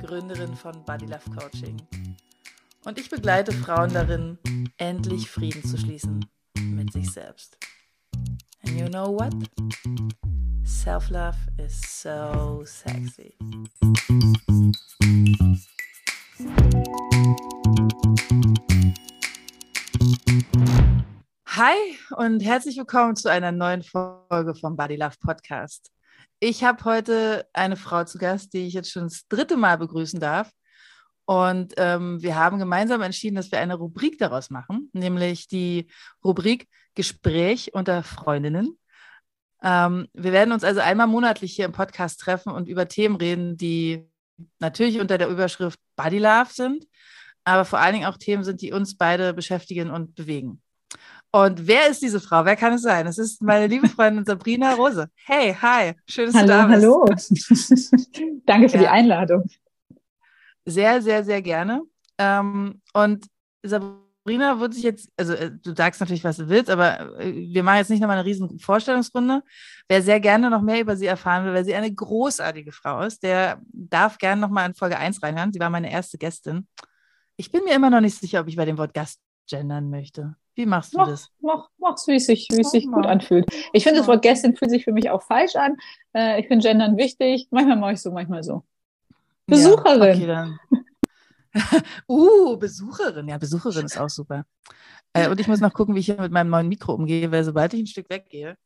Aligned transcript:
Gründerin 0.00 0.54
von 0.54 0.84
Body 0.84 1.06
Love 1.06 1.30
Coaching 1.36 1.76
und 2.84 2.98
ich 2.98 3.10
begleite 3.10 3.52
Frauen 3.52 3.92
darin, 3.92 4.38
endlich 4.78 5.30
Frieden 5.30 5.62
zu 5.62 5.76
schließen 5.76 6.24
mit 6.58 6.92
sich 6.92 7.10
selbst. 7.10 7.58
And 8.64 8.78
you 8.80 8.88
know 8.88 9.14
what? 9.14 9.34
Self-love 10.64 11.36
is 11.58 11.80
so 12.02 12.62
sexy. 12.64 13.36
Hi 21.46 21.74
und 22.16 22.40
herzlich 22.40 22.76
willkommen 22.76 23.16
zu 23.16 23.28
einer 23.28 23.52
neuen 23.52 23.82
Folge 23.82 24.54
vom 24.54 24.76
Body 24.76 24.96
Love 24.96 25.16
Podcast. 25.20 25.90
Ich 26.40 26.62
habe 26.62 26.84
heute 26.84 27.48
eine 27.52 27.76
Frau 27.76 28.04
zu 28.04 28.16
Gast, 28.16 28.52
die 28.52 28.66
ich 28.66 28.74
jetzt 28.74 28.92
schon 28.92 29.04
das 29.04 29.26
dritte 29.28 29.56
Mal 29.56 29.76
begrüßen 29.76 30.20
darf. 30.20 30.50
Und 31.24 31.74
ähm, 31.76 32.22
wir 32.22 32.36
haben 32.36 32.58
gemeinsam 32.58 33.02
entschieden, 33.02 33.34
dass 33.36 33.50
wir 33.50 33.58
eine 33.58 33.74
Rubrik 33.74 34.18
daraus 34.18 34.48
machen, 34.48 34.88
nämlich 34.92 35.48
die 35.48 35.90
Rubrik 36.24 36.68
Gespräch 36.94 37.74
unter 37.74 38.02
Freundinnen. 38.02 38.78
Ähm, 39.62 40.06
wir 40.14 40.32
werden 40.32 40.52
uns 40.52 40.64
also 40.64 40.80
einmal 40.80 41.08
monatlich 41.08 41.54
hier 41.54 41.64
im 41.64 41.72
Podcast 41.72 42.20
treffen 42.20 42.52
und 42.52 42.68
über 42.68 42.88
Themen 42.88 43.16
reden, 43.16 43.56
die 43.56 44.08
natürlich 44.60 45.00
unter 45.00 45.18
der 45.18 45.28
Überschrift 45.28 45.80
Body 45.96 46.18
Love 46.18 46.50
sind, 46.52 46.86
aber 47.44 47.64
vor 47.64 47.80
allen 47.80 47.94
Dingen 47.94 48.06
auch 48.06 48.16
Themen 48.16 48.44
sind, 48.44 48.62
die 48.62 48.72
uns 48.72 48.96
beide 48.96 49.34
beschäftigen 49.34 49.90
und 49.90 50.14
bewegen. 50.14 50.62
Und 51.30 51.66
wer 51.66 51.88
ist 51.88 52.00
diese 52.00 52.20
Frau? 52.20 52.44
Wer 52.44 52.56
kann 52.56 52.72
es 52.72 52.82
sein? 52.82 53.06
Es 53.06 53.18
ist 53.18 53.42
meine 53.42 53.66
liebe 53.66 53.88
Freundin 53.88 54.24
Sabrina 54.24 54.74
Rose. 54.74 55.10
Hey, 55.26 55.54
hi, 55.60 55.92
schön, 56.06 56.26
dass 56.26 56.34
hallo, 56.34 56.46
du 56.46 57.04
da 57.06 57.14
bist. 57.14 57.30
Hallo, 57.50 58.40
danke 58.46 58.68
für 58.68 58.76
ja. 58.76 58.82
die 58.82 58.88
Einladung. 58.88 59.44
Sehr, 60.64 61.02
sehr, 61.02 61.24
sehr 61.24 61.42
gerne. 61.42 61.82
Ähm, 62.16 62.80
und 62.94 63.26
Sabrina 63.62 64.58
wird 64.58 64.72
sich 64.72 64.84
jetzt, 64.84 65.10
also 65.18 65.34
äh, 65.34 65.50
du 65.50 65.74
sagst 65.74 66.00
natürlich, 66.00 66.24
was 66.24 66.38
du 66.38 66.48
willst, 66.48 66.70
aber 66.70 67.20
äh, 67.20 67.32
wir 67.32 67.62
machen 67.62 67.78
jetzt 67.78 67.90
nicht 67.90 68.00
nochmal 68.00 68.18
eine 68.18 68.26
riesen 68.26 68.58
Vorstellungsrunde. 68.58 69.42
Wer 69.86 70.02
sehr 70.02 70.20
gerne 70.20 70.48
noch 70.48 70.62
mehr 70.62 70.80
über 70.80 70.96
sie 70.96 71.06
erfahren 71.06 71.44
will, 71.44 71.52
weil 71.52 71.64
sie 71.64 71.74
eine 71.74 71.92
großartige 71.92 72.72
Frau 72.72 73.02
ist, 73.02 73.22
der 73.22 73.60
darf 73.72 74.16
gerne 74.16 74.40
nochmal 74.40 74.66
in 74.66 74.74
Folge 74.74 74.98
1 74.98 75.22
reinhören. 75.22 75.52
Sie 75.52 75.60
war 75.60 75.70
meine 75.70 75.92
erste 75.92 76.16
Gästin. 76.16 76.66
Ich 77.36 77.52
bin 77.52 77.64
mir 77.64 77.74
immer 77.74 77.90
noch 77.90 78.00
nicht 78.00 78.18
sicher, 78.18 78.40
ob 78.40 78.48
ich 78.48 78.56
bei 78.56 78.64
dem 78.64 78.78
Wort 78.78 78.94
Gast 78.94 79.20
gendern 79.46 79.90
möchte. 79.90 80.36
Wie 80.58 80.66
machst 80.66 80.92
du 80.92 80.98
mach, 80.98 81.06
das? 81.06 81.30
Mach, 81.40 81.68
mach's, 81.78 82.08
wie 82.08 82.16
es 82.16 82.26
sich, 82.26 82.48
wie 82.50 82.62
es 82.62 82.72
sich 82.72 82.86
gut 82.90 83.06
anfühlt. 83.06 83.46
Ich 83.72 83.84
finde, 83.84 84.00
das 84.00 84.08
Wort 84.08 84.22
Gästin 84.22 84.56
fühlt 84.56 84.72
sich 84.72 84.82
für 84.82 84.92
mich 84.92 85.08
auch 85.08 85.22
falsch 85.22 85.54
an. 85.54 85.76
Äh, 86.12 86.40
ich 86.40 86.48
finde 86.48 86.66
Gendern 86.66 86.96
wichtig. 86.96 87.46
Manchmal 87.52 87.76
mache 87.76 87.92
ich 87.92 88.02
so, 88.02 88.10
manchmal 88.10 88.42
so. 88.42 88.64
Besucherin. 89.46 90.20
Ja, 90.20 90.58
okay, 91.54 91.82
uh, 92.08 92.56
Besucherin. 92.56 93.28
Ja, 93.28 93.38
Besucherin 93.38 93.86
ist 93.86 94.00
auch 94.00 94.08
super. 94.08 94.46
Äh, 95.12 95.28
und 95.28 95.38
ich 95.38 95.46
muss 95.46 95.60
noch 95.60 95.72
gucken, 95.72 95.94
wie 95.94 96.00
ich 96.00 96.06
hier 96.06 96.20
mit 96.20 96.32
meinem 96.32 96.50
neuen 96.50 96.66
Mikro 96.66 96.92
umgehe, 96.92 97.30
weil 97.30 97.44
sobald 97.44 97.72
ich 97.74 97.80
ein 97.80 97.86
Stück 97.86 98.10
weggehe, 98.10 98.56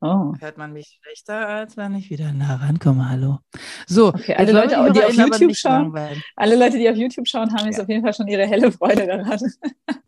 oh. 0.00 0.32
hört 0.40 0.56
man 0.56 0.72
mich 0.72 0.98
schlechter, 1.02 1.48
als 1.48 1.76
wenn 1.76 1.94
ich 1.96 2.08
wieder 2.08 2.32
nah 2.32 2.56
rankomme. 2.56 3.10
Hallo. 3.10 3.40
So, 3.86 4.08
okay, 4.08 4.36
alle 4.36 4.52
Leute, 4.52 4.82
die, 4.86 4.92
die 4.92 5.04
auf 5.04 5.12
YouTube 5.12 5.54
schauen, 5.54 5.94
alle 6.34 6.56
Leute, 6.56 6.78
die 6.78 6.88
auf 6.88 6.96
YouTube 6.96 7.28
schauen, 7.28 7.52
haben 7.52 7.66
jetzt 7.66 7.76
ja. 7.76 7.82
auf 7.82 7.90
jeden 7.90 8.02
Fall 8.02 8.14
schon 8.14 8.26
ihre 8.26 8.46
helle 8.46 8.72
Freude 8.72 9.06
daran. 9.06 9.38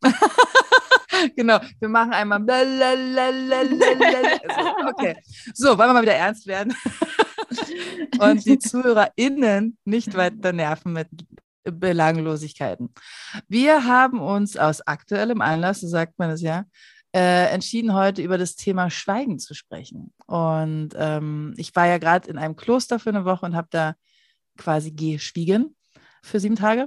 genau, 1.36 1.58
wir 1.80 1.88
machen 1.88 2.12
einmal. 2.12 2.40
okay, 4.88 5.16
so, 5.54 5.68
wollen 5.70 5.90
wir 5.90 5.94
mal 5.94 6.02
wieder 6.02 6.14
ernst 6.14 6.46
werden? 6.46 6.74
und 8.20 8.44
die 8.44 8.58
ZuhörerInnen 8.58 9.78
nicht 9.84 10.14
weiter 10.14 10.52
nerven 10.52 10.92
mit 10.92 11.08
Belanglosigkeiten. 11.64 12.92
Wir 13.48 13.84
haben 13.84 14.20
uns 14.20 14.56
aus 14.56 14.80
aktuellem 14.86 15.40
Anlass, 15.40 15.80
so 15.80 15.88
sagt 15.88 16.18
man 16.18 16.30
es 16.30 16.42
ja, 16.42 16.64
äh, 17.14 17.46
entschieden, 17.50 17.94
heute 17.94 18.22
über 18.22 18.38
das 18.38 18.54
Thema 18.56 18.90
Schweigen 18.90 19.38
zu 19.38 19.54
sprechen. 19.54 20.12
Und 20.26 20.90
ähm, 20.96 21.54
ich 21.56 21.74
war 21.74 21.86
ja 21.86 21.98
gerade 21.98 22.28
in 22.28 22.38
einem 22.38 22.56
Kloster 22.56 22.98
für 22.98 23.10
eine 23.10 23.24
Woche 23.24 23.46
und 23.46 23.56
habe 23.56 23.68
da 23.70 23.94
quasi 24.56 24.90
geschwiegen 24.90 25.74
für 26.22 26.40
sieben 26.40 26.56
Tage. 26.56 26.86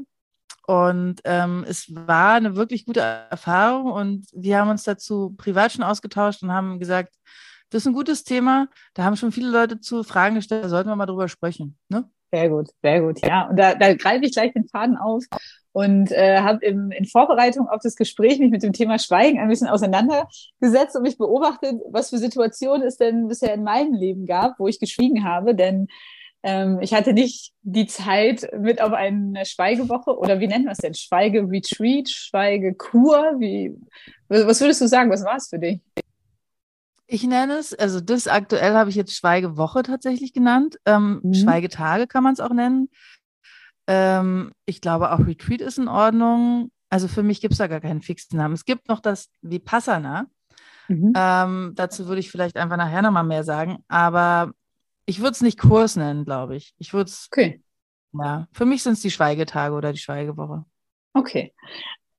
Und 0.68 1.22
ähm, 1.26 1.66
es 1.68 1.94
war 1.94 2.34
eine 2.34 2.56
wirklich 2.56 2.86
gute 2.86 3.02
Erfahrung 3.02 3.92
und 3.92 4.28
wir 4.34 4.60
haben 4.60 4.70
uns 4.70 4.84
dazu 4.84 5.34
privat 5.38 5.72
schon 5.72 5.84
ausgetauscht 5.84 6.44
und 6.44 6.52
haben 6.52 6.80
gesagt, 6.80 7.16
das 7.72 7.84
ist 7.84 7.88
ein 7.88 7.94
gutes 7.94 8.24
Thema. 8.24 8.68
Da 8.94 9.04
haben 9.04 9.16
schon 9.16 9.32
viele 9.32 9.50
Leute 9.50 9.80
zu 9.80 10.04
Fragen 10.04 10.36
gestellt, 10.36 10.66
da 10.66 10.70
sollten 10.70 10.90
wir 10.90 10.96
mal 10.96 11.06
drüber 11.06 11.30
sprechen. 11.30 11.78
Ne? 11.90 12.10
Sehr 12.32 12.50
gut, 12.50 12.70
sehr 12.82 13.02
gut. 13.02 13.26
Ja, 13.26 13.50
und 13.50 13.58
da, 13.58 13.76
da 13.76 13.94
greife 13.96 14.26
ich 14.26 14.34
gleich 14.34 14.54
den 14.54 14.68
Faden 14.68 14.98
auf 14.98 15.24
und 15.74 16.12
äh, 16.12 16.40
habe 16.40 16.66
in 16.66 17.06
Vorbereitung 17.06 17.68
auf 17.68 17.80
das 17.82 17.96
Gespräch 17.96 18.40
mich 18.40 18.52
mit 18.52 18.64
dem 18.64 18.74
Thema 18.74 19.00
Schweigen 19.00 19.40
ein 19.40 19.48
bisschen 19.48 19.68
auseinandergesetzt 19.68 20.96
und 20.96 21.04
mich 21.04 21.18
beobachtet, 21.18 21.76
was 21.90 22.10
für 22.10 22.18
Situationen 22.18 22.86
es 22.86 22.98
denn 22.98 23.28
bisher 23.28 23.54
in 23.54 23.64
meinem 23.64 23.94
Leben 23.94 24.26
gab, 24.26 24.60
wo 24.60 24.68
ich 24.68 24.80
geschwiegen 24.80 25.24
habe. 25.24 25.56
Denn 25.56 25.88
ähm, 26.44 26.79
ich 26.81 26.94
hatte 26.94 27.13
nicht 27.13 27.53
die 27.62 27.85
Zeit 27.85 28.50
mit 28.57 28.81
auf 28.81 28.94
eine 28.94 29.46
Schweigewoche 29.46 30.18
oder 30.18 30.40
wie 30.40 30.47
nennt 30.47 30.66
man 30.66 30.74
es 30.74 30.79
denn? 30.79 30.94
Schweigeretreat, 30.94 32.09
Schweigekur? 32.09 33.35
Wie, 33.40 33.75
was 34.28 34.59
würdest 34.59 34.81
du 34.81 34.88
sagen? 34.88 35.12
Was 35.12 35.24
war 35.24 35.35
es 35.35 35.50
für 35.50 35.59
dich? 35.59 35.79
Ich 37.06 37.24
nenne 37.24 37.56
es, 37.56 37.74
also 37.74 38.00
das 38.00 38.28
aktuell 38.28 38.74
habe 38.74 38.90
ich 38.90 38.96
jetzt 38.96 39.16
Schweigewoche 39.16 39.84
tatsächlich 39.84 40.34
genannt. 40.34 40.78
Ähm, 40.85 41.19
mhm. 41.22 41.34
Schweigetage 41.34 42.07
kann 42.07 42.24
man 42.24 42.34
es 42.34 42.40
auch 42.40 42.53
nennen. 42.53 42.90
Ähm, 43.85 44.52
ich 44.66 44.81
glaube 44.81 45.12
auch 45.12 45.19
Retreat 45.19 45.62
ist 45.62 45.78
in 45.78 45.90
Ordnung. 45.90 46.72
Also 46.90 47.08
für 47.08 47.23
mich 47.23 47.41
gibt 47.41 47.52
es 47.52 47.58
da 47.58 47.68
gar 47.68 47.81
keinen 47.81 48.02
fixen 48.02 48.38
Namen. 48.38 48.53
Es 48.53 48.66
gibt 48.66 48.88
noch 48.88 49.00
das 49.00 49.29
Vipassana. 49.41 50.28
Mhm. 50.88 51.13
Ähm, 51.16 51.73
dazu 51.75 52.08
würde 52.08 52.19
ich 52.19 52.31
vielleicht 52.31 52.58
einfach 52.58 52.78
nachher 52.78 53.02
nochmal 53.02 53.23
mehr 53.23 53.44
sagen. 53.44 53.84
Aber 53.88 54.53
ich 55.06 55.20
würde 55.20 55.32
es 55.32 55.42
nicht 55.42 55.60
Kurs 55.60 55.96
nennen, 55.96 56.26
glaube 56.26 56.56
ich. 56.56 56.74
Ich 56.78 56.94
würde 56.94 57.10
es. 57.10 57.28
Okay. 57.32 57.62
Ja, 58.14 58.48
für 58.52 58.66
mich 58.66 58.84
sind 58.84 58.94
es 58.94 59.02
die 59.02 59.12
Schweigetage 59.12 59.74
oder 59.74 59.92
die 59.92 60.00
Schweigewoche. 60.00 60.66
Okay. 61.14 61.54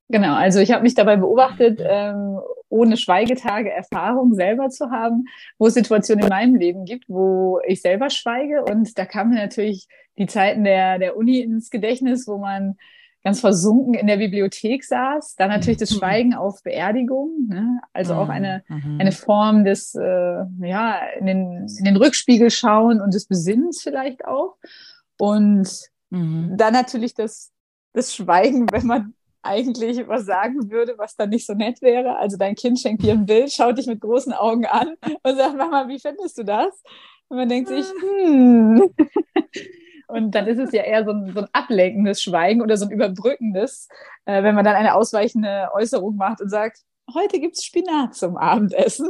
Genau, 0.09 0.35
also 0.35 0.61
ich 0.61 0.73
habe 0.73 0.83
mich 0.83 0.95
dabei 0.95 1.17
beobachtet, 1.17 1.81
ähm, 1.83 2.39
ohne 2.69 2.97
Schweigetage 2.97 3.71
Erfahrung 3.71 4.35
selber 4.35 4.69
zu 4.69 4.91
haben, 4.91 5.25
wo 5.59 5.67
es 5.67 5.75
Situationen 5.75 6.25
in 6.25 6.29
meinem 6.29 6.55
Leben 6.55 6.85
gibt, 6.85 7.09
wo 7.09 7.61
ich 7.67 7.81
selber 7.81 8.11
schweige. 8.11 8.65
Und 8.65 8.99
da 8.99 9.07
kamen 9.07 9.35
natürlich 9.35 9.89
die 10.19 10.27
Zeiten 10.27 10.65
der, 10.65 10.99
der 10.99 11.17
Uni 11.17 11.41
ins 11.41 11.71
Gedächtnis, 11.71 12.27
wo 12.27 12.39
man 12.39 12.77
ganz 13.25 13.41
versunken 13.41 13.95
in 13.95 14.07
der 14.07 14.17
Bibliothek 14.17 14.85
saß. 14.85 15.37
Dann 15.37 15.49
natürlich 15.49 15.79
das 15.79 15.93
mhm. 15.93 15.99
Schweigen 15.99 16.35
auf 16.35 16.63
Beerdigung, 16.63 17.47
ne? 17.49 17.81
also 17.93 18.15
auch 18.15 18.29
eine, 18.29 18.65
mhm. 18.69 18.99
eine 19.01 19.13
Form 19.13 19.65
des, 19.65 19.95
äh, 19.95 20.45
ja, 20.61 20.99
in 21.19 21.27
den, 21.27 21.67
in 21.79 21.85
den 21.85 21.97
Rückspiegel 21.97 22.51
schauen 22.51 23.01
und 23.01 23.15
des 23.15 23.27
Besinnens 23.27 23.83
vielleicht 23.83 24.25
auch. 24.25 24.57
Und 25.19 25.69
mhm. 26.11 26.57
dann 26.57 26.73
natürlich 26.73 27.15
das, 27.15 27.53
das 27.93 28.15
Schweigen, 28.15 28.67
wenn 28.73 28.87
man 28.87 29.15
eigentlich 29.43 30.07
was 30.09 30.25
sagen 30.25 30.71
würde, 30.71 30.95
was 30.99 31.17
dann 31.17 31.31
nicht 31.31 31.47
so 31.47 31.55
nett 31.55 31.83
wäre. 31.83 32.17
Also 32.17 32.37
dein 32.37 32.55
Kind 32.55 32.81
schenkt 32.81 33.03
dir 33.03 33.13
ein 33.13 33.27
Bild, 33.27 33.53
schaut 33.53 33.79
dich 33.79 33.87
mit 33.87 34.01
großen 34.01 34.33
Augen 34.33 34.67
an 34.67 34.95
und 35.23 35.37
sagt, 35.37 35.57
Mama, 35.57 35.89
wie 35.89 35.99
findest 35.99 36.39
du 36.39 36.45
das? 36.45 36.83
Und 37.29 37.39
man 37.39 37.49
denkt 37.49 37.69
sich, 37.69 37.87
hm. 37.87 38.83
Und 40.09 40.35
dann 40.35 40.47
ist 40.47 40.59
es 40.59 40.73
ja 40.73 40.83
eher 40.83 41.05
so 41.05 41.13
ein, 41.13 41.33
so 41.33 41.41
ein 41.41 41.49
ablenkendes 41.53 42.23
Schweigen 42.23 42.63
oder 42.63 42.77
so 42.77 42.87
ein 42.87 42.91
überbrückendes, 42.91 43.89
äh, 44.25 44.43
wenn 44.43 44.55
man 44.55 44.65
dann 44.65 44.77
eine 44.77 44.95
ausweichende 44.95 45.69
Äußerung 45.73 46.17
macht 46.17 46.41
und 46.41 46.49
sagt, 46.49 46.81
heute 47.15 47.41
gibt's 47.41 47.65
Spinat 47.65 48.15
zum 48.15 48.37
Abendessen. 48.37 49.09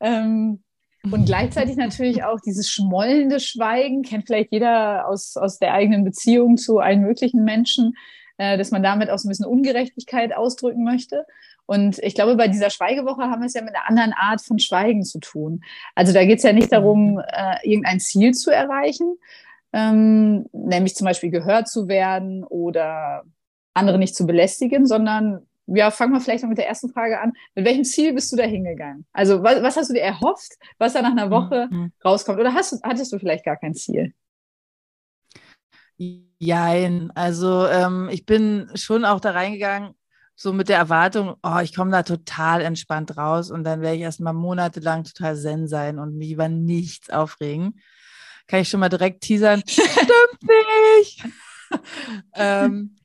Ähm, 0.00 0.62
und 1.10 1.24
gleichzeitig 1.24 1.76
natürlich 1.76 2.24
auch 2.24 2.40
dieses 2.40 2.68
schmollende 2.68 3.40
Schweigen, 3.40 4.02
kennt 4.02 4.26
vielleicht 4.26 4.52
jeder 4.52 5.08
aus, 5.08 5.36
aus 5.36 5.58
der 5.58 5.72
eigenen 5.72 6.04
Beziehung 6.04 6.58
zu 6.58 6.78
allen 6.78 7.00
möglichen 7.00 7.42
Menschen, 7.44 7.94
äh, 8.36 8.58
dass 8.58 8.70
man 8.70 8.82
damit 8.82 9.10
auch 9.10 9.18
so 9.18 9.28
ein 9.28 9.30
bisschen 9.30 9.46
Ungerechtigkeit 9.46 10.34
ausdrücken 10.34 10.84
möchte. 10.84 11.26
Und 11.64 11.98
ich 12.00 12.14
glaube, 12.14 12.36
bei 12.36 12.48
dieser 12.48 12.68
Schweigewoche 12.68 13.22
haben 13.22 13.40
wir 13.40 13.46
es 13.46 13.54
ja 13.54 13.62
mit 13.62 13.74
einer 13.74 13.88
anderen 13.88 14.12
Art 14.12 14.42
von 14.42 14.58
Schweigen 14.58 15.04
zu 15.04 15.20
tun. 15.20 15.62
Also 15.94 16.12
da 16.12 16.24
geht 16.24 16.38
es 16.38 16.44
ja 16.44 16.52
nicht 16.52 16.72
darum, 16.72 17.18
äh, 17.18 17.56
irgendein 17.62 18.00
Ziel 18.00 18.32
zu 18.32 18.50
erreichen, 18.50 19.16
ähm, 19.72 20.46
nämlich 20.52 20.94
zum 20.94 21.04
Beispiel 21.04 21.30
gehört 21.30 21.68
zu 21.68 21.88
werden 21.88 22.44
oder 22.44 23.24
andere 23.74 23.98
nicht 23.98 24.16
zu 24.16 24.26
belästigen, 24.26 24.86
sondern 24.86 25.46
ja, 25.66 25.90
fangen 25.90 26.12
wir 26.12 26.20
vielleicht 26.20 26.42
noch 26.42 26.48
mit 26.48 26.58
der 26.58 26.68
ersten 26.68 26.90
Frage 26.90 27.20
an. 27.20 27.32
Mit 27.54 27.64
welchem 27.64 27.84
Ziel 27.84 28.12
bist 28.12 28.32
du 28.32 28.36
da 28.36 28.42
hingegangen? 28.42 29.06
Also, 29.12 29.42
was, 29.42 29.62
was, 29.62 29.76
hast 29.76 29.90
du 29.90 29.94
dir 29.94 30.02
erhofft, 30.02 30.56
was 30.78 30.94
da 30.94 31.02
nach 31.02 31.12
einer 31.12 31.30
Woche 31.30 31.68
mhm. 31.70 31.92
rauskommt? 32.04 32.40
Oder 32.40 32.54
hast, 32.54 32.82
hattest 32.82 33.12
du 33.12 33.18
vielleicht 33.18 33.44
gar 33.44 33.56
kein 33.56 33.74
Ziel? 33.74 34.12
Jein, 36.38 37.10
also 37.14 37.66
ähm, 37.66 38.08
ich 38.10 38.24
bin 38.24 38.70
schon 38.74 39.04
auch 39.04 39.20
da 39.20 39.32
reingegangen, 39.32 39.94
so 40.34 40.54
mit 40.54 40.70
der 40.70 40.78
Erwartung, 40.78 41.34
oh, 41.42 41.58
ich 41.62 41.74
komme 41.74 41.90
da 41.90 42.02
total 42.02 42.62
entspannt 42.62 43.18
raus 43.18 43.50
und 43.50 43.62
dann 43.62 43.82
werde 43.82 43.96
ich 43.96 44.02
erstmal 44.02 44.32
monatelang 44.32 45.04
total 45.04 45.36
zen 45.36 45.68
sein 45.68 45.98
und 45.98 46.16
mich 46.16 46.30
über 46.30 46.48
nichts 46.48 47.10
aufregen. 47.10 47.78
Kann 48.50 48.62
ich 48.62 48.68
schon 48.68 48.80
mal 48.80 48.88
direkt 48.88 49.20
teasern? 49.20 49.62
Stimmt 49.68 50.50
nicht! 50.98 51.24
ähm, 52.34 52.96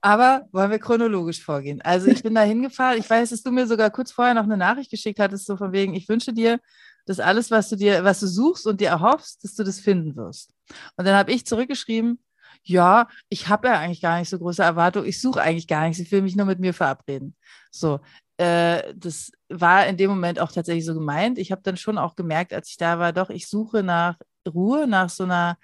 aber 0.00 0.48
wollen 0.50 0.70
wir 0.70 0.78
chronologisch 0.78 1.44
vorgehen? 1.44 1.82
Also 1.82 2.06
ich 2.06 2.22
bin 2.22 2.34
da 2.34 2.40
hingefahren. 2.40 2.98
Ich 2.98 3.10
weiß, 3.10 3.28
dass 3.28 3.42
du 3.42 3.50
mir 3.50 3.66
sogar 3.66 3.90
kurz 3.90 4.12
vorher 4.12 4.32
noch 4.32 4.44
eine 4.44 4.56
Nachricht 4.56 4.90
geschickt 4.90 5.20
hattest, 5.20 5.44
so 5.44 5.58
von 5.58 5.72
wegen, 5.72 5.92
ich 5.92 6.08
wünsche 6.08 6.32
dir, 6.32 6.58
dass 7.04 7.20
alles, 7.20 7.50
was 7.50 7.68
du 7.68 7.76
dir, 7.76 8.02
was 8.02 8.20
du 8.20 8.26
suchst 8.26 8.66
und 8.66 8.80
dir 8.80 8.88
erhoffst, 8.88 9.44
dass 9.44 9.54
du 9.54 9.62
das 9.62 9.78
finden 9.78 10.16
wirst. 10.16 10.54
Und 10.96 11.04
dann 11.04 11.16
habe 11.16 11.32
ich 11.32 11.44
zurückgeschrieben, 11.44 12.18
ja, 12.62 13.08
ich 13.28 13.48
habe 13.48 13.68
ja 13.68 13.78
eigentlich 13.78 14.00
gar 14.00 14.18
nicht 14.18 14.30
so 14.30 14.38
große 14.38 14.62
Erwartungen, 14.62 15.06
ich 15.06 15.20
suche 15.20 15.42
eigentlich 15.42 15.66
gar 15.66 15.86
nichts, 15.86 16.00
ich 16.00 16.10
will 16.10 16.22
mich 16.22 16.34
nur 16.34 16.46
mit 16.46 16.60
mir 16.60 16.72
verabreden. 16.72 17.36
So, 17.70 18.00
äh, 18.38 18.94
das 18.96 19.32
war 19.50 19.86
in 19.86 19.98
dem 19.98 20.08
Moment 20.08 20.40
auch 20.40 20.50
tatsächlich 20.50 20.86
so 20.86 20.94
gemeint. 20.94 21.38
Ich 21.38 21.52
habe 21.52 21.60
dann 21.62 21.76
schon 21.76 21.98
auch 21.98 22.16
gemerkt, 22.16 22.54
als 22.54 22.70
ich 22.70 22.78
da 22.78 22.98
war, 22.98 23.12
doch, 23.12 23.28
ich 23.28 23.48
suche 23.48 23.82
nach 23.82 24.16
Ruhe, 24.48 24.86
nach 24.86 25.10
so 25.10 25.24
einer 25.24 25.56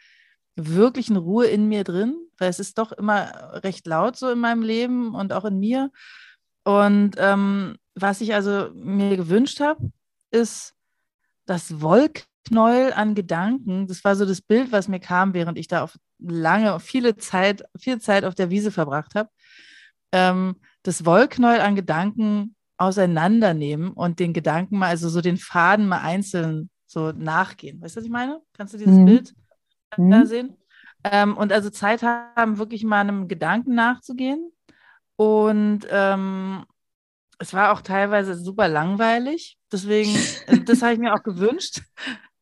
wirklichen 0.56 1.16
Ruhe 1.16 1.46
in 1.46 1.68
mir 1.68 1.84
drin, 1.84 2.16
weil 2.38 2.48
es 2.48 2.60
ist 2.60 2.78
doch 2.78 2.92
immer 2.92 3.60
recht 3.64 3.86
laut 3.86 4.16
so 4.16 4.30
in 4.30 4.38
meinem 4.38 4.62
Leben 4.62 5.14
und 5.14 5.32
auch 5.32 5.44
in 5.44 5.58
mir. 5.58 5.90
Und 6.64 7.12
ähm, 7.18 7.76
was 7.94 8.20
ich 8.20 8.34
also 8.34 8.70
mir 8.74 9.16
gewünscht 9.16 9.60
habe, 9.60 9.92
ist 10.30 10.74
das 11.46 11.80
Wollknäuel 11.80 12.92
an 12.92 13.14
Gedanken. 13.14 13.86
Das 13.86 14.04
war 14.04 14.16
so 14.16 14.24
das 14.24 14.40
Bild, 14.40 14.72
was 14.72 14.88
mir 14.88 15.00
kam, 15.00 15.34
während 15.34 15.58
ich 15.58 15.68
da 15.68 15.82
auf 15.82 15.96
lange, 16.18 16.80
viele 16.80 17.16
Zeit, 17.16 17.64
viel 17.78 18.00
Zeit 18.00 18.24
auf 18.24 18.34
der 18.34 18.50
Wiese 18.50 18.70
verbracht 18.70 19.14
habe, 19.14 19.28
ähm, 20.12 20.56
das 20.82 21.04
Wollknäuel 21.04 21.60
an 21.60 21.76
Gedanken 21.76 22.56
auseinandernehmen 22.76 23.92
und 23.92 24.18
den 24.18 24.32
Gedanken 24.32 24.78
mal, 24.78 24.88
also 24.88 25.08
so 25.08 25.20
den 25.20 25.36
Faden 25.36 25.86
mal 25.86 26.00
einzeln 26.00 26.70
so 26.94 27.12
nachgehen. 27.12 27.80
Weißt 27.82 27.96
du, 27.96 28.00
was 28.00 28.04
ich 28.06 28.10
meine? 28.10 28.40
Kannst 28.56 28.74
du 28.74 28.78
dieses 28.78 28.94
mhm. 28.94 29.04
Bild 29.04 29.34
mhm. 29.96 30.10
da 30.10 30.26
sehen? 30.26 30.56
Ähm, 31.04 31.36
und 31.36 31.52
also 31.52 31.68
Zeit 31.70 32.02
haben, 32.02 32.58
wirklich 32.58 32.84
mal 32.84 33.00
einem 33.00 33.28
Gedanken 33.28 33.74
nachzugehen. 33.74 34.50
Und 35.16 35.80
ähm, 35.90 36.64
es 37.38 37.52
war 37.52 37.72
auch 37.72 37.82
teilweise 37.82 38.34
super 38.34 38.68
langweilig. 38.68 39.58
Deswegen, 39.70 40.14
äh, 40.46 40.60
das 40.60 40.80
habe 40.80 40.94
ich 40.94 40.98
mir 40.98 41.12
auch 41.12 41.22
gewünscht. 41.22 41.82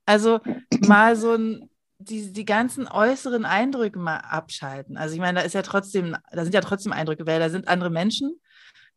Also 0.07 0.41
mal 0.87 1.17
so 1.17 1.35
ein 1.35 1.69
die, 2.03 2.33
die 2.33 2.45
ganzen 2.45 2.89
äußeren 2.89 3.45
Eindrücke 3.45 3.99
mal 3.99 4.19
abschalten. 4.19 4.97
Also 4.97 5.15
ich 5.15 5.21
meine, 5.21 5.41
da 5.41 5.45
ist 5.45 5.55
ja 5.55 5.63
trotzdem, 5.63 6.17
da 6.33 6.43
sind 6.43 6.55
ja 6.55 6.61
trotzdem 6.61 6.93
Eindrücke, 6.93 7.27
weil 7.27 7.41
da 7.41 7.51
sind 7.51 7.69
andere 7.69 7.91
Menschen, 7.91 8.41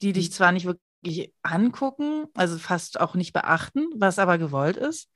die 0.01 0.13
dich 0.13 0.31
zwar 0.31 0.51
nicht 0.51 0.65
wirklich 0.65 1.33
angucken, 1.43 2.25
also 2.33 2.57
fast 2.57 2.99
auch 2.99 3.15
nicht 3.15 3.33
beachten, 3.33 3.87
was 3.95 4.19
aber 4.19 4.37
gewollt 4.37 4.77
ist. 4.77 5.09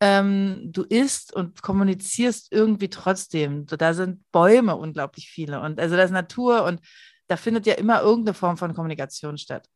Ähm, 0.00 0.70
du 0.72 0.82
isst 0.82 1.34
und 1.34 1.62
kommunizierst 1.62 2.52
irgendwie 2.52 2.90
trotzdem. 2.90 3.66
Da 3.66 3.94
sind 3.94 4.20
Bäume 4.30 4.76
unglaublich 4.76 5.30
viele 5.30 5.60
und 5.60 5.80
also 5.80 5.96
da 5.96 6.02
ist 6.02 6.10
Natur 6.10 6.64
und 6.64 6.80
da 7.28 7.36
findet 7.36 7.66
ja 7.66 7.74
immer 7.74 8.02
irgendeine 8.02 8.34
Form 8.34 8.56
von 8.56 8.74
Kommunikation 8.74 9.38
statt. 9.38 9.68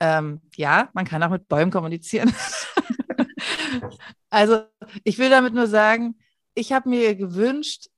Ähm, 0.00 0.40
ja, 0.56 0.88
man 0.94 1.04
kann 1.04 1.22
auch 1.22 1.30
mit 1.30 1.46
Bäumen 1.46 1.70
kommunizieren. 1.70 2.32
also 4.30 4.62
ich 5.04 5.18
will 5.18 5.28
damit 5.28 5.52
nur 5.52 5.66
sagen, 5.66 6.16
ich 6.54 6.72
habe 6.72 6.88
mir 6.88 7.14
gewünscht, 7.14 7.88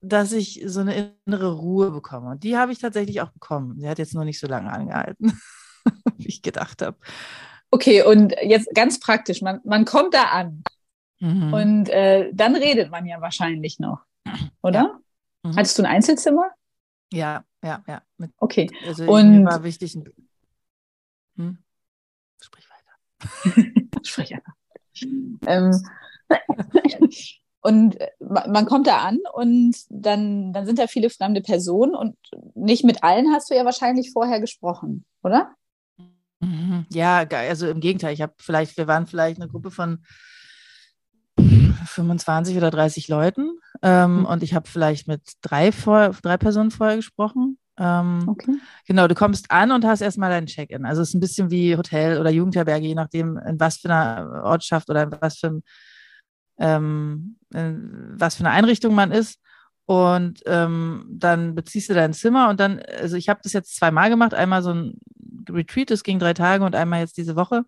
dass 0.00 0.32
ich 0.32 0.62
so 0.66 0.80
eine 0.80 1.16
innere 1.26 1.52
Ruhe 1.52 1.90
bekomme. 1.90 2.30
Und 2.30 2.44
die 2.44 2.56
habe 2.56 2.72
ich 2.72 2.78
tatsächlich 2.78 3.20
auch 3.20 3.30
bekommen. 3.30 3.80
Sie 3.80 3.88
hat 3.88 3.98
jetzt 3.98 4.14
nur 4.14 4.24
nicht 4.24 4.38
so 4.38 4.46
lange 4.46 4.72
angehalten, 4.72 5.40
wie 6.16 6.28
ich 6.28 6.42
gedacht 6.42 6.82
habe. 6.82 6.96
Okay, 7.70 8.02
und 8.02 8.34
jetzt 8.42 8.72
ganz 8.74 9.00
praktisch, 9.00 9.42
man, 9.42 9.60
man 9.64 9.84
kommt 9.84 10.14
da 10.14 10.24
an 10.24 10.62
mhm. 11.20 11.52
und 11.52 11.88
äh, 11.88 12.30
dann 12.32 12.56
redet 12.56 12.90
man 12.90 13.06
ja 13.06 13.20
wahrscheinlich 13.20 13.78
noch, 13.78 14.00
oder? 14.62 14.80
Ja. 14.80 15.00
Mhm. 15.42 15.56
Hattest 15.56 15.78
du 15.78 15.82
ein 15.82 15.86
Einzelzimmer? 15.86 16.50
Ja, 17.12 17.44
ja, 17.62 17.82
ja. 17.86 18.02
Mit, 18.18 18.32
okay. 18.38 18.70
Also 18.86 19.04
und 19.04 19.44
war 19.46 19.62
wichtig. 19.64 19.96
Hm? 21.36 21.58
Sprich 22.42 22.66
weiter. 22.70 23.70
Sprich 24.02 24.32
weiter. 24.32 24.54
ähm, 25.46 25.82
und 27.60 28.00
äh, 28.00 28.08
man 28.20 28.66
kommt 28.66 28.86
da 28.86 28.98
an 28.98 29.18
und 29.32 29.76
dann, 29.88 30.52
dann 30.52 30.66
sind 30.66 30.78
da 30.78 30.86
viele 30.86 31.10
fremde 31.10 31.40
Personen 31.40 31.94
und 31.94 32.16
nicht 32.54 32.84
mit 32.84 33.02
allen 33.02 33.32
hast 33.32 33.50
du 33.50 33.54
ja 33.54 33.64
wahrscheinlich 33.64 34.12
vorher 34.12 34.40
gesprochen, 34.40 35.04
oder? 35.22 35.54
Mhm. 36.40 36.86
Ja, 36.90 37.26
also 37.28 37.68
im 37.68 37.80
Gegenteil. 37.80 38.14
Ich 38.14 38.22
habe 38.22 38.34
vielleicht, 38.38 38.76
wir 38.76 38.86
waren 38.86 39.06
vielleicht 39.06 39.40
eine 39.40 39.50
Gruppe 39.50 39.70
von 39.70 40.04
25 41.38 42.56
oder 42.56 42.70
30 42.70 43.08
Leuten 43.08 43.58
ähm, 43.82 44.20
mhm. 44.20 44.26
und 44.26 44.42
ich 44.42 44.54
habe 44.54 44.68
vielleicht 44.68 45.08
mit 45.08 45.22
drei, 45.42 45.72
vor, 45.72 46.10
drei 46.22 46.36
Personen 46.36 46.70
vorher 46.70 46.96
gesprochen. 46.96 47.58
Ähm, 47.78 48.24
okay. 48.26 48.56
Genau, 48.86 49.06
du 49.06 49.14
kommst 49.14 49.50
an 49.50 49.70
und 49.70 49.84
hast 49.84 50.00
erstmal 50.00 50.30
dein 50.30 50.46
Check-in. 50.46 50.84
Also 50.84 51.02
es 51.02 51.08
ist 51.08 51.14
ein 51.14 51.20
bisschen 51.20 51.50
wie 51.50 51.76
Hotel 51.76 52.18
oder 52.18 52.30
Jugendherberge, 52.30 52.86
je 52.86 52.94
nachdem, 52.94 53.38
in 53.38 53.60
was 53.60 53.76
für 53.78 53.88
einer 53.88 54.42
Ortschaft 54.44 54.90
oder 54.90 55.04
in 55.04 55.12
was 55.20 55.38
für 55.38 55.60
ähm, 56.58 57.36
was 57.50 58.34
für 58.34 58.44
eine 58.44 58.50
Einrichtung 58.50 58.94
man 58.94 59.12
ist. 59.12 59.38
Und 59.86 60.42
ähm, 60.44 61.06
dann 61.08 61.54
beziehst 61.54 61.88
du 61.88 61.94
dein 61.94 62.12
Zimmer 62.12 62.50
und 62.50 62.60
dann, 62.60 62.82
also 63.00 63.16
ich 63.16 63.30
habe 63.30 63.40
das 63.42 63.54
jetzt 63.54 63.74
zweimal 63.74 64.10
gemacht, 64.10 64.34
einmal 64.34 64.62
so 64.62 64.70
ein 64.74 64.98
Retreat, 65.48 65.90
das 65.90 66.02
ging 66.02 66.18
drei 66.18 66.34
Tage 66.34 66.62
und 66.64 66.74
einmal 66.74 67.00
jetzt 67.00 67.16
diese 67.16 67.36
Woche. 67.36 67.64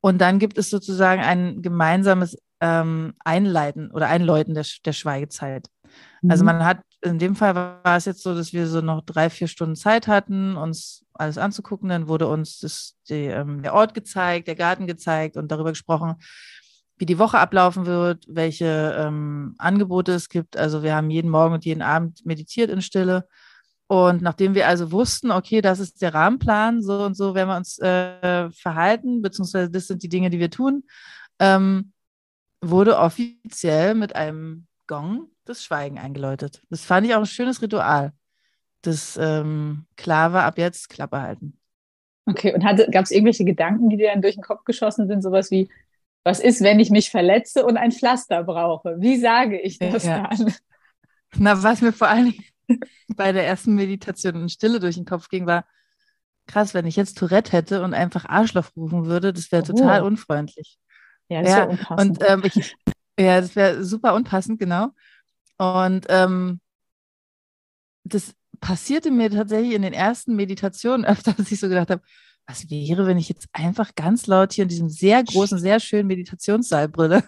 Und 0.00 0.18
dann 0.18 0.40
gibt 0.40 0.58
es 0.58 0.68
sozusagen 0.68 1.22
ein 1.22 1.62
gemeinsames 1.62 2.36
ähm, 2.62 3.14
Einleiten 3.18 3.90
oder 3.90 4.08
Einläuten 4.08 4.54
der, 4.54 4.64
der 4.84 4.92
Schweigezeit. 4.92 5.68
Also 5.82 5.92
mhm. 6.22 6.30
Also 6.30 6.44
man 6.44 6.64
hat, 6.64 6.78
in 7.02 7.18
dem 7.18 7.34
Fall 7.34 7.54
war 7.56 7.96
es 7.96 8.04
jetzt 8.04 8.22
so, 8.22 8.34
dass 8.34 8.52
wir 8.52 8.68
so 8.68 8.80
noch 8.80 9.02
drei, 9.04 9.28
vier 9.28 9.48
Stunden 9.48 9.74
Zeit 9.74 10.06
hatten, 10.06 10.56
uns 10.56 11.04
alles 11.12 11.38
anzugucken. 11.38 11.88
Dann 11.88 12.06
wurde 12.06 12.28
uns 12.28 12.60
das, 12.60 12.96
die, 13.08 13.26
ähm, 13.26 13.62
der 13.62 13.74
Ort 13.74 13.94
gezeigt, 13.94 14.46
der 14.46 14.54
Garten 14.54 14.86
gezeigt 14.86 15.36
und 15.36 15.50
darüber 15.50 15.70
gesprochen, 15.70 16.14
wie 16.98 17.06
die 17.06 17.18
Woche 17.18 17.40
ablaufen 17.40 17.84
wird, 17.84 18.24
welche 18.28 18.94
ähm, 18.96 19.56
Angebote 19.58 20.12
es 20.12 20.28
gibt. 20.28 20.56
Also 20.56 20.84
wir 20.84 20.94
haben 20.94 21.10
jeden 21.10 21.30
Morgen 21.30 21.54
und 21.54 21.64
jeden 21.64 21.82
Abend 21.82 22.24
meditiert 22.24 22.70
in 22.70 22.80
Stille. 22.80 23.26
Und 23.88 24.22
nachdem 24.22 24.54
wir 24.54 24.68
also 24.68 24.92
wussten, 24.92 25.32
okay, 25.32 25.60
das 25.60 25.80
ist 25.80 26.00
der 26.00 26.14
Rahmenplan, 26.14 26.80
so 26.80 27.04
und 27.04 27.16
so 27.16 27.34
werden 27.34 27.48
wir 27.48 27.56
uns 27.56 27.78
äh, 27.80 28.48
verhalten, 28.50 29.20
beziehungsweise 29.20 29.68
das 29.68 29.88
sind 29.88 30.04
die 30.04 30.08
Dinge, 30.08 30.30
die 30.30 30.38
wir 30.38 30.50
tun, 30.50 30.84
ähm, 31.40 31.91
wurde 32.62 32.98
offiziell 32.98 33.94
mit 33.94 34.16
einem 34.16 34.66
Gong 34.86 35.28
das 35.44 35.64
Schweigen 35.64 35.98
eingeläutet. 35.98 36.62
Das 36.70 36.84
fand 36.84 37.06
ich 37.06 37.14
auch 37.14 37.20
ein 37.20 37.26
schönes 37.26 37.60
Ritual. 37.60 38.12
Das 38.82 39.18
ähm, 39.20 39.86
klar 39.96 40.32
war, 40.32 40.44
ab 40.44 40.58
jetzt 40.58 40.88
Klappe 40.88 41.20
halten. 41.20 41.58
Okay, 42.26 42.54
und 42.54 42.62
gab 42.62 43.04
es 43.04 43.10
irgendwelche 43.10 43.44
Gedanken, 43.44 43.90
die 43.90 43.96
dir 43.96 44.10
dann 44.10 44.22
durch 44.22 44.34
den 44.34 44.44
Kopf 44.44 44.64
geschossen 44.64 45.08
sind, 45.08 45.22
sowas 45.22 45.50
wie, 45.50 45.68
was 46.24 46.38
ist, 46.38 46.62
wenn 46.62 46.78
ich 46.78 46.90
mich 46.90 47.10
verletze 47.10 47.66
und 47.66 47.76
ein 47.76 47.90
Pflaster 47.90 48.44
brauche? 48.44 48.96
Wie 49.00 49.18
sage 49.18 49.60
ich 49.60 49.78
das 49.78 50.04
ja. 50.04 50.28
dann? 50.28 50.54
Na, 51.36 51.62
was 51.62 51.80
mir 51.80 51.92
vor 51.92 52.08
allen 52.08 52.32
Dingen 52.32 52.44
bei 53.16 53.32
der 53.32 53.46
ersten 53.46 53.74
Meditation 53.74 54.36
in 54.36 54.48
Stille 54.48 54.78
durch 54.78 54.94
den 54.94 55.04
Kopf 55.04 55.28
ging, 55.28 55.46
war, 55.46 55.64
krass, 56.46 56.74
wenn 56.74 56.86
ich 56.86 56.96
jetzt 56.96 57.18
Tourette 57.18 57.52
hätte 57.52 57.82
und 57.82 57.94
einfach 57.94 58.24
Arschloch 58.26 58.70
rufen 58.76 59.06
würde, 59.06 59.32
das 59.32 59.50
wäre 59.50 59.62
oh. 59.62 59.66
total 59.66 60.02
unfreundlich. 60.02 60.78
Ja, 61.32 61.42
das 61.42 61.50
ja, 61.50 61.56
wäre 61.56 61.68
unpassend. 61.68 62.18
Und, 62.18 62.28
ähm, 62.28 62.42
ich, 62.44 62.76
ja, 63.18 63.40
das 63.40 63.56
wäre 63.56 63.84
super 63.84 64.14
unpassend, 64.14 64.58
genau. 64.58 64.88
Und 65.56 66.06
ähm, 66.08 66.60
das 68.04 68.34
passierte 68.60 69.10
mir 69.10 69.30
tatsächlich 69.30 69.72
in 69.72 69.82
den 69.82 69.94
ersten 69.94 70.36
Meditationen 70.36 71.04
öfter, 71.06 71.32
dass 71.32 71.50
ich 71.50 71.58
so 71.58 71.68
gedacht 71.68 71.90
habe, 71.90 72.02
was 72.46 72.68
wäre, 72.68 73.06
wenn 73.06 73.18
ich 73.18 73.28
jetzt 73.28 73.48
einfach 73.52 73.94
ganz 73.94 74.26
laut 74.26 74.52
hier 74.52 74.64
in 74.64 74.68
diesem 74.68 74.88
sehr 74.88 75.22
großen, 75.22 75.58
sehr 75.58 75.80
schönen 75.80 76.08
Meditationssaal 76.08 76.88
brülle? 76.88 77.22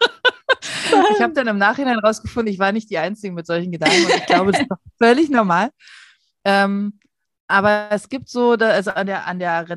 ich 1.16 1.20
habe 1.20 1.32
dann 1.32 1.48
im 1.48 1.58
Nachhinein 1.58 1.98
rausgefunden, 1.98 2.52
ich 2.52 2.60
war 2.60 2.70
nicht 2.70 2.90
die 2.90 2.98
Einzige 2.98 3.32
mit 3.32 3.46
solchen 3.46 3.72
Gedanken 3.72 4.04
und 4.04 4.14
ich 4.14 4.26
glaube, 4.26 4.52
das 4.52 4.60
ist 4.60 4.70
doch 4.70 4.78
völlig 4.98 5.28
normal. 5.28 5.70
Ähm, 6.44 7.00
aber 7.48 7.88
es 7.90 8.08
gibt 8.08 8.28
so, 8.28 8.54
da, 8.56 8.68
also 8.68 8.92
an 8.92 9.06
der, 9.06 9.26
an 9.26 9.38
der 9.40 9.68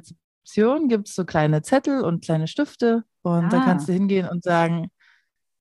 Rezeption 0.43 0.89
gibt 0.89 1.07
es 1.07 1.15
so 1.15 1.25
kleine 1.25 1.61
Zettel 1.61 2.01
und 2.01 2.23
kleine 2.23 2.47
Stifte 2.47 3.03
und 3.21 3.45
ah. 3.45 3.49
da 3.49 3.63
kannst 3.63 3.87
du 3.87 3.93
hingehen 3.93 4.27
und 4.27 4.43
sagen, 4.43 4.91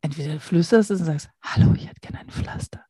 entweder 0.00 0.34
du 0.34 0.40
flüsterst 0.40 0.90
es 0.90 1.00
und 1.00 1.06
sagst, 1.06 1.30
hallo, 1.42 1.72
ich 1.76 1.88
hätte 1.88 2.00
gerne 2.00 2.20
ein 2.20 2.30
Pflaster. 2.30 2.84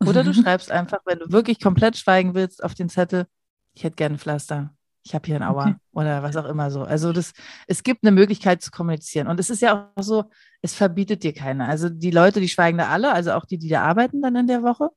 Oder 0.00 0.22
du 0.22 0.32
schreibst 0.34 0.70
einfach, 0.70 1.00
wenn 1.04 1.18
du 1.18 1.32
wirklich 1.32 1.60
komplett 1.60 1.96
schweigen 1.96 2.34
willst, 2.34 2.62
auf 2.62 2.74
den 2.74 2.88
Zettel, 2.88 3.26
ich 3.74 3.82
hätte 3.82 3.96
gerne 3.96 4.16
ein 4.16 4.18
Pflaster. 4.18 4.74
Ich 5.04 5.16
habe 5.16 5.26
hier 5.26 5.34
ein 5.34 5.42
Aua 5.42 5.64
okay. 5.64 5.74
oder 5.90 6.22
was 6.22 6.36
auch 6.36 6.44
immer 6.44 6.70
so. 6.70 6.82
Also 6.82 7.12
das, 7.12 7.32
es 7.66 7.82
gibt 7.82 8.04
eine 8.04 8.12
Möglichkeit 8.12 8.62
zu 8.62 8.70
kommunizieren. 8.70 9.26
Und 9.26 9.40
es 9.40 9.50
ist 9.50 9.60
ja 9.60 9.90
auch 9.96 10.02
so, 10.02 10.30
es 10.60 10.74
verbietet 10.74 11.24
dir 11.24 11.32
keiner. 11.32 11.68
Also 11.68 11.88
die 11.88 12.12
Leute, 12.12 12.40
die 12.40 12.48
schweigen 12.48 12.78
da 12.78 12.88
alle, 12.88 13.12
also 13.12 13.32
auch 13.32 13.44
die, 13.44 13.58
die 13.58 13.68
da 13.68 13.82
arbeiten 13.82 14.22
dann 14.22 14.36
in 14.36 14.46
der 14.46 14.62
Woche. 14.62 14.90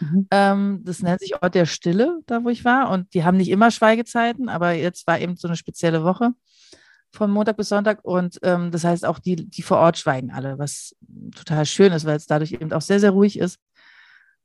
Mhm. 0.00 0.26
Ähm, 0.30 0.80
das 0.84 1.02
nennt 1.02 1.20
sich 1.20 1.40
Ort 1.42 1.54
der 1.54 1.66
Stille, 1.66 2.20
da 2.26 2.44
wo 2.44 2.48
ich 2.48 2.64
war. 2.64 2.90
Und 2.90 3.12
die 3.14 3.24
haben 3.24 3.36
nicht 3.36 3.50
immer 3.50 3.70
Schweigezeiten, 3.70 4.48
aber 4.48 4.72
jetzt 4.72 5.06
war 5.06 5.20
eben 5.20 5.36
so 5.36 5.48
eine 5.48 5.56
spezielle 5.56 6.04
Woche 6.04 6.32
von 7.12 7.30
Montag 7.30 7.56
bis 7.56 7.68
Sonntag. 7.68 8.04
Und 8.04 8.38
ähm, 8.42 8.70
das 8.70 8.84
heißt 8.84 9.04
auch, 9.04 9.18
die, 9.18 9.36
die 9.36 9.62
vor 9.62 9.78
Ort 9.78 9.98
schweigen 9.98 10.30
alle, 10.30 10.58
was 10.58 10.94
total 11.34 11.66
schön 11.66 11.92
ist, 11.92 12.04
weil 12.04 12.16
es 12.16 12.26
dadurch 12.26 12.52
eben 12.52 12.72
auch 12.72 12.82
sehr, 12.82 13.00
sehr 13.00 13.10
ruhig 13.10 13.38
ist. 13.38 13.58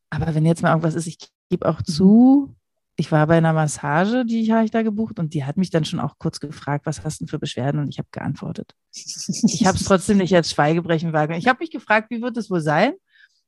Aber 0.10 0.34
wenn 0.34 0.46
jetzt 0.46 0.62
mal 0.62 0.70
irgendwas 0.70 0.96
ist, 0.96 1.08
ich 1.08 1.18
gebe 1.50 1.68
auch 1.68 1.79
mhm. 1.79 1.86
zu, 1.86 2.56
ich 2.96 3.12
war 3.12 3.27
bei 3.27 3.38
einer 3.38 3.53
Massage, 3.53 4.25
die 4.25 4.51
habe 4.53 4.65
ich 4.65 4.72
da 4.72 4.82
gebucht 4.82 5.20
und 5.20 5.34
die 5.34 5.46
hat 5.46 5.58
mich 5.58 5.70
dann 5.70 5.86
schon 5.86 6.00
auch 6.00 6.18
kurz 6.20 6.39
gefragt, 6.39 6.86
was 6.86 7.03
hast 7.03 7.22
du 7.22 7.27
für 7.27 7.39
Beschwerden? 7.39 7.79
Und 7.79 7.89
ich 7.89 7.98
habe 7.98 8.10
geantwortet. 8.12 8.75
Ich 8.91 9.65
habe 9.65 9.77
es 9.77 9.86
trotzdem 9.86 10.18
nicht 10.18 10.36
als 10.36 10.51
Schweigebrechen 10.51 11.13
wahrgenommen. 11.13 11.41
Ich 11.41 11.48
habe 11.48 11.60
mich 11.60 11.72
gefragt, 11.72 12.10
wie 12.12 12.22
wird 12.22 12.36
es 12.38 12.50
wohl 12.50 12.62
sein? 12.62 12.94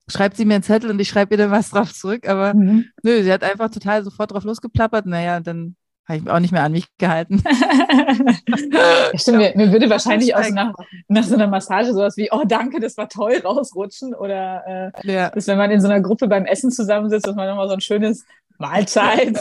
Schreibt 0.07 0.35
sie 0.35 0.45
mir 0.45 0.55
einen 0.55 0.63
Zettel 0.63 0.89
und 0.89 0.99
ich 0.99 1.09
schreibe 1.09 1.33
ihr 1.33 1.37
dann 1.37 1.51
was 1.51 1.69
drauf 1.69 1.93
zurück. 1.93 2.27
Aber 2.27 2.53
mhm. 2.53 2.85
nö, 3.03 3.23
sie 3.23 3.31
hat 3.31 3.43
einfach 3.43 3.69
total 3.69 4.03
sofort 4.03 4.31
drauf 4.31 4.43
losgeplappert. 4.43 5.05
Naja, 5.05 5.39
dann 5.39 5.75
habe 6.07 6.19
ich 6.19 6.29
auch 6.29 6.39
nicht 6.39 6.51
mehr 6.51 6.63
an 6.63 6.71
mich 6.71 6.87
gehalten. 6.97 7.41
ja, 7.45 9.17
stimmt, 9.17 9.37
mir, 9.37 9.53
mir, 9.55 9.71
würde 9.71 9.89
wahrscheinlich 9.89 10.35
auch 10.35 10.49
nach, 10.49 10.73
nach, 11.07 11.23
so 11.23 11.35
einer 11.35 11.47
Massage 11.47 11.93
sowas 11.93 12.17
wie, 12.17 12.29
oh 12.31 12.43
danke, 12.45 12.79
das 12.79 12.97
war 12.97 13.07
toll, 13.07 13.41
rausrutschen. 13.43 14.13
Oder 14.13 14.91
äh, 15.03 15.11
ja. 15.11 15.29
dass 15.29 15.47
wenn 15.47 15.57
man 15.57 15.71
in 15.71 15.79
so 15.79 15.87
einer 15.87 16.01
Gruppe 16.01 16.27
beim 16.27 16.45
Essen 16.45 16.71
zusammensitzt, 16.71 17.27
dass 17.27 17.35
man 17.35 17.47
nochmal 17.47 17.67
so 17.67 17.73
ein 17.73 17.81
schönes 17.81 18.25
Mahlzeit. 18.57 19.39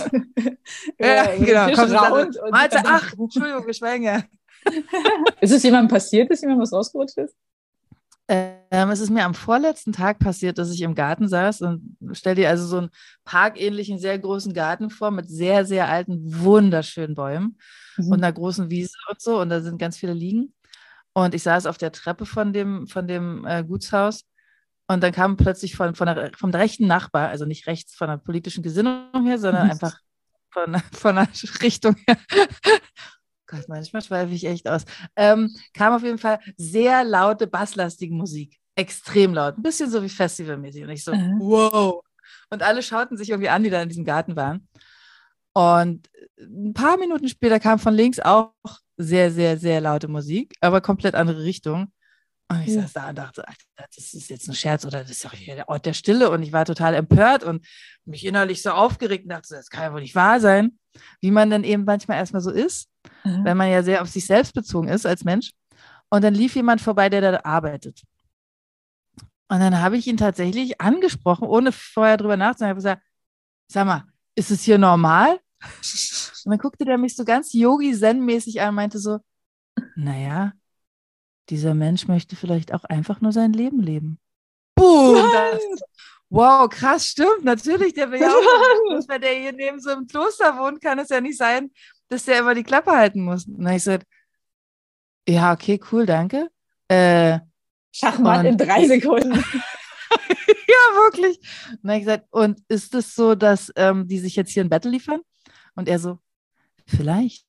ja, 0.99 1.27
genau. 1.39 1.71
Kommt 1.73 1.93
raus 1.93 2.27
Mahlzeit, 2.51 2.85
ach, 2.87 3.13
Entschuldigung, 3.19 3.67
wir 3.67 3.75
schweigen 3.75 4.05
ja. 4.05 4.23
ist 5.41 5.53
es 5.53 5.63
jemandem 5.63 5.89
passiert, 5.89 6.31
dass 6.31 6.43
jemand 6.43 6.61
was 6.61 6.73
rausgerutscht 6.73 7.17
ist? 7.19 7.35
Ähm, 8.33 8.91
es 8.91 9.01
ist 9.01 9.11
mir 9.11 9.25
am 9.25 9.35
vorletzten 9.35 9.91
Tag 9.91 10.21
passiert, 10.21 10.57
dass 10.59 10.71
ich 10.71 10.83
im 10.83 10.95
Garten 10.95 11.27
saß 11.27 11.63
und 11.63 11.97
stell 12.13 12.37
dir 12.37 12.49
also 12.49 12.65
so 12.65 12.79
einen 12.79 12.91
parkähnlichen, 13.25 13.99
sehr 13.99 14.17
großen 14.21 14.55
Garten 14.55 14.89
vor 14.89 15.11
mit 15.11 15.29
sehr, 15.29 15.65
sehr 15.65 15.89
alten, 15.89 16.21
wunderschönen 16.23 17.17
Bäumen 17.17 17.59
mhm. 17.97 18.13
und 18.13 18.23
einer 18.23 18.33
großen 18.33 18.71
Wiese 18.71 18.97
und 19.11 19.21
so. 19.21 19.41
Und 19.41 19.49
da 19.49 19.61
sind 19.61 19.79
ganz 19.79 19.97
viele 19.97 20.13
Liegen. 20.13 20.55
Und 21.13 21.35
ich 21.35 21.43
saß 21.43 21.67
auf 21.67 21.77
der 21.77 21.91
Treppe 21.91 22.25
von 22.25 22.53
dem, 22.53 22.87
von 22.87 23.09
dem 23.09 23.45
äh, 23.47 23.65
Gutshaus 23.65 24.25
und 24.87 25.03
dann 25.03 25.11
kam 25.11 25.37
plötzlich 25.37 25.75
von, 25.75 25.97
von 25.97 26.07
der, 26.07 26.31
vom 26.37 26.51
rechten 26.51 26.87
Nachbar, 26.87 27.31
also 27.31 27.47
nicht 27.47 27.67
rechts 27.67 27.97
von 27.97 28.07
der 28.07 28.19
politischen 28.19 28.63
Gesinnung 28.63 29.25
her, 29.25 29.41
sondern 29.41 29.65
mhm. 29.65 29.71
einfach 29.73 29.99
von, 30.51 30.81
von 30.93 31.17
der 31.17 31.29
Richtung 31.63 31.97
her. 32.07 32.17
Gott, 33.51 33.69
manchmal 33.69 34.03
schweife 34.03 34.33
ich 34.33 34.47
echt 34.47 34.69
aus. 34.69 34.85
Ähm, 35.17 35.55
kam 35.75 35.93
auf 35.93 36.03
jeden 36.03 36.19
Fall 36.19 36.39
sehr 36.57 37.05
laute, 37.05 37.47
basslastige 37.47 38.15
Musik. 38.15 38.59
Extrem 38.77 39.35
laut. 39.35 39.59
Ein 39.59 39.63
bisschen 39.63 39.91
so 39.91 40.03
wie 40.03 40.09
festivalmäßig. 40.09 40.85
Und 40.85 40.91
ich 40.91 41.03
so, 41.03 41.13
mhm. 41.13 41.39
wow. 41.41 42.01
Und 42.51 42.63
alle 42.63 42.83
schauten 42.83 43.17
sich 43.17 43.31
irgendwie 43.31 43.49
an, 43.49 43.63
die 43.63 43.71
da 43.71 43.83
in 43.83 43.89
diesem 43.89 44.05
Garten 44.05 44.37
waren. 44.37 44.69
Und 45.53 46.09
ein 46.39 46.73
paar 46.73 46.97
Minuten 46.97 47.29
später 47.29 47.59
kam 47.59 47.79
von 47.79 47.93
links 47.93 48.21
auch 48.21 48.53
sehr, 48.97 49.33
sehr, 49.33 49.59
sehr 49.59 49.81
laute 49.81 50.07
Musik, 50.07 50.55
aber 50.61 50.81
komplett 50.81 51.15
andere 51.15 51.43
Richtung. 51.43 51.93
Und 52.49 52.63
ich 52.67 52.75
saß 52.75 52.93
da 52.93 53.09
und 53.09 53.19
dachte, 53.19 53.45
das 53.77 54.13
ist 54.13 54.29
jetzt 54.29 54.49
ein 54.49 54.55
Scherz 54.55 54.85
oder 54.85 55.03
das 55.03 55.11
ist 55.11 55.25
doch 55.25 55.33
hier 55.33 55.55
der 55.55 55.69
Ort 55.69 55.87
der 55.87 55.93
Stille. 55.93 56.31
Und 56.31 56.43
ich 56.43 56.53
war 56.53 56.65
total 56.65 56.95
empört 56.95 57.45
und 57.45 57.65
mich 58.05 58.25
innerlich 58.27 58.63
so 58.63 58.71
aufgeregt 58.71 59.25
und 59.25 59.31
dachte, 59.31 59.55
das 59.55 59.71
kann 59.71 59.85
ja 59.85 59.93
wohl 59.93 60.01
nicht 60.01 60.17
wahr 60.17 60.41
sein. 60.41 60.79
Wie 61.21 61.31
man 61.31 61.51
dann 61.51 61.63
eben 61.63 61.85
manchmal 61.85 62.19
erstmal 62.19 62.43
so 62.43 62.51
ist, 62.51 62.90
mhm. 63.25 63.45
wenn 63.45 63.57
man 63.57 63.71
ja 63.71 63.83
sehr 63.83 64.03
auf 64.03 64.09
sich 64.09 64.27
selbst 64.27 64.55
bezogen 64.55 64.89
ist 64.89 65.07
als 65.07 65.25
Mensch. 65.25 65.53
Und 66.09 66.25
dann 66.25 66.35
lief 66.35 66.57
jemand 66.57 66.81
vorbei, 66.81 67.09
der 67.09 67.21
da 67.21 67.41
arbeitet. 67.45 68.03
Und 69.49 69.59
dann 69.59 69.81
habe 69.81 69.97
ich 69.97 70.07
ihn 70.07 70.17
tatsächlich 70.17 70.81
angesprochen, 70.81 71.47
ohne 71.49 71.73
vorher 71.73 72.17
drüber 72.17 72.37
nachzudenken. 72.37 72.79
Ich 72.79 72.87
habe 72.87 72.97
gesagt, 72.97 73.03
sag 73.69 73.87
mal, 73.87 74.05
ist 74.35 74.51
es 74.51 74.63
hier 74.63 74.79
normal? 74.79 75.41
Und 76.45 76.53
dann 76.53 76.59
guckte 76.59 76.85
der 76.85 76.97
mich 76.99 77.17
so 77.17 77.25
ganz 77.25 77.53
Yogi-Zen-mäßig 77.53 78.63
an 78.63 78.71
und 78.71 78.77
meinte 78.77 78.99
so, 78.99 79.19
naja, 79.95 80.55
dieser 81.51 81.75
Mensch 81.75 82.09
möchte 82.09 82.35
vielleicht 82.35 82.73
auch 82.73 82.85
einfach 82.85 83.21
nur 83.21 83.33
sein 83.33 83.53
Leben 83.53 83.81
leben. 83.81 84.19
Boom! 84.75 85.17
Das, 85.17 85.61
wow, 86.31 86.67
krass, 86.67 87.09
stimmt. 87.09 87.45
Natürlich, 87.45 87.93
der 87.93 88.11
will 88.11 88.21
ja 88.21 88.29
auch, 88.29 88.33
wenn 89.09 89.21
der 89.21 89.35
hier 89.35 89.53
neben 89.53 89.81
so 89.81 89.91
einem 89.91 90.07
Kloster 90.07 90.57
wohnt, 90.57 90.81
kann 90.81 90.99
es 90.99 91.11
ja 91.11 91.21
nicht 91.21 91.37
sein, 91.37 91.71
dass 92.11 92.25
der 92.25 92.41
immer 92.41 92.55
die 92.55 92.65
Klappe 92.65 92.91
halten 92.91 93.25
muss. 93.25 93.47
Und 93.47 93.59
dann 93.59 93.67
habe 93.67 93.77
ich 93.77 93.85
gesagt, 93.85 94.07
ja, 95.29 95.53
okay, 95.53 95.81
cool, 95.91 96.07
danke. 96.07 96.51
Äh, 96.89 97.39
Schachmatt 97.93 98.45
in 98.45 98.59
drei 98.59 98.87
Sekunden. 98.87 99.33
ja, 99.33 100.83
wirklich. 100.97 101.39
Und 101.71 101.79
dann 101.85 101.91
habe 101.93 101.99
ich 101.99 102.05
gesagt, 102.05 102.27
und 102.31 102.61
ist 102.69 102.95
es 102.95 103.15
so, 103.15 103.35
dass 103.35 103.73
ähm, 103.77 104.09
die 104.09 104.19
sich 104.19 104.37
jetzt 104.37 104.53
hier 104.53 104.65
ein 104.65 104.69
Battle 104.69 104.91
liefern? 104.91 105.21
Und 105.77 105.89
er 105.89 105.99
so, 106.01 106.19
vielleicht, 106.87 107.47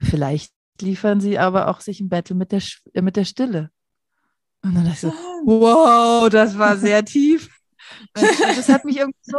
vielleicht 0.00 0.52
liefern 0.80 1.20
sie 1.20 1.38
aber 1.38 1.68
auch 1.68 1.80
sich 1.80 2.00
ein 2.00 2.08
Battle 2.08 2.34
mit 2.34 2.52
der, 2.52 2.62
äh, 2.94 3.02
mit 3.02 3.16
der 3.16 3.24
Stille. 3.24 3.70
Und 4.62 4.74
dann 4.74 4.84
dachte 4.84 4.94
ich 4.94 5.00
so, 5.00 5.12
wow, 5.44 6.28
das 6.30 6.56
war 6.58 6.78
sehr 6.78 7.04
tief. 7.04 7.50
das 8.14 8.68
hat 8.68 8.84
mich 8.86 8.96
irgendwie 8.96 9.18
so, 9.22 9.38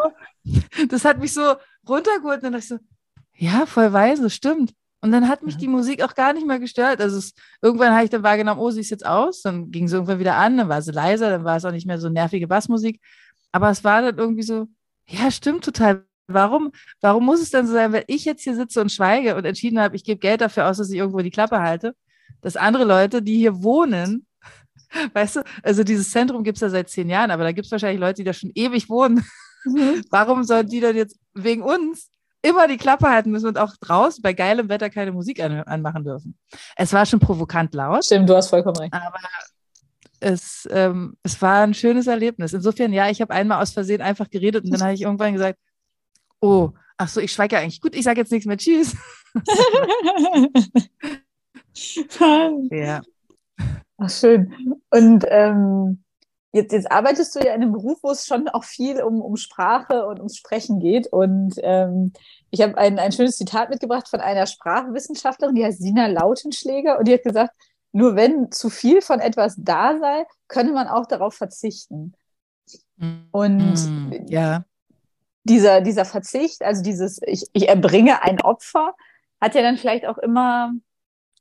das 0.88 1.06
hat 1.06 1.18
mich 1.18 1.34
so 1.34 1.56
runtergeholt. 1.88 2.38
Und 2.38 2.44
dann 2.44 2.54
dachte 2.54 2.64
ich 2.64 2.68
so, 2.68 2.80
ja, 3.40 3.66
voll 3.66 3.94
weise, 3.94 4.30
stimmt. 4.30 4.74
Und 5.02 5.14
dann 5.14 5.30
hat 5.30 5.44
mich 5.44 5.56
die 5.56 5.70
Musik 5.70 6.04
auch 6.04 6.14
gar 6.14 6.34
nicht 6.34 6.46
mehr 6.46 6.60
gestört. 6.60 7.00
Also 7.00 7.18
es, 7.18 7.34
irgendwann 7.62 7.94
habe 7.94 8.04
ich 8.04 8.10
dann 8.10 8.22
wahrgenommen, 8.22 8.60
oh, 8.60 8.70
sie 8.70 8.82
ist 8.82 8.90
jetzt 8.90 9.06
aus. 9.06 9.42
Dann 9.42 9.72
ging 9.72 9.88
sie 9.88 9.96
irgendwann 9.96 10.20
wieder 10.20 10.36
an, 10.36 10.58
dann 10.58 10.68
war 10.68 10.82
sie 10.82 10.92
leiser, 10.92 11.30
dann 11.30 11.46
war 11.46 11.56
es 11.56 11.64
auch 11.64 11.72
nicht 11.72 11.88
mehr 11.88 12.00
so 12.00 12.10
nervige 12.10 12.48
Bassmusik. 12.48 13.00
Aber 13.54 13.70
es 13.70 13.84
war 13.86 14.02
dann 14.02 14.18
irgendwie 14.18 14.44
so, 14.44 14.68
ja, 15.08 15.32
stimmt 15.32 15.64
total. 15.64 16.06
Warum, 16.28 16.72
warum 17.02 17.26
muss 17.26 17.42
es 17.42 17.50
denn 17.50 17.66
so 17.66 17.74
sein, 17.74 17.94
wenn 17.94 18.04
ich 18.08 18.26
jetzt 18.26 18.44
hier 18.44 18.56
sitze 18.56 18.82
und 18.82 18.92
schweige 18.92 19.36
und 19.36 19.46
entschieden 19.46 19.80
habe, 19.80 19.96
ich 19.96 20.04
gebe 20.04 20.20
Geld 20.20 20.42
dafür 20.42 20.68
aus, 20.68 20.78
dass 20.78 20.92
ich 20.92 20.98
irgendwo 20.98 21.20
die 21.20 21.32
Klappe 21.32 21.60
halte, 21.62 21.96
dass 22.42 22.58
andere 22.58 22.84
Leute, 22.84 23.22
die 23.22 23.38
hier 23.38 23.64
wohnen, 23.64 24.28
weißt 25.14 25.38
du, 25.38 25.44
also 25.64 25.84
dieses 25.84 26.12
Zentrum 26.12 26.44
gibt 26.44 26.58
es 26.58 26.62
ja 26.62 26.70
seit 26.70 26.90
zehn 26.90 27.10
Jahren, 27.10 27.32
aber 27.32 27.44
da 27.44 27.52
gibt 27.54 27.66
es 27.66 27.72
wahrscheinlich 27.72 28.02
Leute, 28.02 28.16
die 28.16 28.26
da 28.26 28.34
schon 28.34 28.52
ewig 28.54 28.90
wohnen. 28.90 29.26
Mhm. 29.64 30.04
Warum 30.12 30.44
sollen 30.44 30.68
die 30.68 30.82
dann 30.82 30.96
jetzt 30.96 31.18
wegen 31.34 31.64
uns 31.64 32.12
immer 32.42 32.68
die 32.68 32.78
Klappe 32.78 33.10
halten 33.10 33.32
müssen 33.32 33.48
und 33.48 33.58
auch 33.58 33.76
draußen 33.80 34.22
bei 34.22 34.34
geilem 34.34 34.70
Wetter 34.70 34.90
keine 34.90 35.12
Musik 35.12 35.42
an, 35.42 35.64
anmachen 35.64 36.04
dürfen? 36.04 36.38
Es 36.76 36.94
war 36.94 37.06
schon 37.06 37.20
provokant 37.20 37.74
laut. 37.74 38.06
Stimmt, 38.06 38.30
du 38.30 38.36
hast 38.36 38.50
vollkommen 38.50 38.78
recht. 38.78 38.94
Aber 38.94 39.18
es, 40.20 40.68
ähm, 40.72 41.16
es 41.24 41.42
war 41.42 41.64
ein 41.64 41.74
schönes 41.74 42.08
Erlebnis. 42.08 42.54
Insofern, 42.54 42.94
ja, 42.94 43.10
ich 43.10 43.22
habe 43.22 43.34
einmal 43.34 43.62
aus 43.62 43.72
Versehen 43.72 44.02
einfach 44.02 44.30
geredet 44.30 44.66
und 44.66 44.72
dann 44.72 44.82
habe 44.82 44.94
ich 44.94 45.02
irgendwann 45.02 45.34
gesagt, 45.34 45.58
oh, 46.42 46.72
ach 46.98 47.08
so, 47.08 47.22
ich 47.22 47.32
schweige 47.32 47.56
ja 47.56 47.62
eigentlich. 47.62 47.82
Gut, 47.82 47.96
ich 47.96 48.04
sage 48.04 48.20
jetzt 48.20 48.32
nichts 48.32 48.46
mehr. 48.46 48.58
Tschüss. 48.58 48.96
ja. 52.72 53.02
Ach, 53.98 54.10
schön. 54.10 54.82
Und 54.90 55.26
ähm, 55.30 56.04
jetzt, 56.52 56.72
jetzt 56.72 56.92
arbeitest 56.92 57.36
du 57.36 57.40
ja 57.40 57.54
in 57.54 57.62
einem 57.62 57.72
Beruf, 57.72 58.00
wo 58.02 58.12
es 58.12 58.26
schon 58.26 58.48
auch 58.48 58.64
viel 58.64 59.02
um, 59.02 59.22
um 59.22 59.38
Sprache 59.38 60.06
und 60.08 60.18
ums 60.18 60.38
Sprechen 60.38 60.80
geht. 60.80 61.08
Und 61.08 61.56
ähm, 61.62 62.14
ich 62.52 62.62
habe 62.62 62.78
ein, 62.78 63.00
ein 63.00 63.12
schönes 63.12 63.38
Zitat 63.38 63.70
mitgebracht 63.70 64.08
von 64.08 64.20
einer 64.20 64.48
Sprachwissenschaftlerin, 64.48 65.56
die 65.56 65.66
heißt 65.66 65.82
Sina 65.82 66.08
Lautenschläger. 66.08 67.00
Und 67.00 67.08
die 67.08 67.14
hat 67.14 67.24
gesagt, 67.24 67.54
nur 67.92 68.16
wenn 68.16 68.52
zu 68.52 68.70
viel 68.70 69.02
von 69.02 69.20
etwas 69.20 69.56
da 69.58 69.98
sei, 69.98 70.26
könne 70.48 70.72
man 70.72 70.88
auch 70.88 71.06
darauf 71.06 71.34
verzichten. 71.34 72.14
Und 73.32 73.74
mm, 73.74 74.28
ja 74.28 74.64
dieser, 75.50 75.82
dieser 75.82 76.06
Verzicht, 76.06 76.64
also 76.64 76.84
dieses, 76.84 77.20
ich, 77.26 77.46
ich 77.54 77.68
erbringe 77.68 78.22
ein 78.24 78.42
Opfer, 78.42 78.94
hat 79.42 79.56
ja 79.56 79.62
dann 79.62 79.78
vielleicht 79.78 80.06
auch 80.06 80.18
immer, 80.18 80.74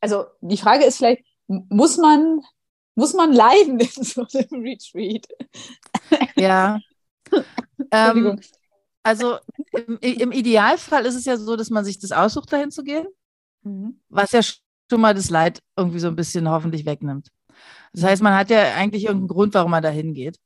also 0.01 0.25
die 0.41 0.57
Frage 0.57 0.85
ist 0.85 0.97
vielleicht, 0.99 1.25
muss 1.47 1.99
man, 1.99 2.41
muss 2.99 3.15
man 3.15 3.33
leiden 3.33 3.79
in 3.79 4.03
so 4.03 4.27
einem 4.35 4.63
Retreat? 4.65 5.25
Ja. 6.37 6.81
ähm, 7.93 8.41
also 9.05 9.39
im, 9.73 9.99
im, 10.01 10.33
Idealfall 10.33 11.07
ist 11.07 11.15
es 11.15 11.25
ja 11.25 11.37
so, 11.37 11.55
dass 11.55 11.71
man 11.71 11.85
sich 11.85 12.01
das 12.01 12.11
aussucht, 12.11 12.53
dahin 12.53 12.73
zu 12.73 12.83
gehen, 12.83 13.07
mhm. 13.63 14.01
was 14.09 14.33
ja 14.33 14.41
schon 14.43 15.01
mal 15.01 15.15
das 15.15 15.31
Leid 15.31 15.63
irgendwie 15.77 16.01
so 16.01 16.09
ein 16.09 16.17
bisschen 16.17 16.51
hoffentlich 16.51 16.87
wegnimmt. 16.87 17.29
Das 17.93 18.03
heißt, 18.03 18.23
man 18.23 18.35
hat 18.35 18.51
ja 18.51 18.75
eigentlich 18.75 19.05
irgendeinen 19.05 19.29
Grund, 19.29 19.55
warum 19.55 19.71
man 19.71 19.83
dahin 19.83 20.13
geht. 20.13 20.37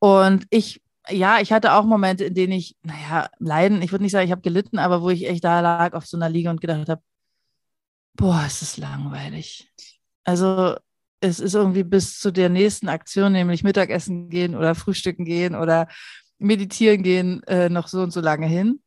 Und 0.00 0.46
ich 0.50 0.82
ja, 1.08 1.40
ich 1.40 1.52
hatte 1.52 1.72
auch 1.72 1.84
Momente, 1.84 2.24
in 2.24 2.34
denen 2.34 2.52
ich, 2.52 2.76
naja, 2.82 3.28
leiden, 3.38 3.82
ich 3.82 3.90
würde 3.90 4.04
nicht 4.04 4.12
sagen, 4.12 4.24
ich 4.24 4.30
habe 4.30 4.40
gelitten, 4.40 4.78
aber 4.78 5.02
wo 5.02 5.10
ich 5.10 5.28
echt 5.28 5.42
da 5.42 5.60
lag 5.60 5.94
auf 5.94 6.06
so 6.06 6.16
einer 6.16 6.28
Liege 6.28 6.48
und 6.48 6.60
gedacht 6.60 6.88
habe, 6.88 7.02
boah, 8.14 8.44
ist 8.46 8.62
das 8.62 8.76
langweilig. 8.76 9.72
Also 10.24 10.76
es 11.22 11.38
ist 11.38 11.54
irgendwie 11.54 11.84
bis 11.84 12.18
zu 12.18 12.32
der 12.32 12.48
nächsten 12.48 12.88
Aktion, 12.88 13.32
nämlich 13.32 13.62
Mittagessen 13.62 14.28
gehen 14.28 14.56
oder 14.56 14.74
Frühstücken 14.74 15.24
gehen 15.24 15.54
oder 15.54 15.86
meditieren 16.38 17.04
gehen, 17.04 17.42
äh, 17.44 17.68
noch 17.68 17.86
so 17.86 18.02
und 18.02 18.12
so 18.12 18.20
lange 18.20 18.46
hin. 18.46 18.80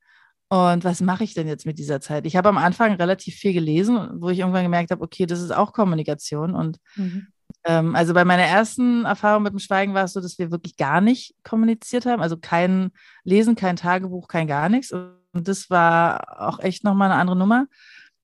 Und 0.50 0.84
was 0.84 1.02
mache 1.02 1.24
ich 1.24 1.34
denn 1.34 1.48
jetzt 1.48 1.66
mit 1.66 1.80
dieser 1.80 2.02
Zeit? 2.02 2.26
Ich 2.26 2.36
habe 2.36 2.50
am 2.50 2.58
Anfang 2.58 2.94
relativ 2.96 3.36
viel 3.36 3.54
gelesen, 3.54 4.22
wo 4.22 4.30
ich 4.30 4.40
irgendwann 4.40 4.64
gemerkt 4.64 4.92
habe, 4.92 5.02
okay, 5.02 5.26
das 5.26 5.42
ist 5.42 5.52
auch 5.56 5.72
Kommunikation. 5.72 6.54
Und 6.54 6.78
mhm. 6.98 7.28
ähm, 7.64 7.96
also 7.96 8.14
bei 8.14 8.26
meiner 8.26 8.44
ersten 8.44 9.06
Erfahrung 9.06 9.44
mit 9.44 9.54
dem 9.54 9.60
Schweigen 9.60 9.94
war 9.94 10.04
es 10.04 10.14
so, 10.14 10.20
dass 10.20 10.38
wir 10.38 10.52
wirklich 10.52 10.76
gar 10.76 11.00
nicht 11.00 11.36
kommuniziert 11.44 12.06
haben. 12.06 12.22
Also 12.22 12.36
kein 12.36 12.92
Lesen, 13.24 13.56
kein 13.56 13.78
Tagebuch, 13.78 14.28
kein 14.28 14.48
gar 14.48 14.68
nichts. 14.68 14.92
Und 14.92 15.48
das 15.48 15.70
war 15.70 16.42
auch 16.42 16.60
echt 16.60 16.84
nochmal 16.84 17.12
eine 17.12 17.20
andere 17.20 17.38
Nummer. 17.38 17.68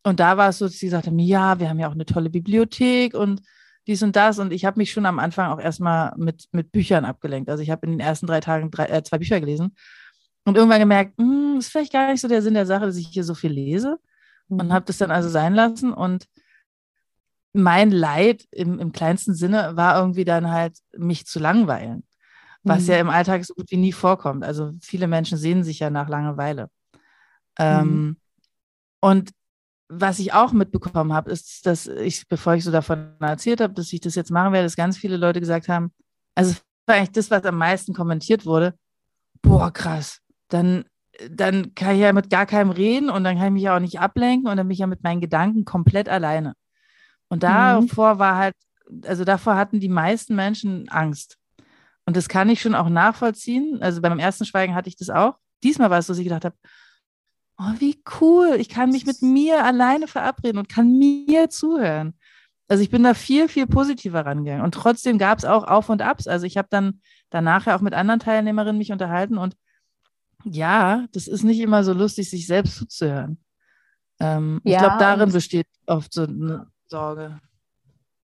Und 0.03 0.19
da 0.19 0.35
war 0.35 0.49
es 0.49 0.57
so, 0.57 0.65
dass 0.65 0.77
sie 0.77 0.89
sagte, 0.89 1.11
ja, 1.15 1.59
wir 1.59 1.69
haben 1.69 1.79
ja 1.79 1.87
auch 1.87 1.93
eine 1.93 2.05
tolle 2.05 2.29
Bibliothek 2.29 3.13
und 3.13 3.41
dies 3.87 4.03
und 4.03 4.15
das. 4.15 4.39
Und 4.39 4.53
ich 4.53 4.65
habe 4.65 4.79
mich 4.79 4.91
schon 4.91 5.05
am 5.05 5.19
Anfang 5.19 5.51
auch 5.51 5.59
erstmal 5.59 6.13
mit, 6.17 6.45
mit 6.51 6.71
Büchern 6.71 7.05
abgelenkt. 7.05 7.49
Also 7.49 7.63
ich 7.63 7.69
habe 7.69 7.85
in 7.85 7.93
den 7.93 7.99
ersten 7.99 8.27
drei 8.27 8.39
Tagen 8.39 8.71
drei, 8.71 8.85
äh, 8.85 9.03
zwei 9.03 9.17
Bücher 9.17 9.39
gelesen 9.39 9.75
und 10.45 10.57
irgendwann 10.57 10.79
gemerkt, 10.79 11.17
hm, 11.17 11.57
ist 11.59 11.71
vielleicht 11.71 11.93
gar 11.93 12.11
nicht 12.11 12.21
so 12.21 12.27
der 12.27 12.41
Sinn 12.41 12.53
der 12.53 12.65
Sache, 12.65 12.85
dass 12.85 12.97
ich 12.97 13.07
hier 13.07 13.23
so 13.23 13.35
viel 13.35 13.51
lese. 13.51 13.99
Und 14.49 14.67
mhm. 14.67 14.73
habe 14.73 14.85
das 14.85 14.97
dann 14.97 15.11
also 15.11 15.29
sein 15.29 15.53
lassen. 15.53 15.93
Und 15.93 16.27
mein 17.53 17.91
Leid 17.91 18.45
im, 18.51 18.79
im 18.79 18.91
kleinsten 18.91 19.33
Sinne 19.33 19.75
war 19.75 19.97
irgendwie 19.97 20.25
dann 20.25 20.49
halt, 20.49 20.77
mich 20.97 21.25
zu 21.25 21.39
langweilen. 21.39 22.03
Was 22.63 22.83
mhm. 22.83 22.89
ja 22.89 22.99
im 22.99 23.09
Alltag 23.09 23.45
so 23.45 23.53
gut 23.53 23.71
wie 23.71 23.77
nie 23.77 23.91
vorkommt. 23.91 24.43
Also 24.43 24.73
viele 24.81 25.07
Menschen 25.07 25.37
sehen 25.37 25.63
sich 25.63 25.79
ja 25.79 25.89
nach 25.89 26.09
Langeweile. 26.09 26.69
Ähm, 27.57 27.87
mhm. 27.87 28.17
Und 28.99 29.31
was 29.93 30.19
ich 30.19 30.31
auch 30.31 30.53
mitbekommen 30.53 31.11
habe, 31.11 31.31
ist, 31.31 31.65
dass 31.65 31.87
ich, 31.87 32.25
bevor 32.29 32.55
ich 32.55 32.63
so 32.63 32.71
davon 32.71 33.13
erzählt 33.19 33.59
habe, 33.59 33.73
dass 33.73 33.91
ich 33.91 33.99
das 33.99 34.15
jetzt 34.15 34.31
machen 34.31 34.53
werde, 34.53 34.65
dass 34.65 34.77
ganz 34.77 34.97
viele 34.97 35.17
Leute 35.17 35.41
gesagt 35.41 35.67
haben, 35.67 35.91
also 36.33 36.51
das 36.53 36.63
war 36.87 36.95
eigentlich 36.95 37.11
das, 37.11 37.29
was 37.29 37.43
am 37.43 37.57
meisten 37.57 37.93
kommentiert 37.93 38.45
wurde. 38.45 38.73
Boah, 39.41 39.69
krass. 39.69 40.21
Dann, 40.47 40.85
dann 41.29 41.75
kann 41.75 41.95
ich 41.95 42.01
ja 42.01 42.13
mit 42.13 42.29
gar 42.29 42.45
keinem 42.45 42.71
reden 42.71 43.09
und 43.09 43.25
dann 43.25 43.35
kann 43.35 43.47
ich 43.47 43.53
mich 43.53 43.63
ja 43.63 43.75
auch 43.75 43.81
nicht 43.81 43.99
ablenken 43.99 44.49
und 44.49 44.55
dann 44.55 44.67
bin 44.67 44.73
ich 44.73 44.79
ja 44.79 44.87
mit 44.87 45.03
meinen 45.03 45.19
Gedanken 45.19 45.65
komplett 45.65 46.07
alleine. 46.07 46.53
Und 47.27 47.43
davor 47.43 48.15
mhm. 48.15 48.19
war 48.19 48.37
halt, 48.37 48.55
also 49.05 49.25
davor 49.25 49.57
hatten 49.57 49.81
die 49.81 49.89
meisten 49.89 50.35
Menschen 50.35 50.87
Angst. 50.87 51.37
Und 52.05 52.15
das 52.15 52.29
kann 52.29 52.49
ich 52.49 52.61
schon 52.61 52.75
auch 52.75 52.89
nachvollziehen. 52.89 53.79
Also 53.81 54.01
beim 54.01 54.19
ersten 54.19 54.45
Schweigen 54.45 54.73
hatte 54.73 54.87
ich 54.87 54.95
das 54.95 55.09
auch. 55.09 55.35
Diesmal 55.63 55.89
war 55.89 55.99
es 55.99 56.07
so, 56.07 56.13
dass 56.13 56.19
ich 56.19 56.25
gedacht 56.25 56.45
habe, 56.45 56.55
oh, 57.61 57.79
wie 57.79 58.01
cool, 58.19 58.55
ich 58.57 58.69
kann 58.69 58.89
mich 58.89 59.05
mit 59.05 59.21
mir 59.21 59.63
alleine 59.63 60.07
verabreden 60.07 60.57
und 60.57 60.69
kann 60.69 60.97
mir 60.97 61.49
zuhören. 61.49 62.13
Also 62.67 62.83
ich 62.83 62.89
bin 62.89 63.03
da 63.03 63.13
viel, 63.13 63.49
viel 63.49 63.67
positiver 63.67 64.25
rangegangen. 64.25 64.63
Und 64.63 64.73
trotzdem 64.73 65.17
gab 65.17 65.37
es 65.37 65.45
auch 65.45 65.65
Auf 65.65 65.89
und 65.89 66.01
Abs. 66.01 66.27
Also 66.27 66.45
ich 66.45 66.57
habe 66.57 66.69
dann 66.71 67.01
danach 67.29 67.65
ja 67.65 67.75
auch 67.75 67.81
mit 67.81 67.93
anderen 67.93 68.19
Teilnehmerinnen 68.19 68.77
mich 68.77 68.91
unterhalten 68.91 69.37
und 69.37 69.55
ja, 70.43 71.05
das 71.11 71.27
ist 71.27 71.43
nicht 71.43 71.59
immer 71.59 71.83
so 71.83 71.93
lustig, 71.93 72.29
sich 72.29 72.47
selbst 72.47 72.75
zuzuhören. 72.77 73.43
Ähm, 74.19 74.59
ja, 74.63 74.73
ich 74.73 74.79
glaube, 74.79 74.95
darin 74.97 75.31
besteht 75.31 75.67
oft 75.85 76.11
so 76.11 76.23
eine 76.23 76.67
Sorge. 76.87 77.39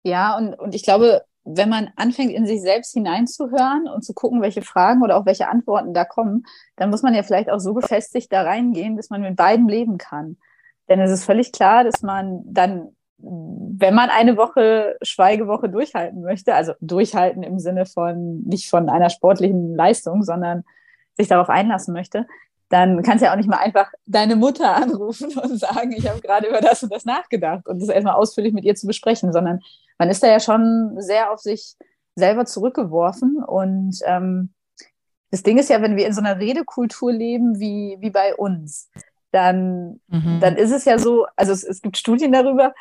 Ja, 0.03 0.37
und, 0.39 0.55
und 0.55 0.75
ich 0.75 0.83
glaube, 0.83 1.26
wenn 1.49 1.69
man 1.69 1.91
anfängt, 1.95 2.33
in 2.33 2.45
sich 2.45 2.61
selbst 2.61 2.93
hineinzuhören 2.93 3.89
und 3.89 4.05
zu 4.05 4.15
gucken, 4.15 4.43
welche 4.43 4.63
Fragen 4.63 5.03
oder 5.03 5.17
auch 5.17 5.27
welche 5.27 5.49
Antworten 5.49 5.95
da 5.95 6.05
kommen, 6.05 6.45
dann 6.75 6.91
muss 6.91 7.03
man 7.03 7.15
ja 7.15 7.23
vielleicht 7.23 7.51
auch 7.51 7.61
so 7.61 7.73
gefestigt 7.73 8.33
da 8.33 8.43
reingehen, 8.43 8.97
dass 8.97 9.11
man 9.11 9.21
mit 9.21 9.37
beidem 9.37 9.69
leben 9.69 9.97
kann. 9.97 10.39
Denn 10.89 11.01
es 11.01 11.11
ist 11.13 11.25
völlig 11.25 11.53
klar, 11.53 11.85
dass 11.85 12.03
man 12.03 12.43
dann, 12.47 12.97
wenn 13.19 13.95
man 13.95 14.11
eine 14.11 14.37
Woche 14.37 14.97
Schweigewoche 15.03 15.69
durchhalten 15.69 16.21
möchte, 16.23 16.53
also 16.53 16.73
durchhalten 16.81 17.45
im 17.45 17.61
Sinne 17.61 17.87
von 17.87 18.43
nicht 18.43 18.69
von 18.69 18.89
einer 18.89 19.09
sportlichen 19.09 19.77
Leistung, 19.77 20.25
sondern 20.25 20.65
sich 21.17 21.29
darauf 21.29 21.49
einlassen 21.49 21.95
möchte, 21.95 22.27
dann 22.71 23.05
kannst 23.05 23.23
du 23.23 23.27
ja 23.27 23.33
auch 23.33 23.37
nicht 23.37 23.49
mal 23.49 23.59
einfach 23.59 23.93
deine 24.07 24.35
Mutter 24.35 24.75
anrufen 24.75 25.31
und 25.39 25.59
sagen, 25.59 25.93
ich 25.93 26.09
habe 26.09 26.21
gerade 26.21 26.49
über 26.49 26.61
das 26.61 26.83
und 26.83 26.93
das 26.93 27.05
nachgedacht 27.05 27.69
und 27.69 27.81
das 27.81 27.89
erstmal 27.89 28.15
ausführlich 28.15 28.53
mit 28.53 28.65
ihr 28.65 28.75
zu 28.75 28.89
besprechen, 28.89 29.33
sondern 29.33 29.61
man 29.99 30.11
ist 30.11 30.23
da 30.23 30.29
ja 30.29 30.41
schon 30.41 30.97
sehr 30.99 31.33
auf 31.33 31.41
sich 31.41 31.77
selber 32.15 32.47
zurückgeworfen. 32.47 33.43
Und 33.45 33.99
ähm, 34.05 34.53
das 35.31 35.43
Ding 35.43 35.59
ist 35.59 35.71
ja, 35.71 35.83
wenn 35.83 35.97
wir 35.97 36.07
in 36.07 36.13
so 36.13 36.21
einer 36.21 36.39
Redekultur 36.39 37.13
leben 37.13 37.59
wie, 37.61 37.97
wie 38.01 38.11
bei 38.11 38.35
uns, 38.35 38.91
dann, 39.33 40.01
mhm. 40.09 40.41
dann 40.41 40.57
ist 40.57 40.73
es 40.73 40.85
ja 40.85 40.99
so, 40.99 41.27
also 41.37 41.53
es, 41.53 41.63
es 41.63 41.83
gibt 41.83 41.97
Studien 41.97 42.33
darüber, 42.33 42.75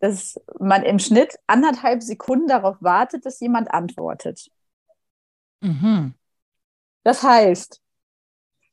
dass 0.00 0.40
man 0.58 0.84
im 0.84 0.98
Schnitt 0.98 1.34
anderthalb 1.46 2.02
Sekunden 2.02 2.46
darauf 2.46 2.76
wartet, 2.80 3.26
dass 3.26 3.40
jemand 3.40 3.70
antwortet. 3.72 4.48
Mhm. 5.60 6.14
Das 7.02 7.22
heißt, 7.22 7.82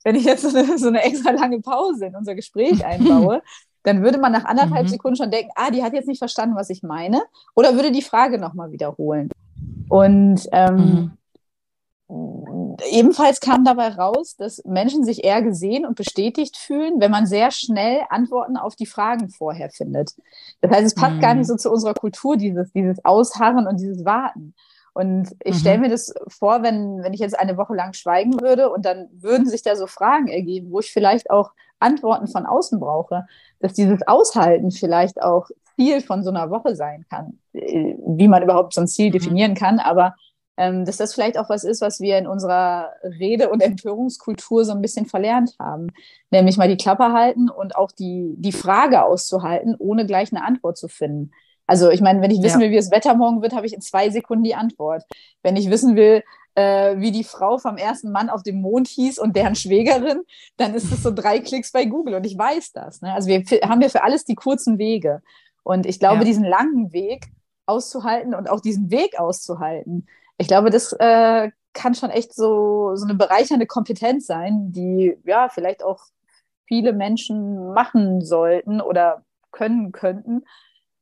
wenn 0.03 0.15
ich 0.15 0.25
jetzt 0.25 0.43
so 0.43 0.55
eine, 0.55 0.77
so 0.77 0.87
eine 0.87 1.03
extra 1.03 1.31
lange 1.31 1.61
Pause 1.61 2.05
in 2.07 2.15
unser 2.15 2.35
Gespräch 2.35 2.85
einbaue, 2.85 3.41
dann 3.85 4.03
würde 4.03 4.17
man 4.17 4.31
nach 4.31 4.45
anderthalb 4.45 4.85
mhm. 4.85 4.89
Sekunden 4.89 5.15
schon 5.15 5.31
denken, 5.31 5.51
ah, 5.55 5.71
die 5.71 5.83
hat 5.83 5.93
jetzt 5.93 6.07
nicht 6.07 6.19
verstanden, 6.19 6.55
was 6.55 6.69
ich 6.69 6.83
meine, 6.83 7.21
oder 7.55 7.75
würde 7.75 7.91
die 7.91 8.01
Frage 8.01 8.39
nochmal 8.39 8.71
wiederholen. 8.71 9.29
Und 9.87 10.47
ähm, 10.51 11.11
mhm. 12.09 12.77
ebenfalls 12.91 13.39
kam 13.39 13.63
dabei 13.63 13.89
raus, 13.89 14.35
dass 14.35 14.63
Menschen 14.65 15.03
sich 15.03 15.23
eher 15.23 15.41
gesehen 15.41 15.85
und 15.85 15.95
bestätigt 15.95 16.57
fühlen, 16.57 16.99
wenn 16.99 17.11
man 17.11 17.27
sehr 17.27 17.51
schnell 17.51 18.01
Antworten 18.09 18.57
auf 18.57 18.75
die 18.75 18.87
Fragen 18.87 19.29
vorher 19.29 19.69
findet. 19.69 20.15
Das 20.61 20.71
heißt, 20.71 20.85
es 20.85 20.95
passt 20.95 21.17
mhm. 21.17 21.21
gar 21.21 21.35
nicht 21.35 21.47
so 21.47 21.55
zu 21.55 21.71
unserer 21.71 21.93
Kultur, 21.93 22.37
dieses, 22.37 22.71
dieses 22.73 23.03
Ausharren 23.05 23.67
und 23.67 23.79
dieses 23.79 24.03
Warten. 24.03 24.55
Und 24.93 25.35
ich 25.43 25.55
mhm. 25.55 25.59
stelle 25.59 25.77
mir 25.79 25.89
das 25.89 26.13
vor, 26.27 26.63
wenn, 26.63 27.03
wenn 27.03 27.13
ich 27.13 27.19
jetzt 27.19 27.37
eine 27.37 27.57
Woche 27.57 27.75
lang 27.75 27.93
schweigen 27.93 28.39
würde 28.41 28.69
und 28.71 28.85
dann 28.85 29.09
würden 29.11 29.47
sich 29.47 29.61
da 29.61 29.75
so 29.75 29.87
Fragen 29.87 30.29
ergeben, 30.29 30.71
wo 30.71 30.79
ich 30.79 30.91
vielleicht 30.91 31.29
auch 31.29 31.51
Antworten 31.79 32.27
von 32.27 32.45
außen 32.45 32.79
brauche, 32.79 33.25
dass 33.59 33.73
dieses 33.73 34.07
Aushalten 34.07 34.71
vielleicht 34.71 35.21
auch 35.21 35.49
Ziel 35.75 36.01
von 36.01 36.23
so 36.23 36.29
einer 36.29 36.49
Woche 36.49 36.75
sein 36.75 37.05
kann, 37.09 37.39
äh, 37.53 37.95
wie 38.05 38.27
man 38.27 38.43
überhaupt 38.43 38.73
so 38.73 38.81
ein 38.81 38.87
Ziel 38.87 39.07
mhm. 39.07 39.13
definieren 39.13 39.53
kann, 39.55 39.79
aber 39.79 40.15
ähm, 40.57 40.85
dass 40.85 40.97
das 40.97 41.13
vielleicht 41.13 41.37
auch 41.37 41.49
was 41.49 41.63
ist, 41.63 41.81
was 41.81 41.99
wir 41.99 42.17
in 42.17 42.27
unserer 42.27 42.93
Rede- 43.03 43.49
und 43.49 43.61
Empörungskultur 43.61 44.63
so 44.63 44.71
ein 44.71 44.81
bisschen 44.81 45.05
verlernt 45.05 45.55
haben. 45.59 45.87
Nämlich 46.31 46.57
mal 46.57 46.69
die 46.69 46.77
Klappe 46.77 47.11
halten 47.11 47.49
und 47.49 47.75
auch 47.75 47.91
die, 47.91 48.35
die 48.37 48.53
Frage 48.53 49.03
auszuhalten, 49.03 49.75
ohne 49.77 50.05
gleich 50.05 50.31
eine 50.31 50.45
Antwort 50.45 50.77
zu 50.77 50.87
finden. 50.87 51.31
Also 51.67 51.89
ich 51.89 51.99
meine, 51.99 52.21
wenn 52.21 52.31
ich 52.31 52.43
wissen 52.43 52.61
will, 52.61 52.69
wie 52.69 52.75
das 52.75 52.91
Wetter 52.91 53.15
morgen 53.15 53.41
wird, 53.41 53.53
habe 53.53 53.65
ich 53.65 53.73
in 53.73 53.81
zwei 53.81 54.09
Sekunden 54.09 54.43
die 54.43 54.55
Antwort. 54.55 55.03
Wenn 55.41 55.55
ich 55.55 55.69
wissen 55.69 55.95
will, 55.95 56.23
äh, 56.55 56.97
wie 56.99 57.11
die 57.11 57.23
Frau 57.23 57.57
vom 57.57 57.77
ersten 57.77 58.11
Mann 58.11 58.29
auf 58.29 58.43
dem 58.43 58.61
Mond 58.61 58.87
hieß 58.87 59.19
und 59.19 59.35
deren 59.35 59.55
Schwägerin, 59.55 60.23
dann 60.57 60.73
ist 60.73 60.91
es 60.91 61.03
so 61.03 61.11
drei 61.11 61.39
Klicks 61.39 61.71
bei 61.71 61.85
Google 61.85 62.15
und 62.15 62.25
ich 62.25 62.37
weiß 62.37 62.71
das. 62.71 63.01
Ne? 63.01 63.13
Also 63.13 63.27
wir 63.27 63.43
haben 63.69 63.81
ja 63.81 63.89
für 63.89 64.03
alles 64.03 64.25
die 64.25 64.35
kurzen 64.35 64.77
Wege. 64.77 65.21
Und 65.63 65.85
ich 65.85 65.99
glaube, 65.99 66.19
ja. 66.19 66.23
diesen 66.23 66.45
langen 66.45 66.93
Weg 66.93 67.27
auszuhalten 67.65 68.35
und 68.35 68.49
auch 68.49 68.61
diesen 68.61 68.91
Weg 68.91 69.19
auszuhalten, 69.19 70.07
ich 70.37 70.47
glaube, 70.47 70.69
das 70.69 70.93
äh, 70.93 71.51
kann 71.73 71.95
schon 71.95 72.09
echt 72.09 72.33
so, 72.33 72.95
so 72.95 73.05
eine 73.05 73.15
bereichernde 73.15 73.65
Kompetenz 73.65 74.25
sein, 74.27 74.71
die 74.71 75.17
ja 75.23 75.49
vielleicht 75.49 75.83
auch 75.83 76.03
viele 76.67 76.93
Menschen 76.93 77.73
machen 77.73 78.21
sollten 78.21 78.81
oder 78.81 79.23
können 79.51 79.91
könnten, 79.91 80.43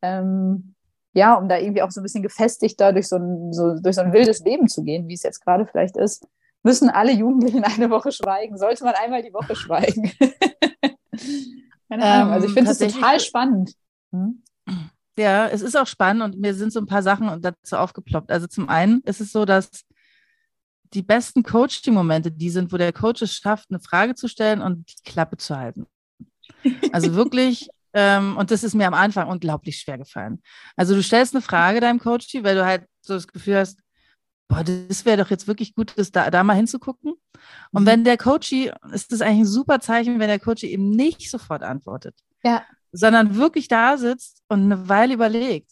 ähm, 0.01 0.75
ja, 1.13 1.35
um 1.35 1.47
da 1.47 1.57
irgendwie 1.57 1.81
auch 1.81 1.91
so 1.91 2.01
ein 2.01 2.03
bisschen 2.03 2.23
gefestigter 2.23 2.91
durch 2.91 3.07
so 3.07 3.17
ein, 3.17 3.53
so, 3.53 3.75
durch 3.79 3.95
so 3.95 4.01
ein 4.01 4.13
wildes 4.13 4.39
Leben 4.39 4.67
zu 4.67 4.83
gehen, 4.83 5.07
wie 5.07 5.13
es 5.13 5.23
jetzt 5.23 5.43
gerade 5.43 5.67
vielleicht 5.67 5.95
ist, 5.95 6.27
müssen 6.63 6.89
alle 6.89 7.11
Jugendlichen 7.11 7.63
eine 7.63 7.89
Woche 7.89 8.11
schweigen. 8.11 8.57
Sollte 8.57 8.83
man 8.83 8.95
einmal 8.95 9.21
die 9.21 9.33
Woche 9.33 9.55
schweigen. 9.55 10.11
Keine 11.89 12.03
Ahnung. 12.03 12.33
Also 12.33 12.47
ich 12.47 12.53
finde 12.53 12.71
es 12.71 12.79
total 12.79 13.19
spannend. 13.19 13.73
Hm? 14.11 14.41
Ja, 15.17 15.47
es 15.47 15.61
ist 15.61 15.77
auch 15.77 15.85
spannend 15.85 16.23
und 16.23 16.41
mir 16.41 16.55
sind 16.55 16.73
so 16.73 16.79
ein 16.79 16.87
paar 16.87 17.03
Sachen 17.03 17.39
dazu 17.41 17.77
aufgeploppt. 17.77 18.31
Also 18.31 18.47
zum 18.47 18.67
einen 18.67 19.01
ist 19.01 19.21
es 19.21 19.31
so, 19.31 19.45
dass 19.45 19.69
die 20.93 21.03
besten 21.03 21.43
Coaching-Momente 21.43 22.31
die 22.31 22.49
sind, 22.49 22.71
wo 22.73 22.77
der 22.77 22.93
Coach 22.93 23.21
es 23.21 23.33
schafft, 23.33 23.69
eine 23.69 23.79
Frage 23.79 24.15
zu 24.15 24.27
stellen 24.27 24.61
und 24.61 24.89
die 24.89 25.11
Klappe 25.11 25.37
zu 25.37 25.55
halten. 25.55 25.85
Also 26.91 27.13
wirklich 27.13 27.69
ähm, 27.93 28.37
und 28.37 28.51
das 28.51 28.63
ist 28.63 28.73
mir 28.73 28.87
am 28.87 28.93
Anfang 28.93 29.27
unglaublich 29.29 29.77
schwer 29.77 29.97
gefallen. 29.97 30.41
Also 30.75 30.95
du 30.95 31.03
stellst 31.03 31.35
eine 31.35 31.41
Frage 31.41 31.79
deinem 31.79 31.99
Coach, 31.99 32.27
weil 32.41 32.55
du 32.55 32.65
halt 32.65 32.85
so 33.01 33.13
das 33.13 33.27
Gefühl 33.27 33.57
hast, 33.57 33.79
boah, 34.47 34.63
das 34.63 35.05
wäre 35.05 35.17
doch 35.17 35.29
jetzt 35.29 35.47
wirklich 35.47 35.75
gut, 35.75 35.93
das 35.95 36.11
da, 36.11 36.29
da 36.29 36.43
mal 36.43 36.55
hinzugucken. 36.55 37.13
Und 37.71 37.83
mhm. 37.83 37.87
wenn 37.87 38.03
der 38.03 38.17
Coachy, 38.17 38.71
ist 38.91 39.11
das 39.11 39.21
eigentlich 39.21 39.41
ein 39.41 39.45
super 39.45 39.79
Zeichen, 39.79 40.19
wenn 40.19 40.27
der 40.27 40.39
Coachy 40.39 40.67
eben 40.67 40.89
nicht 40.89 41.29
sofort 41.29 41.63
antwortet. 41.63 42.15
Ja. 42.43 42.63
Sondern 42.91 43.35
wirklich 43.35 43.67
da 43.67 43.97
sitzt 43.97 44.41
und 44.47 44.63
eine 44.63 44.89
Weile 44.89 45.13
überlegt. 45.13 45.71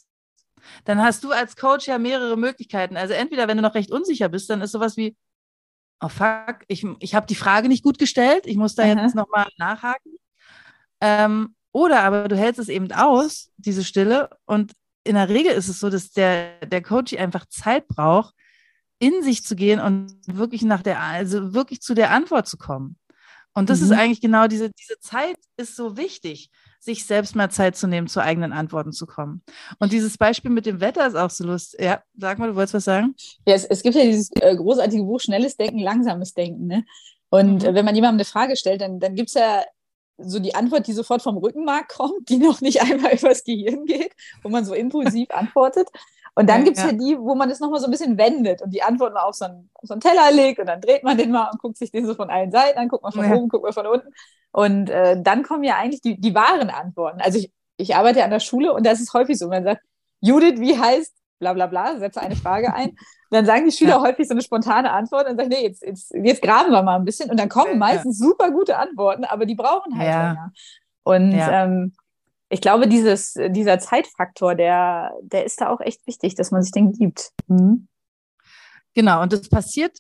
Dann 0.86 1.02
hast 1.02 1.24
du 1.24 1.32
als 1.32 1.56
Coach 1.56 1.88
ja 1.88 1.98
mehrere 1.98 2.38
Möglichkeiten. 2.38 2.98
Also 2.98 3.14
entweder, 3.14 3.48
wenn 3.48 3.58
du 3.58 3.64
noch 3.64 3.76
recht 3.76 3.92
unsicher 3.92 4.30
bist, 4.30 4.50
dann 4.50 4.62
ist 4.62 4.72
sowas 4.72 4.96
wie, 4.96 5.16
oh 6.02 6.10
fuck, 6.10 6.64
ich, 6.68 6.86
ich 7.00 7.16
habe 7.16 7.28
die 7.28 7.36
Frage 7.36 7.68
nicht 7.68 7.84
gut 7.84 8.00
gestellt, 8.00 8.46
ich 8.46 8.58
muss 8.58 8.76
da 8.76 8.84
Aha. 8.84 9.04
jetzt 9.04 9.16
nochmal 9.16 9.48
nachhaken. 9.58 10.14
Ähm, 11.00 11.56
oder 11.72 12.02
aber 12.02 12.28
du 12.28 12.38
hältst 12.38 12.60
es 12.60 12.70
eben 12.70 12.92
aus, 12.92 13.52
diese 13.58 13.84
Stille, 13.84 14.30
und 14.46 14.74
in 15.04 15.16
der 15.16 15.30
Regel 15.30 15.54
ist 15.54 15.68
es 15.68 15.80
so, 15.80 15.90
dass 15.90 16.12
der, 16.12 16.60
der 16.66 16.82
Coach 16.82 17.14
einfach 17.14 17.46
Zeit 17.48 17.88
braucht, 17.88 18.36
in 19.00 19.24
sich 19.24 19.44
zu 19.44 19.56
gehen 19.56 19.80
und 19.80 20.16
wirklich 20.28 20.62
nach 20.62 20.84
der, 20.84 21.00
also 21.00 21.54
wirklich 21.54 21.82
zu 21.82 21.96
der 21.96 22.12
Antwort 22.12 22.48
zu 22.48 22.58
kommen. 22.58 22.98
Und 23.54 23.70
das 23.70 23.80
mhm. 23.80 23.86
ist 23.86 23.92
eigentlich 23.92 24.22
genau 24.22 24.48
diese, 24.48 24.70
diese 24.70 25.00
Zeit 25.00 25.36
ist 25.58 25.76
so 25.76 25.98
wichtig, 25.98 26.50
sich 26.80 27.06
selbst 27.06 27.36
mal 27.36 27.50
Zeit 27.50 27.76
zu 27.76 27.88
nehmen, 27.88 28.08
zu 28.08 28.22
eigenen 28.22 28.54
Antworten 28.54 28.92
zu 28.92 29.06
kommen. 29.06 29.44
Und 29.80 29.92
dieses 29.92 30.18
Beispiel 30.18 30.52
mit 30.52 30.66
dem 30.66 30.80
Wetter 30.80 31.06
ist 31.06 31.16
auch 31.16 31.30
so 31.30 31.46
lustig. 31.46 31.82
Ja, 31.82 32.02
sag 32.16 32.40
mal, 32.40 32.50
du 32.50 32.56
wolltest 32.56 32.76
was 32.76 32.86
sagen? 32.86 33.16
Ja, 33.46 33.56
es, 33.56 33.66
es 33.66 33.84
gibt 33.84 33.96
ja 33.96 34.04
dieses 34.04 34.32
äh, 34.40 34.56
großartige 34.56 35.04
Buch 35.04 35.20
Schnelles 35.20 35.58
Denken, 35.58 35.80
Langsames 35.80 36.34
Denken. 36.34 36.68
Ne? 36.68 36.86
Und 37.30 37.64
mhm. 37.64 37.70
äh, 37.70 37.74
wenn 37.74 37.86
man 37.86 37.96
jemandem 37.96 38.18
eine 38.18 38.26
Frage 38.26 38.56
stellt, 38.56 38.82
dann, 38.82 39.00
dann 39.00 39.16
gibt 39.16 39.30
es 39.30 39.34
ja 39.34 39.64
so 40.24 40.40
die 40.40 40.56
Antwort, 40.56 40.88
die 40.88 40.94
sofort 40.94 41.22
vom 41.22 41.38
Rückenmark 41.38 41.90
kommt, 41.96 42.30
die 42.30 42.38
noch 42.38 42.62
nicht 42.62 42.82
einmal 42.82 43.14
übers 43.14 43.44
Gehirn 43.44 43.86
geht, 43.86 44.14
wo 44.44 44.50
man 44.50 44.66
so 44.66 44.74
impulsiv 44.74 45.30
antwortet. 45.32 45.90
Und 46.34 46.50
dann 46.50 46.60
ja, 46.60 46.66
gibt 46.66 46.78
es 46.78 46.84
ja. 46.84 46.92
ja. 46.92 46.98
die, 46.98 47.18
wo 47.20 47.36
man 47.36 47.50
es 47.50 47.60
nochmal 47.60 47.82
so 47.82 47.88
ein 47.88 47.92
bisschen 47.92 48.18
wendet 48.18 48.62
und 48.62 48.74
die 48.74 48.84
Antwort 48.84 49.14
mal 49.14 49.24
auf 49.24 49.36
so, 49.36 49.46
einen, 49.46 49.70
auf 49.74 49.88
so 49.88 49.94
einen 49.94 50.02
Teller 50.02 50.32
legt 50.32 50.60
und 50.60 50.68
dann 50.68 50.80
dreht 50.80 51.04
man 51.04 51.18
den 51.18 51.32
mal 51.32 51.50
und 51.52 51.60
guckt 51.60 51.78
sich 51.78 51.92
den 51.92 52.06
so 52.06 52.16
von 52.16 52.30
allen 52.30 52.52
Seiten 52.52 52.80
an, 52.80 52.88
guckt 52.88 53.04
man 53.04 53.12
von 53.12 53.26
ja. 53.26 53.36
oben, 53.36 53.50
guckt 53.50 53.64
man 53.64 53.74
von 53.74 53.88
unten. 53.88 54.08
Und 54.54 54.90
äh, 54.90 55.22
dann 55.22 55.44
kommen 55.44 55.64
ja 55.64 55.76
eigentlich 55.76 56.02
die, 56.02 56.20
die 56.20 56.34
wahren 56.34 56.70
Antworten. 56.70 57.20
Also 57.20 57.40
ich, 57.40 57.52
ich 57.76 57.96
arbeite 57.96 58.24
an 58.24 58.30
der 58.30 58.40
Schule 58.40 58.74
und 58.74 58.86
da 58.86 58.92
ist 58.92 59.02
es 59.02 59.14
häufig 59.14 59.38
so, 59.38 59.50
man 59.50 59.64
sagt, 59.64 59.82
Judith, 60.22 60.60
wie 60.60 60.78
heißt 60.78 61.14
bla 61.42 61.54
bla 61.54 61.66
bla, 61.66 61.98
setze 62.00 62.22
eine 62.22 62.38
Frage 62.38 62.74
ein. 62.74 62.92
Und 62.92 62.98
dann 63.32 63.46
sagen 63.46 63.66
die 63.66 63.76
Schüler 63.76 64.02
häufig 64.02 64.28
so 64.28 64.34
eine 64.34 64.42
spontane 64.42 64.92
Antwort 64.92 65.28
und 65.28 65.38
sagen, 65.38 65.50
nee, 65.50 65.64
jetzt, 65.64 65.84
jetzt, 65.84 66.14
jetzt 66.14 66.42
graben 66.42 66.72
wir 66.72 66.84
mal 66.84 66.96
ein 66.96 67.06
bisschen. 67.06 67.30
Und 67.30 67.40
dann 67.40 67.50
kommen 67.50 67.78
meistens 67.78 68.18
super 68.18 68.52
gute 68.52 68.78
Antworten, 68.78 69.26
aber 69.26 69.46
die 69.46 69.56
brauchen 69.56 69.98
halt 69.98 70.08
länger. 70.08 70.54
Und 71.04 71.34
ähm, 71.34 71.94
ich 72.50 72.62
glaube, 72.62 72.88
dieses, 72.88 73.34
dieser 73.50 73.80
Zeitfaktor, 73.80 74.56
der, 74.56 75.12
der 75.24 75.46
ist 75.46 75.60
da 75.60 75.70
auch 75.70 75.82
echt 75.82 76.06
wichtig, 76.06 76.36
dass 76.36 76.52
man 76.52 76.62
sich 76.62 76.72
den 76.72 76.94
gibt. 76.94 77.32
Mhm. 77.48 77.88
Genau, 78.94 79.22
und 79.22 79.34
das 79.34 79.50
passiert 79.50 79.98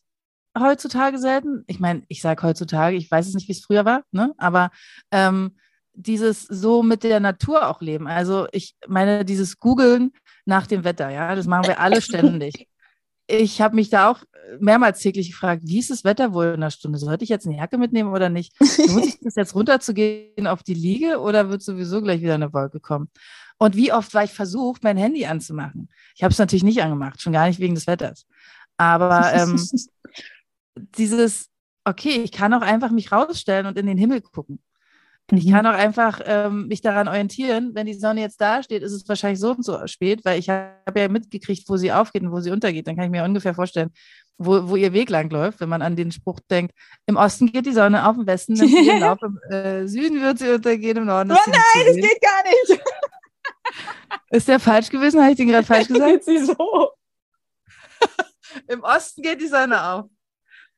heutzutage 0.58 1.18
selten. 1.18 1.64
Ich 1.68 1.80
meine, 1.80 2.04
ich 2.10 2.22
sage 2.22 2.44
heutzutage, 2.44 2.98
ich 2.98 3.10
weiß 3.10 3.28
es 3.28 3.34
nicht, 3.34 3.48
wie 3.48 3.54
es 3.54 3.64
früher 3.64 3.86
war, 3.86 4.04
ne? 4.12 4.34
aber 4.38 4.70
ähm, 5.12 5.56
dieses 5.94 6.44
so 6.44 6.84
mit 6.84 7.04
der 7.04 7.20
Natur 7.20 7.68
auch 7.68 7.82
leben. 7.82 8.08
Also 8.08 8.48
ich 8.52 8.76
meine, 8.88 9.26
dieses 9.26 9.58
Googeln 9.58 10.12
nach 10.46 10.68
dem 10.68 10.84
Wetter, 10.84 11.10
ja, 11.10 11.36
das 11.36 11.48
machen 11.48 11.68
wir 11.68 11.80
alle 11.80 12.02
ständig 12.02 12.68
ich 13.32 13.62
habe 13.62 13.76
mich 13.76 13.90
da 13.90 14.10
auch 14.10 14.24
mehrmals 14.60 15.00
täglich 15.00 15.32
gefragt, 15.32 15.64
wie 15.66 15.80
ist 15.80 15.90
das 15.90 16.04
Wetter 16.04 16.34
wohl 16.34 16.48
in 16.48 16.54
einer 16.56 16.72
Stunde? 16.72 17.00
Sollte 17.00 17.24
ich 17.24 17.30
jetzt 17.30 17.48
eine 17.48 17.58
Jacke 17.58 17.78
mitnehmen 17.78 18.12
oder 18.12 18.30
nicht? 18.30 18.54
Lohnt 18.60 19.06
sich 19.06 19.20
das 19.22 19.36
jetzt 19.36 19.56
runterzugehen 19.56 20.48
auf 20.48 20.64
die 20.64 20.74
Liege 20.74 21.20
oder 21.20 21.50
wird 21.50 21.62
sowieso 21.62 22.02
gleich 22.02 22.22
wieder 22.22 22.36
eine 22.36 22.54
Wolke 22.54 22.80
kommen? 22.80 23.10
Und 23.58 23.76
wie 23.76 23.94
oft 23.94 24.14
war 24.14 24.24
ich 24.24 24.34
versucht, 24.34 24.84
mein 24.84 24.98
Handy 24.98 25.26
anzumachen? 25.26 25.90
Ich 26.16 26.24
habe 26.24 26.32
es 26.32 26.40
natürlich 26.40 26.64
nicht 26.64 26.82
angemacht, 26.82 27.22
schon 27.22 27.34
gar 27.34 27.48
nicht 27.48 27.60
wegen 27.60 27.76
des 27.76 27.88
Wetters. 27.88 28.26
Aber 28.78 29.32
ähm, 29.34 29.62
dieses, 30.76 31.48
okay, 31.86 32.22
ich 32.24 32.32
kann 32.32 32.54
auch 32.54 32.62
einfach 32.62 32.92
mich 32.92 33.12
rausstellen 33.12 33.68
und 33.68 33.78
in 33.78 33.86
den 33.86 33.98
Himmel 33.98 34.22
gucken. 34.22 34.60
Ich 35.34 35.46
mhm. 35.46 35.52
kann 35.52 35.65
auch 35.65 35.74
einfach 35.74 36.20
ähm, 36.26 36.67
mich 36.67 36.82
daran 36.82 37.08
orientieren, 37.08 37.72
wenn 37.74 37.86
die 37.86 37.94
Sonne 37.94 38.22
jetzt 38.22 38.41
da 38.41 38.62
steht, 38.63 38.84
ist 38.84 38.91
es 38.91 39.08
wahrscheinlich 39.08 39.39
so 39.39 39.52
und 39.52 39.63
so 39.63 39.88
spät, 39.88 40.26
weil 40.26 40.39
ich 40.39 40.50
habe 40.50 41.00
ja 41.00 41.08
mitgekriegt, 41.08 41.70
wo 41.70 41.78
sie 41.78 41.91
aufgeht 41.91 42.24
und 42.24 42.32
wo 42.32 42.41
sie 42.41 42.52
untergeht. 42.52 42.88
Dann 42.88 42.96
kann 42.96 43.06
ich 43.06 43.12
mir 43.12 43.24
ungefähr 43.24 43.54
vorstellen, 43.54 43.91
wo, 44.38 44.70
wo 44.70 44.76
ihr 44.76 44.91
Weg 44.94 45.10
lang 45.10 45.30
läuft, 45.30 45.62
wenn 45.62 45.70
man 45.70 45.82
an 45.82 45.96
den 45.96 46.12
Spruch 46.12 46.39
denkt, 46.50 46.74
im 47.06 47.15
Osten 47.15 47.52
geht 47.52 47.65
die 47.65 47.74
Sonne 47.74 48.08
auf, 48.08 48.17
im 48.17 48.28
Westen 48.28 48.54
nimmt 48.54 48.70
sie 48.70 48.88
ihren 48.88 49.00
Lauf, 49.02 49.20
im 49.22 49.39
äh, 49.50 49.88
Süden 49.88 50.22
wird 50.22 50.39
sie 50.39 50.50
untergehen, 50.50 50.98
im 50.98 51.06
Norden. 51.06 51.32
Oh 51.32 51.36
nein, 51.48 51.86
das 51.86 51.96
geht 51.96 52.22
gar 52.22 52.44
nicht. 52.44 52.82
Ist 54.32 54.48
der 54.48 54.60
falsch 54.60 54.89
gewesen? 54.89 55.22
Habe 55.22 55.32
ich 55.32 55.38
den 55.38 55.48
gerade 55.48 55.65
falsch 55.65 55.88
gesagt? 55.89 56.12
Geht 56.12 56.24
sie 56.24 56.39
so. 56.39 56.91
Im 58.67 58.84
Osten 58.84 59.22
geht 59.22 59.39
die 59.39 59.48
Sonne 59.48 59.82
auf. 59.82 60.06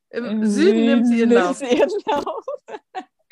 Im, 0.10 0.26
Im 0.26 0.46
Süden, 0.46 0.52
Süden 0.52 0.86
nimmt 0.86 1.08
sie 1.08 1.20
ihren 1.20 1.32
Lauf. 1.32 1.58
Sie 1.58 1.66
ihren 1.66 1.90
Lauf. 2.06 2.46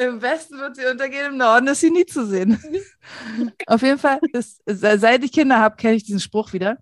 Im 0.01 0.19
Westen 0.19 0.57
wird 0.57 0.75
sie 0.77 0.85
untergehen, 0.87 1.27
im 1.27 1.37
Norden 1.37 1.67
ist 1.67 1.81
sie 1.81 1.91
nie 1.91 2.07
zu 2.07 2.25
sehen. 2.25 2.59
Auf 3.67 3.83
jeden 3.83 3.99
Fall, 3.99 4.19
ist, 4.33 4.59
seit 4.65 5.23
ich 5.23 5.31
Kinder 5.31 5.59
habe, 5.59 5.75
kenne 5.75 5.93
ich 5.93 6.03
diesen 6.03 6.19
Spruch 6.19 6.53
wieder. 6.53 6.79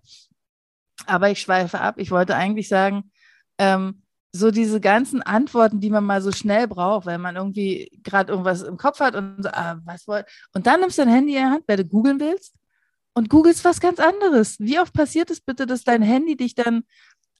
Aber 1.04 1.30
ich 1.30 1.38
schweife 1.38 1.80
ab. 1.80 1.96
Ich 1.98 2.10
wollte 2.10 2.34
eigentlich 2.34 2.68
sagen, 2.68 3.10
ähm, 3.58 4.02
so 4.32 4.50
diese 4.50 4.80
ganzen 4.80 5.20
Antworten, 5.20 5.80
die 5.80 5.90
man 5.90 6.04
mal 6.04 6.22
so 6.22 6.32
schnell 6.32 6.66
braucht, 6.66 7.04
weil 7.04 7.18
man 7.18 7.36
irgendwie 7.36 7.90
gerade 8.02 8.32
irgendwas 8.32 8.62
im 8.62 8.78
Kopf 8.78 9.00
hat 9.00 9.14
und 9.14 9.42
so, 9.42 9.50
ah, 9.50 9.78
was 9.84 10.08
wollt. 10.08 10.24
Und 10.54 10.66
dann 10.66 10.80
nimmst 10.80 10.96
du 10.96 11.02
dein 11.02 11.12
Handy 11.12 11.36
in 11.36 11.42
die 11.42 11.44
Hand, 11.44 11.64
weil 11.66 11.76
du 11.76 11.84
googeln 11.84 12.20
willst 12.20 12.54
und 13.12 13.28
googelst 13.28 13.66
was 13.66 13.80
ganz 13.80 13.98
anderes. 13.98 14.58
Wie 14.60 14.78
oft 14.78 14.94
passiert 14.94 15.30
es 15.30 15.42
bitte, 15.42 15.66
dass 15.66 15.84
dein 15.84 16.00
Handy 16.00 16.38
dich 16.38 16.54
dann 16.54 16.84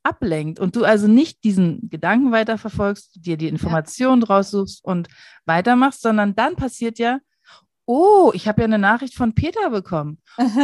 ablenkt 0.03 0.59
und 0.59 0.77
du 0.77 0.85
also 0.85 1.07
nicht 1.07 1.45
diesen 1.45 1.91
Gedanken 1.91 2.33
weiterverfolgst, 2.33 3.25
dir 3.25 3.37
die 3.37 3.49
Informationen 3.49 4.23
ja. 4.23 4.29
raussuchst 4.29 4.85
und 4.85 5.09
weitermachst, 5.45 6.03
sondern 6.03 6.35
dann 6.35 6.57
passiert 6.57 6.99
ja, 6.99 7.19
oh, 7.87 8.31
ich 8.35 8.47
habe 8.47 8.63
ja 8.63 8.67
eine 8.67 8.79
Nachricht 8.79 9.15
von 9.15 9.35
Peter 9.35 9.71
bekommen. 9.71 10.19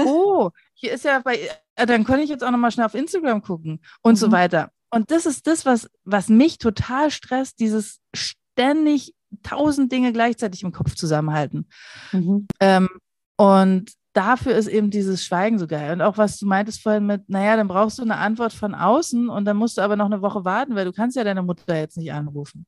oh, 0.07 0.51
hier 0.75 0.93
ist 0.93 1.05
ja 1.05 1.21
bei, 1.21 1.39
äh, 1.75 1.87
dann 1.87 2.05
könnte 2.05 2.23
ich 2.23 2.31
jetzt 2.31 2.45
auch 2.45 2.51
nochmal 2.51 2.71
schnell 2.71 2.87
auf 2.87 2.95
Instagram 2.95 3.43
gucken 3.43 3.81
und 4.03 4.13
mhm. 4.13 4.17
so 4.17 4.33
weiter. 4.33 4.71
Und 4.91 5.11
das 5.11 5.27
ist 5.27 5.47
das, 5.47 5.67
was, 5.67 5.91
was 6.05 6.29
mich 6.29 6.59
total 6.59 7.11
stresst, 7.11 7.59
dieses 7.59 8.01
ständig 8.15 9.15
tausend 9.43 9.91
Dinge 9.91 10.13
gleichzeitig 10.13 10.63
im 10.63 10.73
Kopf 10.73 10.95
zusammenhalten. 10.95 11.69
Mhm. 12.13 12.47
Ähm, 12.61 12.89
und 13.37 13.93
dafür 14.17 14.55
ist 14.55 14.69
eben 14.69 14.91
dieses 14.91 15.25
Schweigen 15.25 15.59
so 15.59 15.67
geil. 15.67 15.93
Und 15.93 16.03
auch 16.03 16.17
was 16.17 16.39
du 16.39 16.47
meintest 16.47 16.83
vorhin 16.83 17.07
mit, 17.07 17.29
naja, 17.29 17.57
dann 17.57 17.69
brauchst 17.69 17.99
du 17.99 18.03
eine 18.03 18.17
Antwort 18.17 18.53
von 18.53 18.75
außen 18.75 19.29
und 19.29 19.45
dann 19.45 19.57
musst 19.57 19.77
du 19.77 19.83
aber 19.83 19.97
noch 19.97 20.07
eine 20.07 20.23
Woche 20.23 20.45
warten, 20.45 20.75
weil 20.75 20.87
du 20.87 20.93
kannst 20.93 21.17
ja 21.17 21.25
deine 21.25 21.43
Mutter 21.43 21.77
jetzt 21.77 21.99
nicht 21.99 22.13
anrufen. 22.13 22.67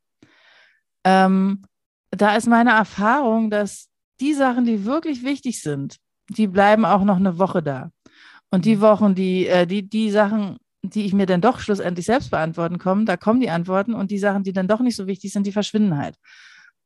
Ähm, 1.04 1.62
da 2.10 2.36
ist 2.36 2.46
meine 2.46 2.70
Erfahrung, 2.70 3.50
dass 3.50 3.88
die 4.20 4.34
Sachen, 4.34 4.64
die 4.64 4.84
wirklich 4.84 5.24
wichtig 5.24 5.62
sind, 5.62 5.96
die 6.28 6.46
bleiben 6.46 6.84
auch 6.84 7.04
noch 7.04 7.16
eine 7.16 7.38
Woche 7.38 7.62
da. 7.62 7.90
Und 8.50 8.64
die 8.64 8.80
Wochen, 8.80 9.14
die, 9.14 9.46
äh, 9.46 9.66
die, 9.66 9.88
die 9.88 10.10
Sachen, 10.10 10.58
die 10.82 11.06
ich 11.06 11.12
mir 11.12 11.26
dann 11.26 11.40
doch 11.40 11.60
schlussendlich 11.60 12.06
selbst 12.06 12.30
beantworten 12.30 12.78
kommen, 12.78 13.06
da 13.06 13.16
kommen 13.16 13.40
die 13.40 13.50
Antworten 13.50 13.94
und 13.94 14.10
die 14.10 14.18
Sachen, 14.18 14.42
die 14.42 14.52
dann 14.52 14.68
doch 14.68 14.80
nicht 14.80 14.96
so 14.96 15.06
wichtig 15.06 15.32
sind, 15.32 15.46
die 15.46 15.52
verschwinden 15.52 15.96
halt. 15.96 16.16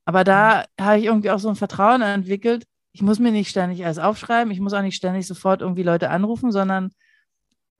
Aber 0.05 0.25
da 0.25 0.65
habe 0.81 0.99
ich 0.99 1.05
irgendwie 1.05 1.31
auch 1.31 1.39
so 1.39 1.49
ein 1.49 1.57
Vertrauen 1.57 2.03
entwickelt, 2.03 2.65
ich 2.93 3.03
muss 3.03 3.19
mir 3.19 3.33
nicht 3.33 3.49
ständig 3.49 3.85
alles 3.85 3.99
aufschreiben, 3.99 4.53
ich 4.53 4.61
muss 4.61 4.73
auch 4.73 4.83
nicht 4.83 4.97
ständig 4.97 5.27
sofort 5.27 5.63
irgendwie 5.63 5.83
Leute 5.83 6.11
anrufen, 6.11 6.53
sondern 6.53 6.91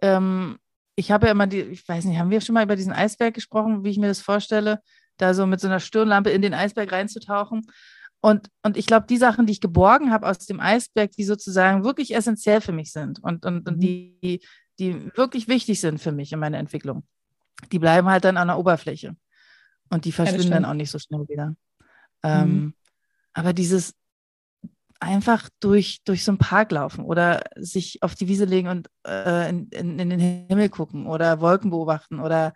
ähm, 0.01 0.59
ich 0.97 1.11
habe 1.11 1.27
ja 1.27 1.33
immer 1.33 1.47
die, 1.47 1.61
ich 1.61 1.87
weiß 1.87 2.05
nicht, 2.05 2.19
haben 2.19 2.31
wir 2.31 2.41
schon 2.41 2.55
mal 2.55 2.65
über 2.65 2.77
diesen 2.77 2.93
Eisberg 2.93 3.35
gesprochen, 3.35 3.85
wie 3.85 3.91
ich 3.91 3.99
mir 3.99 4.09
das 4.09 4.21
vorstelle, 4.21 4.81
da 5.19 5.35
so 5.35 5.47
mit 5.47 5.61
so 5.61 5.69
einer 5.69 5.81
Stirnlampe 5.81 6.31
in 6.31 6.43
den 6.43 6.55
Eisberg 6.55 6.93
reinzutauchen. 6.93 7.63
Und, 8.21 8.49
und 8.63 8.77
ich 8.77 8.87
glaube, 8.87 9.07
die 9.09 9.17
Sachen, 9.17 9.47
die 9.47 9.53
ich 9.53 9.61
geborgen 9.61 10.13
habe 10.13 10.29
aus 10.29 10.39
dem 10.39 10.61
Eisberg, 10.61 11.11
die 11.13 11.25
sozusagen 11.25 11.85
wirklich 11.85 12.15
essentiell 12.15 12.61
für 12.61 12.73
mich 12.73 12.93
sind 12.93 13.23
und, 13.23 13.45
und, 13.45 13.69
und 13.69 13.77
mhm. 13.77 13.81
die, 13.81 14.41
die 14.79 15.11
wirklich 15.17 15.49
wichtig 15.49 15.81
sind 15.81 16.01
für 16.01 16.13
mich 16.13 16.33
in 16.33 16.39
meiner 16.39 16.59
Entwicklung, 16.59 17.05
die 17.73 17.79
bleiben 17.79 18.09
halt 18.09 18.25
dann 18.25 18.37
an 18.37 18.49
der 18.49 18.59
Oberfläche. 18.59 19.17
Und 19.91 20.05
die 20.05 20.13
verschwinden 20.13 20.49
ja, 20.49 20.55
dann 20.55 20.65
auch 20.65 20.75
nicht 20.75 20.91
so 20.91 20.99
schnell 20.99 21.27
wieder. 21.29 21.49
Mhm. 21.49 21.57
Ähm, 22.23 22.75
aber 23.35 23.53
dieses, 23.53 23.95
einfach 25.03 25.49
durch, 25.61 26.03
durch 26.05 26.25
so 26.25 26.31
einen 26.31 26.39
Park 26.39 26.71
laufen 26.71 27.05
oder 27.05 27.43
sich 27.57 28.03
auf 28.03 28.15
die 28.15 28.29
Wiese 28.29 28.45
legen 28.45 28.69
und 28.69 28.89
äh, 29.07 29.49
in, 29.49 29.69
in, 29.71 29.99
in, 29.99 30.11
den 30.11 30.21
Himmel 30.21 30.69
gucken 30.69 31.07
oder 31.07 31.41
Wolken 31.41 31.71
beobachten 31.71 32.21
oder 32.21 32.55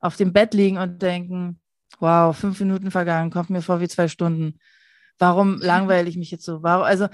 auf 0.00 0.16
dem 0.16 0.32
Bett 0.32 0.52
liegen 0.54 0.76
und 0.76 1.00
denken, 1.00 1.60
wow, 1.98 2.36
fünf 2.36 2.60
Minuten 2.60 2.90
vergangen, 2.90 3.30
kommt 3.30 3.50
mir 3.50 3.62
vor 3.62 3.80
wie 3.80 3.88
zwei 3.88 4.06
Stunden. 4.06 4.58
Warum 5.18 5.60
langweile 5.60 6.08
ich 6.08 6.16
mich 6.16 6.30
jetzt 6.30 6.44
so? 6.44 6.62
Warum, 6.62 6.84
also 6.84 7.08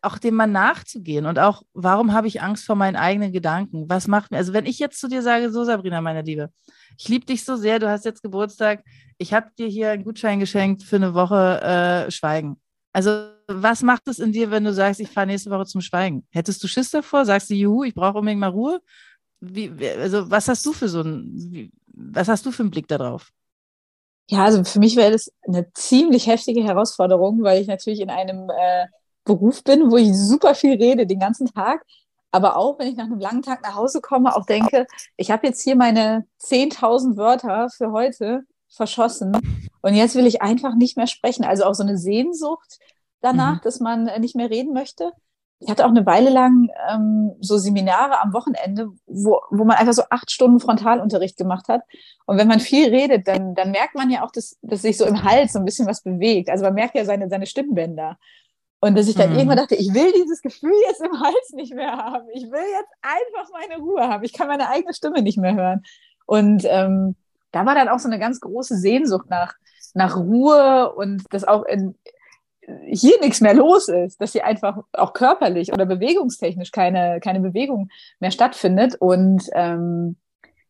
auch 0.00 0.16
dem 0.16 0.36
mal 0.36 0.46
nachzugehen 0.46 1.26
und 1.26 1.38
auch, 1.38 1.62
warum 1.74 2.12
habe 2.14 2.28
ich 2.28 2.40
Angst 2.40 2.64
vor 2.64 2.76
meinen 2.76 2.96
eigenen 2.96 3.32
Gedanken? 3.32 3.90
Was 3.90 4.06
macht 4.06 4.30
mir, 4.30 4.38
also 4.38 4.52
wenn 4.52 4.64
ich 4.64 4.78
jetzt 4.78 5.00
zu 5.00 5.08
dir 5.08 5.22
sage, 5.22 5.50
so 5.50 5.64
Sabrina, 5.64 6.00
meine 6.00 6.22
Liebe, 6.22 6.50
ich 6.96 7.08
liebe 7.08 7.26
dich 7.26 7.44
so 7.44 7.56
sehr, 7.56 7.80
du 7.80 7.90
hast 7.90 8.04
jetzt 8.04 8.22
Geburtstag, 8.22 8.84
ich 9.18 9.34
habe 9.34 9.50
dir 9.58 9.66
hier 9.66 9.90
einen 9.90 10.04
Gutschein 10.04 10.38
geschenkt 10.38 10.84
für 10.84 10.96
eine 10.96 11.14
Woche 11.14 11.60
äh, 12.06 12.10
Schweigen. 12.10 12.60
Also, 12.92 13.39
was 13.52 13.82
macht 13.82 14.08
es 14.08 14.18
in 14.18 14.32
dir, 14.32 14.50
wenn 14.50 14.64
du 14.64 14.72
sagst, 14.72 15.00
ich 15.00 15.10
fahre 15.10 15.26
nächste 15.26 15.50
Woche 15.50 15.66
zum 15.66 15.80
Schweigen? 15.80 16.26
Hättest 16.30 16.62
du 16.62 16.68
Schiss 16.68 16.90
davor? 16.90 17.24
Sagst 17.24 17.50
du, 17.50 17.54
juhu, 17.54 17.84
ich 17.84 17.94
brauche 17.94 18.18
unbedingt 18.18 18.40
mal 18.40 18.50
Ruhe? 18.50 18.80
Wie, 19.40 19.70
also, 19.98 20.30
was 20.30 20.48
hast 20.48 20.64
du 20.66 20.72
für 20.72 20.88
so 20.88 21.00
ein, 21.00 21.72
was 21.86 22.28
hast 22.28 22.44
du 22.46 22.52
für 22.52 22.62
einen 22.62 22.70
Blick 22.70 22.88
darauf? 22.88 23.30
Ja, 24.28 24.44
also 24.44 24.62
für 24.62 24.78
mich 24.78 24.96
wäre 24.96 25.12
das 25.12 25.32
eine 25.46 25.72
ziemlich 25.72 26.26
heftige 26.26 26.62
Herausforderung, 26.62 27.42
weil 27.42 27.60
ich 27.60 27.66
natürlich 27.66 28.00
in 28.00 28.10
einem 28.10 28.48
äh, 28.50 28.86
Beruf 29.24 29.64
bin, 29.64 29.90
wo 29.90 29.96
ich 29.96 30.14
super 30.16 30.54
viel 30.54 30.74
rede 30.74 31.06
den 31.06 31.18
ganzen 31.18 31.46
Tag. 31.46 31.84
Aber 32.30 32.56
auch 32.56 32.78
wenn 32.78 32.88
ich 32.88 32.96
nach 32.96 33.06
einem 33.06 33.18
langen 33.18 33.42
Tag 33.42 33.62
nach 33.62 33.74
Hause 33.74 34.00
komme, 34.00 34.36
auch 34.36 34.46
denke, 34.46 34.86
ich 35.16 35.30
habe 35.32 35.48
jetzt 35.48 35.62
hier 35.62 35.74
meine 35.74 36.26
10.000 36.40 37.16
Wörter 37.16 37.68
für 37.70 37.90
heute 37.90 38.42
verschossen. 38.68 39.32
Und 39.82 39.94
jetzt 39.94 40.14
will 40.14 40.26
ich 40.26 40.42
einfach 40.42 40.74
nicht 40.76 40.96
mehr 40.96 41.08
sprechen. 41.08 41.44
Also 41.44 41.64
auch 41.64 41.74
so 41.74 41.82
eine 41.82 41.98
Sehnsucht 41.98 42.78
danach, 43.20 43.56
mhm. 43.56 43.60
dass 43.62 43.80
man 43.80 44.04
nicht 44.20 44.36
mehr 44.36 44.50
reden 44.50 44.72
möchte. 44.72 45.12
ich 45.60 45.68
hatte 45.68 45.84
auch 45.84 45.90
eine 45.90 46.06
Weile 46.06 46.30
lang 46.30 46.70
ähm, 46.90 47.32
so 47.40 47.58
Seminare 47.58 48.20
am 48.20 48.32
Wochenende, 48.32 48.88
wo, 49.06 49.40
wo 49.50 49.64
man 49.64 49.76
einfach 49.76 49.92
so 49.92 50.02
acht 50.08 50.30
Stunden 50.30 50.58
Frontalunterricht 50.58 51.36
gemacht 51.36 51.68
hat. 51.68 51.82
Und 52.26 52.38
wenn 52.38 52.48
man 52.48 52.60
viel 52.60 52.88
redet, 52.88 53.28
dann, 53.28 53.54
dann 53.54 53.70
merkt 53.70 53.94
man 53.94 54.10
ja 54.10 54.24
auch, 54.24 54.32
dass, 54.32 54.58
dass 54.62 54.82
sich 54.82 54.96
so 54.96 55.04
im 55.04 55.22
Hals 55.22 55.52
so 55.52 55.58
ein 55.58 55.64
bisschen 55.64 55.86
was 55.86 56.02
bewegt. 56.02 56.48
Also 56.48 56.64
man 56.64 56.74
merkt 56.74 56.94
ja 56.94 57.04
seine, 57.04 57.28
seine 57.28 57.46
Stimmbänder. 57.46 58.16
Und 58.80 58.96
dass 58.96 59.08
ich 59.08 59.14
dann 59.14 59.30
mhm. 59.30 59.36
irgendwann 59.36 59.58
dachte, 59.58 59.74
ich 59.74 59.92
will 59.92 60.10
dieses 60.12 60.40
Gefühl 60.40 60.72
jetzt 60.88 61.02
im 61.02 61.20
Hals 61.20 61.50
nicht 61.52 61.74
mehr 61.74 61.92
haben. 61.92 62.26
Ich 62.32 62.44
will 62.44 62.60
jetzt 62.60 62.94
einfach 63.02 63.52
meine 63.52 63.82
Ruhe 63.82 64.08
haben. 64.08 64.24
Ich 64.24 64.32
kann 64.32 64.48
meine 64.48 64.70
eigene 64.70 64.94
Stimme 64.94 65.20
nicht 65.20 65.36
mehr 65.36 65.54
hören. 65.54 65.82
Und 66.24 66.64
ähm, 66.64 67.16
da 67.52 67.66
war 67.66 67.74
dann 67.74 67.88
auch 67.88 67.98
so 67.98 68.08
eine 68.08 68.18
ganz 68.18 68.40
große 68.40 68.76
Sehnsucht 68.76 69.28
nach, 69.28 69.54
nach 69.92 70.16
Ruhe 70.16 70.94
und 70.94 71.24
das 71.30 71.44
auch 71.44 71.64
in, 71.64 71.96
hier 72.86 73.18
nichts 73.20 73.40
mehr 73.40 73.54
los 73.54 73.88
ist, 73.88 74.20
dass 74.20 74.32
hier 74.32 74.46
einfach 74.46 74.78
auch 74.92 75.12
körperlich 75.12 75.72
oder 75.72 75.86
bewegungstechnisch 75.86 76.70
keine, 76.72 77.20
keine 77.20 77.40
Bewegung 77.40 77.88
mehr 78.18 78.30
stattfindet. 78.30 78.96
Und 78.96 79.48
ähm, 79.52 80.16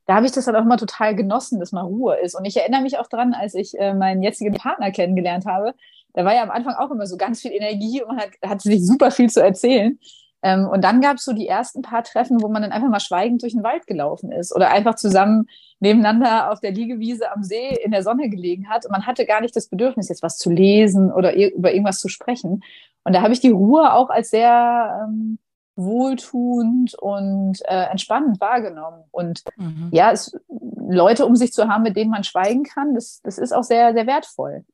da 0.06 0.16
habe 0.16 0.26
ich 0.26 0.32
das 0.32 0.46
dann 0.46 0.56
auch 0.56 0.62
immer 0.62 0.76
total 0.76 1.14
genossen, 1.14 1.60
dass 1.60 1.72
mal 1.72 1.82
Ruhe 1.82 2.16
ist. 2.16 2.34
Und 2.34 2.44
ich 2.44 2.56
erinnere 2.56 2.82
mich 2.82 2.98
auch 2.98 3.06
dran, 3.06 3.34
als 3.34 3.54
ich 3.54 3.78
äh, 3.78 3.94
meinen 3.94 4.22
jetzigen 4.22 4.54
Partner 4.54 4.90
kennengelernt 4.90 5.46
habe, 5.46 5.74
da 6.14 6.24
war 6.24 6.34
ja 6.34 6.42
am 6.42 6.50
Anfang 6.50 6.74
auch 6.74 6.90
immer 6.90 7.06
so 7.06 7.16
ganz 7.16 7.40
viel 7.40 7.52
Energie 7.52 8.02
und 8.02 8.08
man 8.08 8.18
hat, 8.18 8.30
hat 8.44 8.60
sich 8.62 8.84
super 8.84 9.10
viel 9.10 9.30
zu 9.30 9.42
erzählen. 9.42 9.98
Ähm, 10.42 10.66
und 10.68 10.82
dann 10.82 11.00
gab 11.00 11.16
es 11.16 11.24
so 11.24 11.32
die 11.32 11.46
ersten 11.46 11.82
paar 11.82 12.02
Treffen, 12.02 12.42
wo 12.42 12.48
man 12.48 12.62
dann 12.62 12.72
einfach 12.72 12.88
mal 12.88 13.00
schweigend 13.00 13.42
durch 13.42 13.52
den 13.52 13.62
Wald 13.62 13.86
gelaufen 13.86 14.32
ist 14.32 14.54
oder 14.54 14.70
einfach 14.70 14.94
zusammen 14.94 15.48
nebeneinander 15.80 16.50
auf 16.50 16.60
der 16.60 16.72
Liegewiese 16.72 17.30
am 17.32 17.42
See 17.42 17.76
in 17.82 17.90
der 17.90 18.02
Sonne 18.02 18.28
gelegen 18.28 18.68
hat. 18.68 18.84
Und 18.84 18.92
man 18.92 19.06
hatte 19.06 19.26
gar 19.26 19.40
nicht 19.40 19.54
das 19.56 19.68
Bedürfnis, 19.68 20.08
jetzt 20.08 20.22
was 20.22 20.38
zu 20.38 20.50
lesen 20.50 21.12
oder 21.12 21.34
über 21.34 21.72
irgendwas 21.72 22.00
zu 22.00 22.08
sprechen. 22.08 22.62
Und 23.04 23.14
da 23.14 23.22
habe 23.22 23.32
ich 23.32 23.40
die 23.40 23.50
Ruhe 23.50 23.92
auch 23.92 24.10
als 24.10 24.30
sehr 24.30 25.06
ähm, 25.08 25.38
wohltuend 25.76 26.94
und 26.94 27.60
äh, 27.64 27.84
entspannend 27.90 28.40
wahrgenommen. 28.40 29.04
Und 29.10 29.42
mhm. 29.56 29.88
ja, 29.92 30.10
es, 30.12 30.38
Leute 30.48 31.26
um 31.26 31.36
sich 31.36 31.52
zu 31.52 31.68
haben, 31.68 31.82
mit 31.82 31.96
denen 31.96 32.10
man 32.10 32.24
schweigen 32.24 32.64
kann, 32.64 32.94
das, 32.94 33.20
das 33.22 33.38
ist 33.38 33.52
auch 33.52 33.64
sehr, 33.64 33.92
sehr 33.92 34.06
wertvoll. 34.06 34.64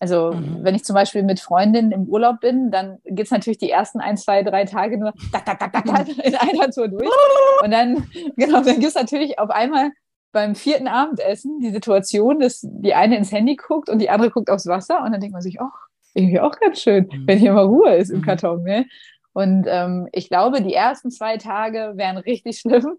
Also 0.00 0.32
mhm. 0.32 0.58
wenn 0.62 0.74
ich 0.74 0.84
zum 0.84 0.94
Beispiel 0.94 1.22
mit 1.22 1.40
Freundinnen 1.40 1.90
im 1.90 2.04
Urlaub 2.04 2.40
bin, 2.40 2.70
dann 2.70 2.98
geht's 3.04 3.30
natürlich 3.30 3.58
die 3.58 3.70
ersten 3.70 4.00
ein, 4.00 4.16
zwei, 4.16 4.42
drei 4.42 4.64
Tage 4.64 4.98
nur 4.98 5.12
da, 5.32 5.40
da, 5.44 5.54
da, 5.54 5.68
da, 5.68 5.80
da, 5.80 6.12
in 6.22 6.34
einer 6.36 6.70
Tour 6.70 6.88
durch. 6.88 7.08
Und 7.62 7.70
dann, 7.70 8.06
genau, 8.36 8.62
dann 8.62 8.78
gibt's 8.78 8.94
natürlich 8.94 9.38
auf 9.38 9.50
einmal 9.50 9.90
beim 10.30 10.54
vierten 10.54 10.88
Abendessen 10.88 11.58
die 11.60 11.70
Situation, 11.70 12.38
dass 12.38 12.60
die 12.62 12.94
eine 12.94 13.16
ins 13.16 13.32
Handy 13.32 13.56
guckt 13.56 13.88
und 13.88 13.98
die 13.98 14.10
andere 14.10 14.30
guckt 14.30 14.50
aufs 14.50 14.66
Wasser 14.66 15.02
und 15.02 15.10
dann 15.10 15.22
denkt 15.22 15.32
man 15.32 15.40
sich, 15.40 15.58
ach, 15.58 15.88
irgendwie 16.12 16.38
auch 16.38 16.58
ganz 16.60 16.80
schön, 16.82 17.08
mhm. 17.10 17.26
wenn 17.26 17.38
hier 17.38 17.54
mal 17.54 17.64
Ruhe 17.64 17.96
ist 17.96 18.10
im 18.10 18.18
mhm. 18.18 18.24
Karton. 18.24 18.62
Ne? 18.62 18.86
Und 19.32 19.66
ähm, 19.68 20.08
ich 20.12 20.28
glaube, 20.28 20.62
die 20.62 20.74
ersten 20.74 21.10
zwei 21.10 21.38
Tage 21.38 21.92
wären 21.94 22.18
richtig 22.18 22.58
schlimm. 22.60 22.98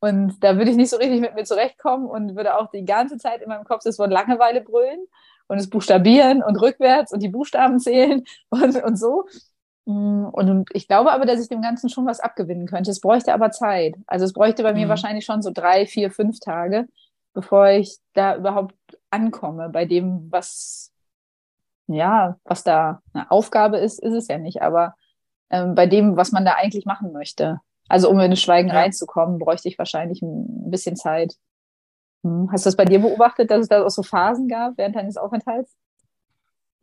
Und 0.00 0.36
da 0.44 0.56
würde 0.56 0.70
ich 0.70 0.76
nicht 0.76 0.90
so 0.90 0.96
richtig 0.96 1.20
mit 1.20 1.34
mir 1.34 1.44
zurechtkommen 1.44 2.06
und 2.06 2.36
würde 2.36 2.56
auch 2.56 2.70
die 2.70 2.84
ganze 2.84 3.16
Zeit 3.16 3.42
in 3.42 3.48
meinem 3.48 3.64
Kopf 3.64 3.82
das 3.82 3.98
Wort 3.98 4.12
Langeweile 4.12 4.60
brüllen 4.60 5.00
und 5.48 5.58
es 5.58 5.68
buchstabieren 5.68 6.42
und 6.42 6.56
rückwärts 6.60 7.12
und 7.12 7.22
die 7.22 7.28
Buchstaben 7.28 7.80
zählen 7.80 8.24
und, 8.50 8.82
und 8.82 8.96
so. 8.96 9.26
Mm, 9.86 10.26
und 10.26 10.68
ich 10.74 10.86
glaube 10.86 11.12
aber, 11.12 11.26
dass 11.26 11.40
ich 11.40 11.48
dem 11.48 11.62
Ganzen 11.62 11.88
schon 11.88 12.06
was 12.06 12.20
abgewinnen 12.20 12.66
könnte. 12.66 12.90
Es 12.90 13.00
bräuchte 13.00 13.34
aber 13.34 13.50
Zeit. 13.50 13.96
Also 14.06 14.24
es 14.24 14.32
bräuchte 14.32 14.62
bei 14.62 14.74
mir 14.74 14.86
mhm. 14.86 14.90
wahrscheinlich 14.90 15.24
schon 15.24 15.42
so 15.42 15.50
drei, 15.50 15.86
vier, 15.86 16.10
fünf 16.10 16.38
Tage, 16.40 16.86
bevor 17.32 17.68
ich 17.70 17.96
da 18.12 18.36
überhaupt 18.36 18.74
ankomme. 19.10 19.70
Bei 19.70 19.86
dem, 19.86 20.30
was, 20.30 20.92
ja, 21.86 22.36
was 22.44 22.64
da 22.64 23.00
eine 23.14 23.30
Aufgabe 23.30 23.78
ist, 23.78 23.98
ist 24.02 24.14
es 24.14 24.28
ja 24.28 24.38
nicht. 24.38 24.62
Aber 24.62 24.94
ähm, 25.50 25.74
bei 25.74 25.86
dem, 25.86 26.16
was 26.16 26.32
man 26.32 26.44
da 26.44 26.52
eigentlich 26.54 26.84
machen 26.84 27.12
möchte. 27.12 27.60
Also 27.88 28.10
um 28.10 28.20
in 28.20 28.30
das 28.30 28.40
Schweigen 28.40 28.68
ja. 28.68 28.74
reinzukommen, 28.74 29.38
bräuchte 29.38 29.68
ich 29.68 29.78
wahrscheinlich 29.78 30.20
ein 30.20 30.70
bisschen 30.70 30.96
Zeit. 30.96 31.36
Hm. 32.24 32.48
Hast 32.52 32.64
du 32.64 32.68
das 32.68 32.76
bei 32.76 32.84
dir 32.84 33.00
beobachtet, 33.00 33.50
dass 33.50 33.62
es 33.62 33.68
da 33.68 33.84
auch 33.84 33.90
so 33.90 34.02
Phasen 34.02 34.48
gab 34.48 34.76
während 34.76 34.96
deines 34.96 35.16
Aufenthalts? 35.16 35.76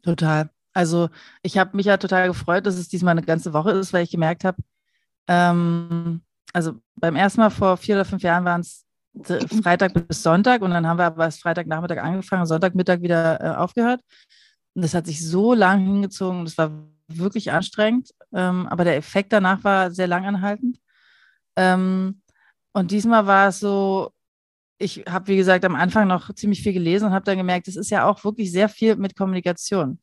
Total. 0.03 0.49
Also 0.73 1.09
ich 1.41 1.57
habe 1.57 1.75
mich 1.75 1.87
ja 1.87 1.97
total 1.97 2.27
gefreut, 2.27 2.65
dass 2.65 2.75
es 2.75 2.89
diesmal 2.89 3.11
eine 3.11 3.23
ganze 3.25 3.53
Woche 3.53 3.71
ist, 3.71 3.93
weil 3.93 4.03
ich 4.03 4.11
gemerkt 4.11 4.43
habe, 4.43 4.57
ähm, 5.27 6.21
also 6.53 6.73
beim 6.95 7.15
ersten 7.15 7.41
Mal 7.41 7.49
vor 7.49 7.77
vier 7.77 7.95
oder 7.95 8.05
fünf 8.05 8.21
Jahren 8.21 8.45
waren 8.45 8.61
es 8.61 8.85
Freitag 9.63 9.93
bis 9.93 10.23
Sonntag 10.23 10.61
und 10.61 10.71
dann 10.71 10.85
haben 10.85 10.97
wir 10.97 11.05
aber 11.05 11.25
erst 11.25 11.41
Freitagnachmittag 11.41 11.99
angefangen, 11.99 12.45
Sonntagmittag 12.45 13.01
wieder 13.01 13.41
äh, 13.41 13.55
aufgehört. 13.55 14.01
Und 14.73 14.83
das 14.83 14.93
hat 14.93 15.05
sich 15.05 15.25
so 15.25 15.53
lang 15.53 15.85
hingezogen, 15.85 16.43
das 16.43 16.57
war 16.57 16.71
wirklich 17.07 17.51
anstrengend, 17.51 18.11
ähm, 18.33 18.67
aber 18.67 18.83
der 18.83 18.97
Effekt 18.97 19.31
danach 19.31 19.63
war 19.63 19.91
sehr 19.91 20.07
langanhaltend. 20.07 20.79
Ähm, 21.55 22.21
und 22.73 22.91
diesmal 22.91 23.25
war 23.25 23.47
es 23.49 23.59
so, 23.59 24.11
ich 24.77 25.03
habe, 25.07 25.27
wie 25.27 25.38
gesagt, 25.38 25.63
am 25.65 25.75
Anfang 25.75 26.07
noch 26.07 26.33
ziemlich 26.33 26.61
viel 26.61 26.73
gelesen 26.73 27.05
und 27.05 27.13
habe 27.13 27.25
dann 27.25 27.38
gemerkt, 27.38 27.67
es 27.67 27.75
ist 27.75 27.91
ja 27.91 28.05
auch 28.05 28.23
wirklich 28.23 28.51
sehr 28.51 28.69
viel 28.69 28.95
mit 28.95 29.15
Kommunikation. 29.15 29.99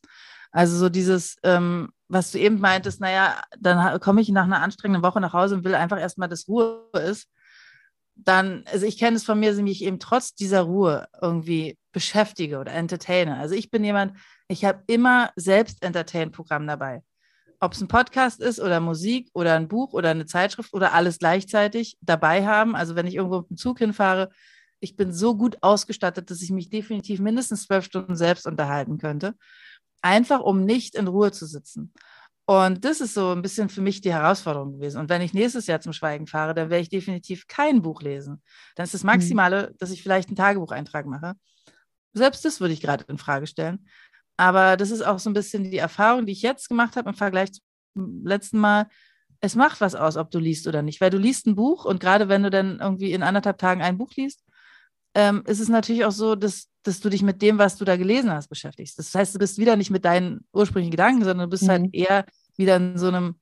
Also 0.51 0.77
so 0.77 0.89
dieses, 0.89 1.37
ähm, 1.43 1.89
was 2.07 2.31
du 2.31 2.39
eben 2.39 2.59
meintest, 2.59 3.01
naja, 3.01 3.41
dann 3.59 3.99
komme 3.99 4.21
ich 4.21 4.29
nach 4.29 4.45
einer 4.45 4.61
anstrengenden 4.61 5.03
Woche 5.03 5.19
nach 5.19 5.33
Hause 5.33 5.55
und 5.55 5.63
will 5.63 5.75
einfach 5.75 5.99
erstmal, 5.99 6.29
dass 6.29 6.47
Ruhe 6.47 6.87
ist. 6.93 7.27
Dann, 8.15 8.63
also 8.71 8.85
ich 8.85 8.99
kenne 8.99 9.17
es 9.17 9.23
von 9.23 9.39
mir, 9.39 9.49
dass 9.49 9.57
ich 9.57 9.63
mich 9.63 9.83
eben 9.83 9.99
trotz 9.99 10.35
dieser 10.35 10.61
Ruhe 10.61 11.07
irgendwie 11.21 11.77
beschäftige 11.91 12.59
oder 12.59 12.71
entertaine. 12.71 13.37
Also 13.37 13.55
ich 13.55 13.71
bin 13.71 13.83
jemand, 13.83 14.15
ich 14.47 14.63
habe 14.65 14.83
immer 14.87 15.31
selbst 15.35 15.83
Entertain-Programm 15.83 16.67
dabei. 16.67 17.01
Ob 17.59 17.73
es 17.73 17.81
ein 17.81 17.87
Podcast 17.87 18.39
ist 18.39 18.59
oder 18.59 18.79
Musik 18.79 19.29
oder 19.33 19.55
ein 19.55 19.67
Buch 19.67 19.93
oder 19.93 20.11
eine 20.11 20.25
Zeitschrift 20.27 20.73
oder 20.73 20.93
alles 20.93 21.17
gleichzeitig 21.17 21.97
dabei 22.01 22.45
haben. 22.45 22.75
Also 22.75 22.95
wenn 22.95 23.07
ich 23.07 23.15
irgendwo 23.15 23.39
mit 23.39 23.49
dem 23.49 23.57
Zug 23.57 23.79
hinfahre, 23.79 24.29
ich 24.83 24.97
bin 24.97 25.13
so 25.13 25.35
gut 25.35 25.57
ausgestattet, 25.61 26.29
dass 26.29 26.41
ich 26.41 26.51
mich 26.51 26.69
definitiv 26.69 27.21
mindestens 27.21 27.63
zwölf 27.63 27.85
Stunden 27.85 28.17
selbst 28.17 28.45
unterhalten 28.45 28.97
könnte. 28.97 29.33
Einfach 30.01 30.41
um 30.41 30.65
nicht 30.65 30.95
in 30.95 31.07
Ruhe 31.07 31.31
zu 31.31 31.45
sitzen. 31.45 31.93
Und 32.45 32.83
das 32.83 32.99
ist 32.99 33.13
so 33.13 33.31
ein 33.31 33.41
bisschen 33.41 33.69
für 33.69 33.79
mich 33.79 34.01
die 34.01 34.11
Herausforderung 34.11 34.73
gewesen. 34.73 34.99
Und 34.99 35.07
wenn 35.07 35.21
ich 35.21 35.33
nächstes 35.33 35.67
Jahr 35.67 35.79
zum 35.79 35.93
Schweigen 35.93 36.27
fahre, 36.27 36.53
dann 36.53 36.69
werde 36.69 36.81
ich 36.81 36.89
definitiv 36.89 37.47
kein 37.47 37.81
Buch 37.81 38.01
lesen. 38.01 38.43
Dann 38.75 38.83
ist 38.83 38.93
das 38.93 39.03
mhm. 39.03 39.11
Maximale, 39.11 39.73
dass 39.79 39.91
ich 39.91 40.03
vielleicht 40.03 40.27
einen 40.27 40.35
Tagebucheintrag 40.35 41.05
mache. 41.05 41.35
Selbst 42.11 42.43
das 42.43 42.59
würde 42.59 42.73
ich 42.73 42.81
gerade 42.81 43.05
in 43.07 43.17
Frage 43.17 43.47
stellen. 43.47 43.87
Aber 44.35 44.75
das 44.75 44.91
ist 44.91 45.01
auch 45.01 45.19
so 45.19 45.29
ein 45.29 45.33
bisschen 45.33 45.63
die 45.63 45.77
Erfahrung, 45.77 46.25
die 46.25 46.33
ich 46.33 46.41
jetzt 46.41 46.67
gemacht 46.67 46.97
habe 46.97 47.09
im 47.09 47.15
Vergleich 47.15 47.53
zum 47.93 48.25
letzten 48.25 48.59
Mal. 48.59 48.87
Es 49.39 49.55
macht 49.55 49.79
was 49.79 49.95
aus, 49.95 50.17
ob 50.17 50.29
du 50.29 50.39
liest 50.39 50.67
oder 50.67 50.81
nicht, 50.81 50.99
weil 50.99 51.09
du 51.09 51.17
liest 51.17 51.47
ein 51.47 51.55
Buch 51.55 51.85
und 51.85 52.01
gerade 52.01 52.27
wenn 52.27 52.43
du 52.43 52.49
dann 52.49 52.79
irgendwie 52.79 53.13
in 53.13 53.23
anderthalb 53.23 53.57
Tagen 53.57 53.81
ein 53.81 53.97
Buch 53.97 54.11
liest, 54.15 54.43
ähm, 55.15 55.43
ist 55.45 55.59
es 55.59 55.69
natürlich 55.69 56.05
auch 56.05 56.11
so, 56.11 56.35
dass, 56.35 56.67
dass 56.83 56.99
du 56.99 57.09
dich 57.09 57.21
mit 57.21 57.41
dem, 57.41 57.57
was 57.57 57.77
du 57.77 57.85
da 57.85 57.97
gelesen 57.97 58.31
hast, 58.31 58.47
beschäftigst. 58.47 58.97
Das 58.97 59.13
heißt, 59.13 59.35
du 59.35 59.39
bist 59.39 59.57
wieder 59.57 59.75
nicht 59.75 59.91
mit 59.91 60.05
deinen 60.05 60.45
ursprünglichen 60.53 60.91
Gedanken, 60.91 61.23
sondern 61.23 61.49
du 61.49 61.51
bist 61.51 61.67
halt 61.67 61.81
mhm. 61.81 61.85
halt 61.85 61.95
eher 61.95 62.25
wieder 62.55 62.77
in 62.77 62.97
so 62.97 63.07
einem 63.07 63.39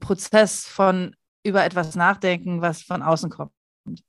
Prozess 0.00 0.66
von 0.66 1.16
über 1.44 1.64
etwas 1.64 1.96
nachdenken, 1.96 2.60
was 2.60 2.82
von 2.82 3.02
außen 3.02 3.30
kommt. 3.30 3.52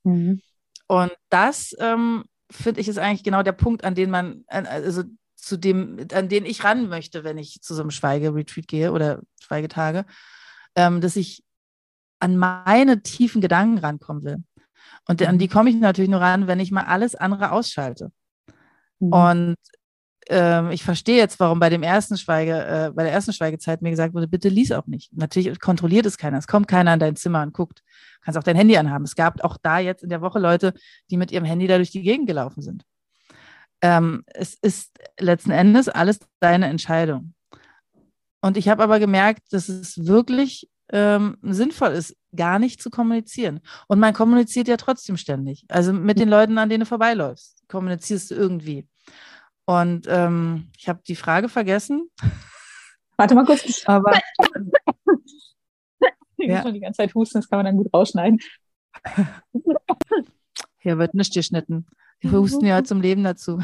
Mhm. 0.03 0.41
Und 0.87 1.11
das 1.29 1.75
ähm, 1.79 2.25
finde 2.51 2.81
ich 2.81 2.87
ist 2.87 2.99
eigentlich 2.99 3.23
genau 3.23 3.43
der 3.43 3.53
Punkt, 3.53 3.83
an 3.83 3.95
den 3.95 4.11
man, 4.11 4.43
also 4.47 5.03
zu 5.35 5.57
dem, 5.57 6.05
an 6.13 6.29
den 6.29 6.45
ich 6.45 6.63
ran 6.63 6.87
möchte, 6.87 7.23
wenn 7.23 7.37
ich 7.37 7.61
zu 7.61 7.73
so 7.73 7.81
einem 7.81 7.91
Schweigeretreat 7.91 8.67
gehe 8.67 8.91
oder 8.91 9.21
Schweigetage, 9.41 10.05
ähm, 10.75 11.01
dass 11.01 11.15
ich 11.15 11.43
an 12.19 12.37
meine 12.37 13.01
tiefen 13.01 13.41
Gedanken 13.41 13.79
rankommen 13.79 14.23
will. 14.23 14.43
Und 15.07 15.21
an 15.21 15.37
die 15.37 15.47
mhm. 15.47 15.51
komme 15.51 15.69
ich 15.69 15.75
natürlich 15.75 16.11
nur 16.11 16.21
ran, 16.21 16.47
wenn 16.47 16.59
ich 16.59 16.71
mal 16.71 16.85
alles 16.85 17.15
andere 17.15 17.51
ausschalte. 17.51 18.11
Mhm. 18.99 19.13
Und 19.13 19.55
ähm, 20.29 20.71
ich 20.71 20.83
verstehe 20.83 21.17
jetzt, 21.17 21.39
warum 21.39 21.59
bei 21.59 21.69
dem 21.69 21.83
ersten 21.83 22.17
Schweige, 22.17 22.53
äh, 22.53 22.91
bei 22.93 23.03
der 23.03 23.11
ersten 23.11 23.33
Schweigezeit 23.33 23.81
mir 23.81 23.89
gesagt 23.89 24.13
wurde, 24.13 24.27
bitte 24.27 24.49
lies 24.49 24.71
auch 24.71 24.87
nicht. 24.87 25.11
Natürlich 25.13 25.59
kontrolliert 25.59 26.05
es 26.05 26.17
keiner. 26.17 26.37
Es 26.37 26.47
kommt 26.47 26.67
keiner 26.67 26.93
in 26.93 26.99
dein 26.99 27.15
Zimmer 27.15 27.41
und 27.41 27.53
guckt. 27.53 27.79
Du 27.79 28.25
kannst 28.25 28.37
auch 28.37 28.43
dein 28.43 28.55
Handy 28.55 28.77
anhaben. 28.77 29.03
Es 29.03 29.15
gab 29.15 29.43
auch 29.43 29.57
da 29.61 29.79
jetzt 29.79 30.03
in 30.03 30.09
der 30.09 30.21
Woche 30.21 30.39
Leute, 30.39 30.73
die 31.09 31.17
mit 31.17 31.31
ihrem 31.31 31.45
Handy 31.45 31.67
da 31.67 31.77
durch 31.77 31.91
die 31.91 32.03
Gegend 32.03 32.27
gelaufen 32.27 32.61
sind. 32.61 32.85
Ähm, 33.81 34.23
es 34.27 34.53
ist 34.53 34.97
letzten 35.19 35.51
Endes 35.51 35.89
alles 35.89 36.19
deine 36.39 36.67
Entscheidung. 36.67 37.33
Und 38.41 38.55
ich 38.55 38.69
habe 38.69 38.83
aber 38.83 38.99
gemerkt, 38.99 39.51
dass 39.51 39.67
es 39.67 40.05
wirklich 40.05 40.69
ähm, 40.91 41.37
sinnvoll 41.41 41.91
ist, 41.91 42.15
gar 42.35 42.59
nicht 42.59 42.81
zu 42.81 42.89
kommunizieren. 42.89 43.61
Und 43.87 43.99
man 43.99 44.13
kommuniziert 44.13 44.67
ja 44.67 44.77
trotzdem 44.77 45.17
ständig. 45.17 45.65
Also 45.69 45.93
mit 45.93 46.19
den 46.19 46.29
Leuten, 46.29 46.57
an 46.57 46.69
denen 46.69 46.81
du 46.81 46.85
vorbeiläufst, 46.85 47.63
kommunizierst 47.67 48.31
du 48.31 48.35
irgendwie. 48.35 48.87
Und 49.65 50.07
ähm, 50.09 50.71
ich 50.77 50.89
habe 50.89 51.01
die 51.07 51.15
Frage 51.15 51.49
vergessen. 51.49 52.09
Warte 53.17 53.35
mal 53.35 53.45
kurz. 53.45 53.83
Aber 53.87 54.11
ich 56.37 56.49
ja. 56.49 56.61
schon 56.61 56.73
die 56.73 56.79
ganze 56.81 56.97
Zeit 56.97 57.15
husten, 57.15 57.39
das 57.39 57.49
kann 57.49 57.59
man 57.59 57.65
dann 57.65 57.77
gut 57.77 57.93
rausschneiden. 57.93 58.39
Hier 60.79 60.97
wird 60.97 61.13
nicht 61.13 61.33
geschnitten. 61.33 61.85
Wir 62.19 62.31
husten 62.31 62.65
ja 62.65 62.83
zum 62.83 63.01
Leben 63.01 63.23
dazu. 63.23 63.59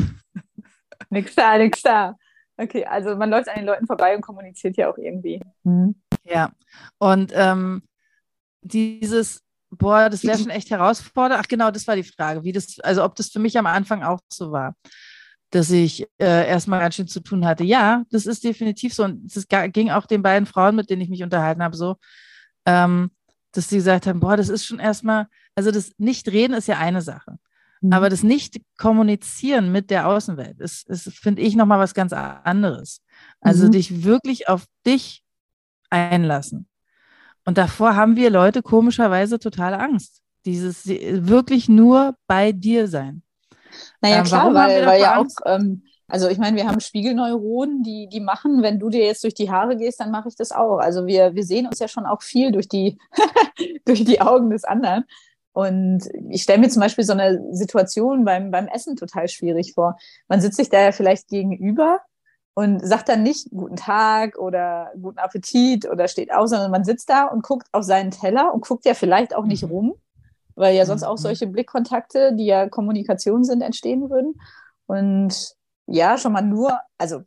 nix 1.09 1.35
da, 1.35 1.57
nix 1.57 1.81
da. 1.81 2.15
Okay, 2.57 2.85
also 2.85 3.15
man 3.15 3.29
läuft 3.29 3.47
an 3.47 3.55
den 3.55 3.65
Leuten 3.65 3.87
vorbei 3.87 4.15
und 4.15 4.21
kommuniziert 4.21 4.75
ja 4.77 4.91
auch 4.91 4.97
irgendwie. 4.97 5.41
Hm. 5.63 5.95
Ja, 6.29 6.51
und 6.97 7.31
ähm, 7.33 7.81
dieses, 8.61 9.41
boah, 9.71 10.09
das 10.09 10.23
wäre 10.23 10.37
schon 10.37 10.49
echt 10.49 10.69
herausfordernd. 10.69 11.41
Ach 11.43 11.47
genau, 11.47 11.71
das 11.71 11.87
war 11.87 11.95
die 11.95 12.03
Frage, 12.03 12.43
wie 12.43 12.51
das, 12.51 12.79
also 12.81 13.03
ob 13.03 13.15
das 13.15 13.29
für 13.29 13.39
mich 13.39 13.57
am 13.57 13.65
Anfang 13.65 14.03
auch 14.03 14.19
so 14.31 14.51
war, 14.51 14.75
dass 15.51 15.71
ich 15.71 16.03
äh, 16.19 16.47
erstmal 16.47 16.79
ganz 16.79 16.95
schön 16.95 17.07
zu 17.07 17.21
tun 17.21 17.45
hatte. 17.45 17.63
Ja, 17.63 18.03
das 18.11 18.25
ist 18.25 18.43
definitiv 18.43 18.93
so. 18.93 19.03
Und 19.03 19.35
es 19.35 19.47
ging 19.47 19.89
auch 19.89 20.05
den 20.05 20.21
beiden 20.21 20.45
Frauen, 20.45 20.75
mit 20.75 20.89
denen 20.89 21.01
ich 21.01 21.09
mich 21.09 21.23
unterhalten 21.23 21.63
habe, 21.63 21.75
so, 21.75 21.95
ähm, 22.65 23.11
dass 23.51 23.69
sie 23.69 23.77
gesagt 23.77 24.05
haben, 24.05 24.19
boah, 24.19 24.37
das 24.37 24.49
ist 24.49 24.65
schon 24.65 24.79
erstmal, 24.79 25.27
also 25.55 25.71
das 25.71 25.91
Nicht-Reden 25.97 26.53
ist 26.53 26.67
ja 26.67 26.77
eine 26.77 27.01
Sache. 27.01 27.39
Mhm. 27.81 27.93
Aber 27.93 28.09
das 28.09 28.21
Nicht-Kommunizieren 28.23 29.71
mit 29.71 29.89
der 29.89 30.07
Außenwelt 30.07 30.59
ist, 30.59 30.87
ist 30.87 31.09
finde 31.09 31.41
ich, 31.41 31.55
nochmal 31.55 31.79
was 31.79 31.93
ganz 31.93 32.13
anderes. 32.13 33.01
Also 33.41 33.65
mhm. 33.65 33.71
dich 33.71 34.03
wirklich 34.03 34.47
auf 34.47 34.65
dich 34.85 35.23
einlassen. 35.89 36.67
Und 37.45 37.57
davor 37.57 37.95
haben 37.95 38.15
wir 38.15 38.29
Leute 38.29 38.61
komischerweise 38.61 39.39
totale 39.39 39.79
Angst. 39.79 40.21
Dieses 40.45 40.87
wirklich 40.87 41.67
nur 41.67 42.15
bei 42.27 42.51
dir 42.51 42.87
sein. 42.87 43.23
Naja, 44.01 44.19
ähm, 44.19 44.23
klar, 44.23 44.53
weil, 44.53 44.85
weil 44.85 45.01
ja 45.01 45.13
Angst? 45.13 45.45
auch, 45.45 45.51
ähm, 45.55 45.83
also 46.07 46.27
ich 46.27 46.39
meine, 46.39 46.57
wir 46.57 46.67
haben 46.67 46.79
Spiegelneuronen, 46.79 47.83
die, 47.83 48.07
die 48.11 48.19
machen, 48.19 48.63
wenn 48.63 48.79
du 48.79 48.89
dir 48.89 49.05
jetzt 49.05 49.23
durch 49.23 49.35
die 49.35 49.51
Haare 49.51 49.77
gehst, 49.77 49.99
dann 49.99 50.11
mache 50.11 50.29
ich 50.29 50.35
das 50.35 50.51
auch. 50.51 50.77
Also 50.77 51.05
wir, 51.05 51.35
wir 51.35 51.43
sehen 51.43 51.67
uns 51.67 51.79
ja 51.79 51.87
schon 51.87 52.05
auch 52.05 52.23
viel 52.23 52.51
durch 52.51 52.67
die, 52.67 52.97
durch 53.85 54.03
die 54.05 54.21
Augen 54.21 54.49
des 54.49 54.63
anderen. 54.63 55.05
Und 55.51 56.07
ich 56.29 56.43
stelle 56.43 56.59
mir 56.59 56.69
zum 56.69 56.81
Beispiel 56.81 57.03
so 57.03 57.13
eine 57.13 57.43
Situation 57.51 58.25
beim, 58.25 58.49
beim 58.49 58.67
Essen 58.67 58.95
total 58.95 59.27
schwierig 59.27 59.73
vor. 59.73 59.97
Man 60.27 60.41
sitzt 60.41 60.57
sich 60.57 60.69
da 60.69 60.81
ja 60.81 60.91
vielleicht 60.91 61.27
gegenüber 61.27 61.99
und 62.53 62.85
sagt 62.85 63.09
dann 63.09 63.23
nicht 63.23 63.49
guten 63.51 63.75
Tag 63.75 64.37
oder 64.37 64.91
guten 65.01 65.19
Appetit 65.19 65.89
oder 65.89 66.07
steht 66.07 66.33
auf, 66.33 66.47
sondern 66.47 66.71
man 66.71 66.83
sitzt 66.83 67.09
da 67.09 67.25
und 67.25 67.43
guckt 67.43 67.67
auf 67.71 67.83
seinen 67.83 68.11
Teller 68.11 68.53
und 68.53 68.65
guckt 68.65 68.85
ja 68.85 68.93
vielleicht 68.93 69.35
auch 69.35 69.45
nicht 69.45 69.63
mhm. 69.63 69.69
rum, 69.69 69.93
weil 70.55 70.75
ja 70.75 70.85
sonst 70.85 71.03
auch 71.03 71.17
mhm. 71.17 71.21
solche 71.21 71.47
Blickkontakte, 71.47 72.33
die 72.35 72.45
ja 72.45 72.67
Kommunikation 72.67 73.43
sind, 73.43 73.61
entstehen 73.61 74.09
würden. 74.09 74.39
Und 74.87 75.55
ja, 75.85 76.17
schon 76.17 76.33
mal 76.33 76.41
nur, 76.41 76.79
also 76.97 77.21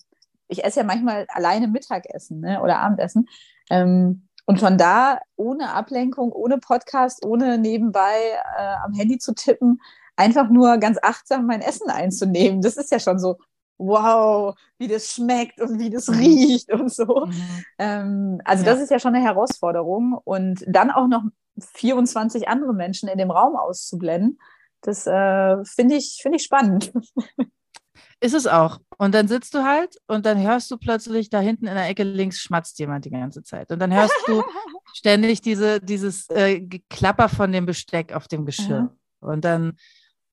ich 0.49 0.65
esse 0.65 0.81
ja 0.81 0.87
manchmal 0.87 1.27
alleine 1.29 1.69
Mittagessen 1.69 2.41
ne, 2.41 2.61
oder 2.61 2.81
Abendessen. 2.81 3.29
Ähm, 3.71 4.29
und 4.45 4.59
von 4.59 4.77
da, 4.77 5.21
ohne 5.37 5.73
Ablenkung, 5.73 6.33
ohne 6.33 6.59
Podcast, 6.59 7.25
ohne 7.25 7.59
nebenbei 7.59 8.19
äh, 8.59 8.75
am 8.85 8.93
Handy 8.93 9.19
zu 9.19 9.35
tippen, 9.35 9.81
einfach 10.17 10.51
nur 10.51 10.79
ganz 10.79 10.99
achtsam 11.01 11.47
mein 11.47 11.63
Essen 11.63 11.89
einzunehmen. 11.89 12.61
Das 12.61 12.77
ist 12.77 12.91
ja 12.91 12.99
schon 12.99 13.19
so, 13.19 13.39
wow, 13.87 14.55
wie 14.79 14.89
das 14.89 15.13
schmeckt 15.13 15.61
und 15.61 15.79
wie 15.79 15.91
das 15.91 16.09
mhm. 16.09 16.19
riecht 16.19 16.73
und 16.73 16.93
so. 16.93 17.27
Mhm. 17.27 17.65
Ähm, 17.79 18.41
also 18.45 18.65
ja. 18.65 18.73
das 18.73 18.83
ist 18.83 18.91
ja 18.91 18.99
schon 18.99 19.15
eine 19.15 19.25
Herausforderung. 19.25 20.19
Und 20.25 20.65
dann 20.67 20.91
auch 20.91 21.09
noch 21.09 21.23
24 21.59 22.49
andere 22.49 22.75
Menschen 22.75 23.09
in 23.09 23.19
dem 23.19 23.31
Raum 23.31 23.57
auszublenden, 23.57 24.39
das 24.81 25.07
äh, 25.07 25.65
finde 25.65 25.97
ich, 25.97 26.19
find 26.23 26.35
ich 26.35 26.43
spannend. 26.43 26.93
Ist 28.21 28.35
es 28.35 28.47
auch. 28.47 28.79
Und 28.99 29.15
dann 29.15 29.27
sitzt 29.27 29.53
du 29.55 29.65
halt 29.65 29.97
und 30.07 30.27
dann 30.27 30.41
hörst 30.41 30.71
du 30.71 30.77
plötzlich 30.77 31.29
da 31.29 31.41
hinten 31.41 31.67
in 31.67 31.75
der 31.75 31.89
Ecke 31.89 32.05
links 32.05 32.39
schmatzt 32.39 32.79
jemand 32.79 33.05
die 33.05 33.11
ganze 33.11 33.43
Zeit. 33.43 33.73
Und 33.73 33.81
dann 33.81 33.93
hörst 33.93 34.15
du 34.29 34.45
ständig 34.95 35.41
diese, 35.41 35.81
dieses 35.81 36.31
äh, 36.31 36.61
Geklapper 36.61 37.29
von 37.29 37.51
dem 37.51 37.67
Besteck 37.67 38.15
auf 38.15 38.29
dem 38.29 38.47
Geschirr. 38.47 38.91
Ja. 38.91 39.29
Und 39.29 39.45
dann 39.45 39.77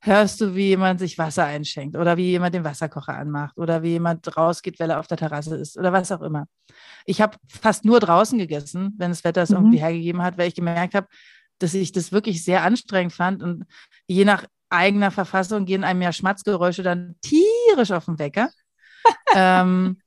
hörst 0.01 0.39
du, 0.39 0.55
wie 0.55 0.67
jemand 0.67 0.99
sich 0.99 1.17
Wasser 1.17 1.45
einschenkt 1.45 1.97
oder 1.97 2.15
wie 2.15 2.29
jemand 2.29 2.55
den 2.55 2.63
Wasserkocher 2.63 3.15
anmacht 3.15 3.57
oder 3.57 3.83
wie 3.83 3.89
jemand 3.89 4.35
rausgeht, 4.37 4.79
weil 4.79 4.89
er 4.89 4.99
auf 4.99 5.07
der 5.07 5.17
Terrasse 5.17 5.55
ist 5.57 5.77
oder 5.77 5.91
was 5.91 6.11
auch 6.11 6.21
immer. 6.21 6.47
Ich 7.05 7.21
habe 7.21 7.37
fast 7.47 7.83
nur 7.83 7.99
draußen 7.99 8.37
gegessen, 8.39 8.93
wenn 8.97 9.11
das 9.11 9.23
Wetter 9.23 9.41
es 9.41 9.49
mhm. 9.49 9.57
irgendwie 9.57 9.79
hergegeben 9.79 10.21
hat, 10.21 10.37
weil 10.37 10.47
ich 10.47 10.55
gemerkt 10.55 10.95
habe, 10.95 11.07
dass 11.59 11.73
ich 11.73 11.91
das 11.91 12.11
wirklich 12.11 12.43
sehr 12.43 12.63
anstrengend 12.63 13.13
fand 13.13 13.43
und 13.43 13.65
je 14.07 14.23
nach 14.23 14.45
eigener 14.69 15.11
Verfassung 15.11 15.65
gehen 15.65 15.83
einem 15.83 16.01
ja 16.01 16.13
Schmatzgeräusche 16.13 16.83
dann 16.83 17.15
tierisch 17.21 17.91
auf 17.91 18.05
den 18.05 18.19
Wecker. 18.19 18.49
ähm, 19.35 20.01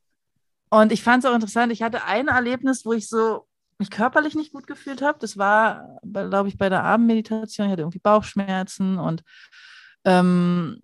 und 0.70 0.92
ich 0.92 1.02
fand 1.02 1.22
es 1.22 1.30
auch 1.30 1.34
interessant. 1.34 1.72
Ich 1.72 1.82
hatte 1.82 2.04
ein 2.04 2.28
Erlebnis, 2.28 2.86
wo 2.86 2.94
ich 2.94 3.08
so 3.08 3.46
mich 3.78 3.90
körperlich 3.90 4.34
nicht 4.34 4.52
gut 4.52 4.66
gefühlt 4.66 5.02
habe. 5.02 5.18
Das 5.20 5.36
war, 5.36 5.98
glaube 6.02 6.48
ich, 6.48 6.56
bei 6.56 6.68
der 6.68 6.84
Abendmeditation. 6.84 7.66
Ich 7.66 7.72
hatte 7.72 7.82
irgendwie 7.82 7.98
Bauchschmerzen 7.98 8.98
und 8.98 9.22
ähm, 10.04 10.82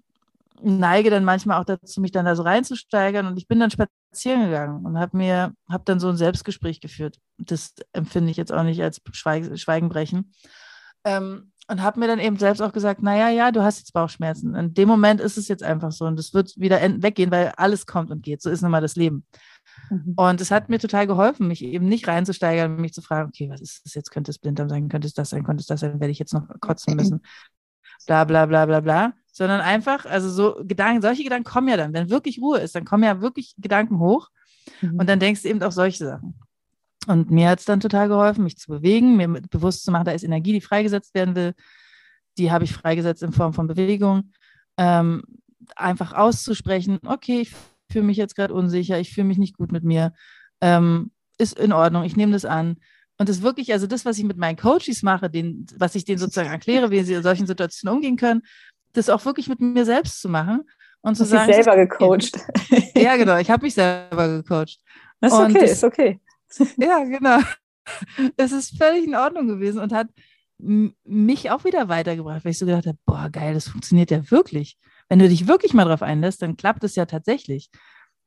neige 0.62 1.10
dann 1.10 1.24
manchmal 1.24 1.60
auch 1.60 1.64
dazu, 1.64 2.00
mich 2.00 2.12
dann 2.12 2.24
da 2.24 2.36
so 2.36 2.42
reinzusteigern. 2.42 3.26
Und 3.26 3.36
ich 3.36 3.48
bin 3.48 3.60
dann 3.60 3.70
spazieren 3.70 4.46
gegangen 4.46 4.84
und 4.84 4.98
habe 4.98 5.16
mir, 5.16 5.52
habe 5.68 5.84
dann 5.84 6.00
so 6.00 6.08
ein 6.08 6.16
Selbstgespräch 6.16 6.80
geführt. 6.80 7.18
Das 7.38 7.74
empfinde 7.92 8.30
ich 8.30 8.36
jetzt 8.36 8.52
auch 8.52 8.62
nicht 8.62 8.82
als 8.82 9.00
Schweig 9.12 9.58
Schweigenbrechen. 9.58 10.32
Ähm, 11.04 11.52
und 11.70 11.82
habe 11.82 12.00
mir 12.00 12.06
dann 12.06 12.18
eben 12.18 12.38
selbst 12.38 12.62
auch 12.62 12.72
gesagt, 12.72 13.02
naja, 13.02 13.28
ja, 13.28 13.52
du 13.52 13.62
hast 13.62 13.78
jetzt 13.78 13.92
Bauchschmerzen. 13.92 14.54
In 14.54 14.72
dem 14.72 14.88
Moment 14.88 15.20
ist 15.20 15.36
es 15.36 15.48
jetzt 15.48 15.62
einfach 15.62 15.92
so 15.92 16.06
und 16.06 16.18
es 16.18 16.32
wird 16.32 16.54
wieder 16.56 16.80
weggehen, 17.02 17.30
weil 17.30 17.52
alles 17.58 17.84
kommt 17.84 18.10
und 18.10 18.22
geht. 18.22 18.40
So 18.40 18.48
ist 18.48 18.62
nun 18.62 18.70
mal 18.70 18.80
das 18.80 18.96
Leben. 18.96 19.26
Mhm. 19.90 20.14
Und 20.16 20.40
es 20.40 20.50
hat 20.50 20.70
mir 20.70 20.78
total 20.78 21.06
geholfen, 21.06 21.46
mich 21.46 21.62
eben 21.62 21.86
nicht 21.86 22.08
reinzusteigern, 22.08 22.76
mich 22.76 22.94
zu 22.94 23.02
fragen, 23.02 23.28
okay, 23.28 23.50
was 23.50 23.60
ist 23.60 23.84
das 23.84 23.92
jetzt? 23.92 24.10
Könnte 24.10 24.30
es 24.30 24.38
Blinddarm 24.38 24.70
sein? 24.70 24.88
Könnte 24.88 25.06
es 25.06 25.12
das 25.12 25.28
sein? 25.28 25.44
Könnte 25.44 25.60
es 25.60 25.66
das 25.66 25.80
sein? 25.80 26.00
Werde 26.00 26.10
ich 26.10 26.18
jetzt 26.18 26.32
noch 26.32 26.48
kotzen 26.60 26.96
müssen? 26.96 27.20
Bla, 28.06 28.24
bla, 28.24 28.46
bla, 28.46 28.66
bla, 28.66 28.80
bla. 28.80 29.12
Sondern 29.32 29.60
einfach, 29.60 30.04
also 30.06 30.30
so 30.30 30.64
Gedanken, 30.64 31.02
solche 31.02 31.22
Gedanken 31.22 31.48
kommen 31.48 31.68
ja 31.68 31.76
dann, 31.76 31.92
wenn 31.92 32.10
wirklich 32.10 32.40
Ruhe 32.40 32.58
ist, 32.58 32.74
dann 32.74 32.84
kommen 32.84 33.04
ja 33.04 33.20
wirklich 33.20 33.54
Gedanken 33.58 33.98
hoch. 33.98 34.28
Mhm. 34.80 34.98
Und 34.98 35.08
dann 35.08 35.20
denkst 35.20 35.42
du 35.42 35.48
eben 35.48 35.62
auch 35.62 35.72
solche 35.72 36.04
Sachen. 36.04 36.34
Und 37.06 37.30
mir 37.30 37.48
hat 37.48 37.60
es 37.60 37.64
dann 37.64 37.80
total 37.80 38.08
geholfen, 38.08 38.44
mich 38.44 38.58
zu 38.58 38.70
bewegen, 38.70 39.16
mir 39.16 39.28
bewusst 39.28 39.84
zu 39.84 39.90
machen, 39.90 40.04
da 40.04 40.12
ist 40.12 40.24
Energie, 40.24 40.52
die 40.52 40.60
freigesetzt 40.60 41.14
werden 41.14 41.34
will. 41.34 41.54
Die 42.36 42.50
habe 42.50 42.64
ich 42.64 42.72
freigesetzt 42.72 43.22
in 43.22 43.32
Form 43.32 43.54
von 43.54 43.66
Bewegung. 43.66 44.32
Ähm, 44.76 45.22
einfach 45.74 46.12
auszusprechen, 46.12 46.98
okay, 47.06 47.40
ich 47.40 47.52
fühle 47.90 48.04
mich 48.04 48.16
jetzt 48.16 48.36
gerade 48.36 48.54
unsicher, 48.54 48.98
ich 48.98 49.12
fühle 49.12 49.26
mich 49.26 49.38
nicht 49.38 49.56
gut 49.56 49.72
mit 49.72 49.84
mir. 49.84 50.12
Ähm, 50.60 51.10
ist 51.38 51.58
in 51.58 51.72
Ordnung, 51.72 52.04
ich 52.04 52.16
nehme 52.16 52.32
das 52.32 52.44
an. 52.44 52.76
Und 53.18 53.28
das 53.28 53.42
wirklich, 53.42 53.72
also 53.72 53.86
das, 53.86 54.04
was 54.04 54.16
ich 54.18 54.24
mit 54.24 54.36
meinen 54.36 54.56
Coaches 54.56 55.02
mache, 55.02 55.28
den, 55.28 55.66
was 55.76 55.94
ich 55.96 56.04
denen 56.04 56.18
sozusagen 56.18 56.50
erkläre, 56.50 56.90
wie 56.90 57.02
sie 57.02 57.14
in 57.14 57.22
solchen 57.22 57.46
Situationen 57.46 57.96
umgehen 57.96 58.16
können, 58.16 58.42
das 58.92 59.10
auch 59.10 59.24
wirklich 59.24 59.48
mit 59.48 59.60
mir 59.60 59.84
selbst 59.84 60.20
zu 60.20 60.28
machen 60.28 60.62
und 61.00 61.16
zu 61.16 61.24
sagen. 61.24 61.52
selber 61.52 61.76
gecoacht. 61.76 62.38
Ja, 62.94 63.16
genau, 63.16 63.36
ich 63.38 63.50
habe 63.50 63.64
mich 63.64 63.74
selber 63.74 64.28
gecoacht. 64.28 64.78
Das 65.20 65.32
ist 65.32 65.38
okay, 65.38 65.60
das, 65.60 65.72
ist 65.72 65.84
okay. 65.84 66.20
Ja, 66.76 67.04
genau. 67.04 67.38
Es 68.36 68.52
ist 68.52 68.76
völlig 68.76 69.06
in 69.06 69.14
Ordnung 69.14 69.48
gewesen 69.48 69.80
und 69.80 69.92
hat 69.92 70.08
mich 70.58 71.50
auch 71.50 71.64
wieder 71.64 71.88
weitergebracht, 71.88 72.44
weil 72.44 72.50
ich 72.50 72.58
so 72.58 72.66
gedacht 72.66 72.86
habe, 72.86 72.98
boah, 73.06 73.28
geil, 73.30 73.54
das 73.54 73.68
funktioniert 73.68 74.10
ja 74.10 74.28
wirklich. 74.30 74.76
Wenn 75.08 75.20
du 75.20 75.28
dich 75.28 75.46
wirklich 75.46 75.72
mal 75.72 75.84
drauf 75.84 76.02
einlässt, 76.02 76.42
dann 76.42 76.56
klappt 76.56 76.84
es 76.84 76.96
ja 76.96 77.06
tatsächlich. 77.06 77.70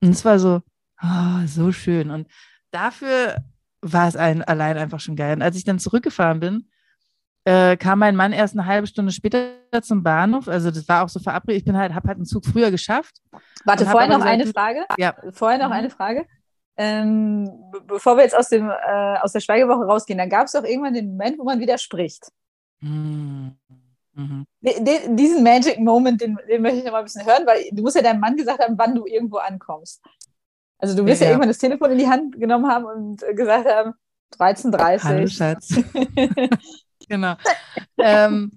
Und 0.02 0.10
es 0.10 0.26
war 0.26 0.40
so, 0.40 0.62
oh, 1.04 1.46
so 1.46 1.72
schön. 1.72 2.10
Und 2.10 2.28
dafür 2.72 3.36
war 3.82 4.08
es 4.08 4.16
ein, 4.16 4.44
allein 4.44 4.78
einfach 4.78 5.00
schon 5.00 5.16
geil. 5.16 5.36
Und 5.36 5.42
als 5.42 5.56
ich 5.56 5.64
dann 5.64 5.80
zurückgefahren 5.80 6.40
bin, 6.40 6.70
äh, 7.46 7.76
kam 7.78 8.00
mein 8.00 8.16
Mann 8.16 8.34
erst 8.34 8.56
eine 8.56 8.68
halbe 8.68 8.88
Stunde 8.88 9.12
später 9.12 9.56
zum 9.82 10.04
Bahnhof. 10.04 10.48
Also 10.48 10.70
das 10.70 10.88
war 10.88 11.04
auch 11.04 11.10
so 11.10 11.20
verabredet. 11.20 11.60
Ich 11.60 11.66
bin 11.66 11.78
halt, 11.78 11.94
habe 11.94 12.08
halt 12.08 12.18
einen 12.18 12.26
Zug 12.26 12.46
früher 12.46 12.70
geschafft. 12.70 13.18
Warte, 13.66 13.86
vorher 13.86 14.10
noch 14.10 14.18
gesagt, 14.18 14.34
eine 14.34 14.46
Frage. 14.48 14.86
Ja. 14.98 15.16
Vorher 15.32 15.58
noch 15.58 15.68
mhm. 15.68 15.74
eine 15.74 15.90
Frage 15.90 16.26
ähm, 16.78 17.50
bevor 17.86 18.18
wir 18.18 18.24
jetzt 18.24 18.36
aus, 18.36 18.50
dem, 18.50 18.70
äh, 18.70 19.18
aus 19.22 19.34
der 19.34 19.40
Schweigewoche 19.40 19.86
rausgehen, 19.86 20.18
dann 20.18 20.30
gab 20.30 20.48
es 20.48 20.54
doch 20.54 20.64
irgendwann 20.64 20.94
den 20.94 21.12
Moment, 21.12 21.38
wo 21.38 21.44
man 21.44 21.60
widerspricht. 21.60 22.32
Mhm. 22.80 23.56
Mhm. 24.14 24.46
Den, 24.62 25.16
diesen 25.16 25.44
Magic 25.44 25.80
Moment, 25.80 26.22
den, 26.22 26.38
den, 26.50 26.62
möchte 26.62 26.80
ich 26.80 26.84
noch 26.84 26.92
mal 26.92 27.00
ein 27.00 27.06
bisschen 27.06 27.26
hören, 27.26 27.46
weil 27.46 27.70
du 27.72 27.82
musst 27.84 27.96
ja 27.96 28.02
deinem 28.02 28.20
Mann 28.20 28.36
gesagt 28.36 28.60
haben, 28.60 28.78
wann 28.78 28.96
du 28.96 29.06
irgendwo 29.06 29.38
ankommst. 29.38 30.02
Also 30.82 30.96
du 30.96 31.06
wirst 31.06 31.22
ja, 31.22 31.28
ja 31.28 31.32
irgendwann 31.32 31.50
das 31.50 31.60
Telefon 31.60 31.92
in 31.92 32.00
die 32.00 32.08
Hand 32.08 32.40
genommen 32.40 32.68
haben 32.68 32.86
und 32.86 33.24
gesagt 33.36 33.68
haben, 33.68 33.94
13.30 34.38 35.04
Hallo 35.04 35.28
Schatz. 35.28 35.76
genau. 37.08 37.36
ähm, 37.98 38.52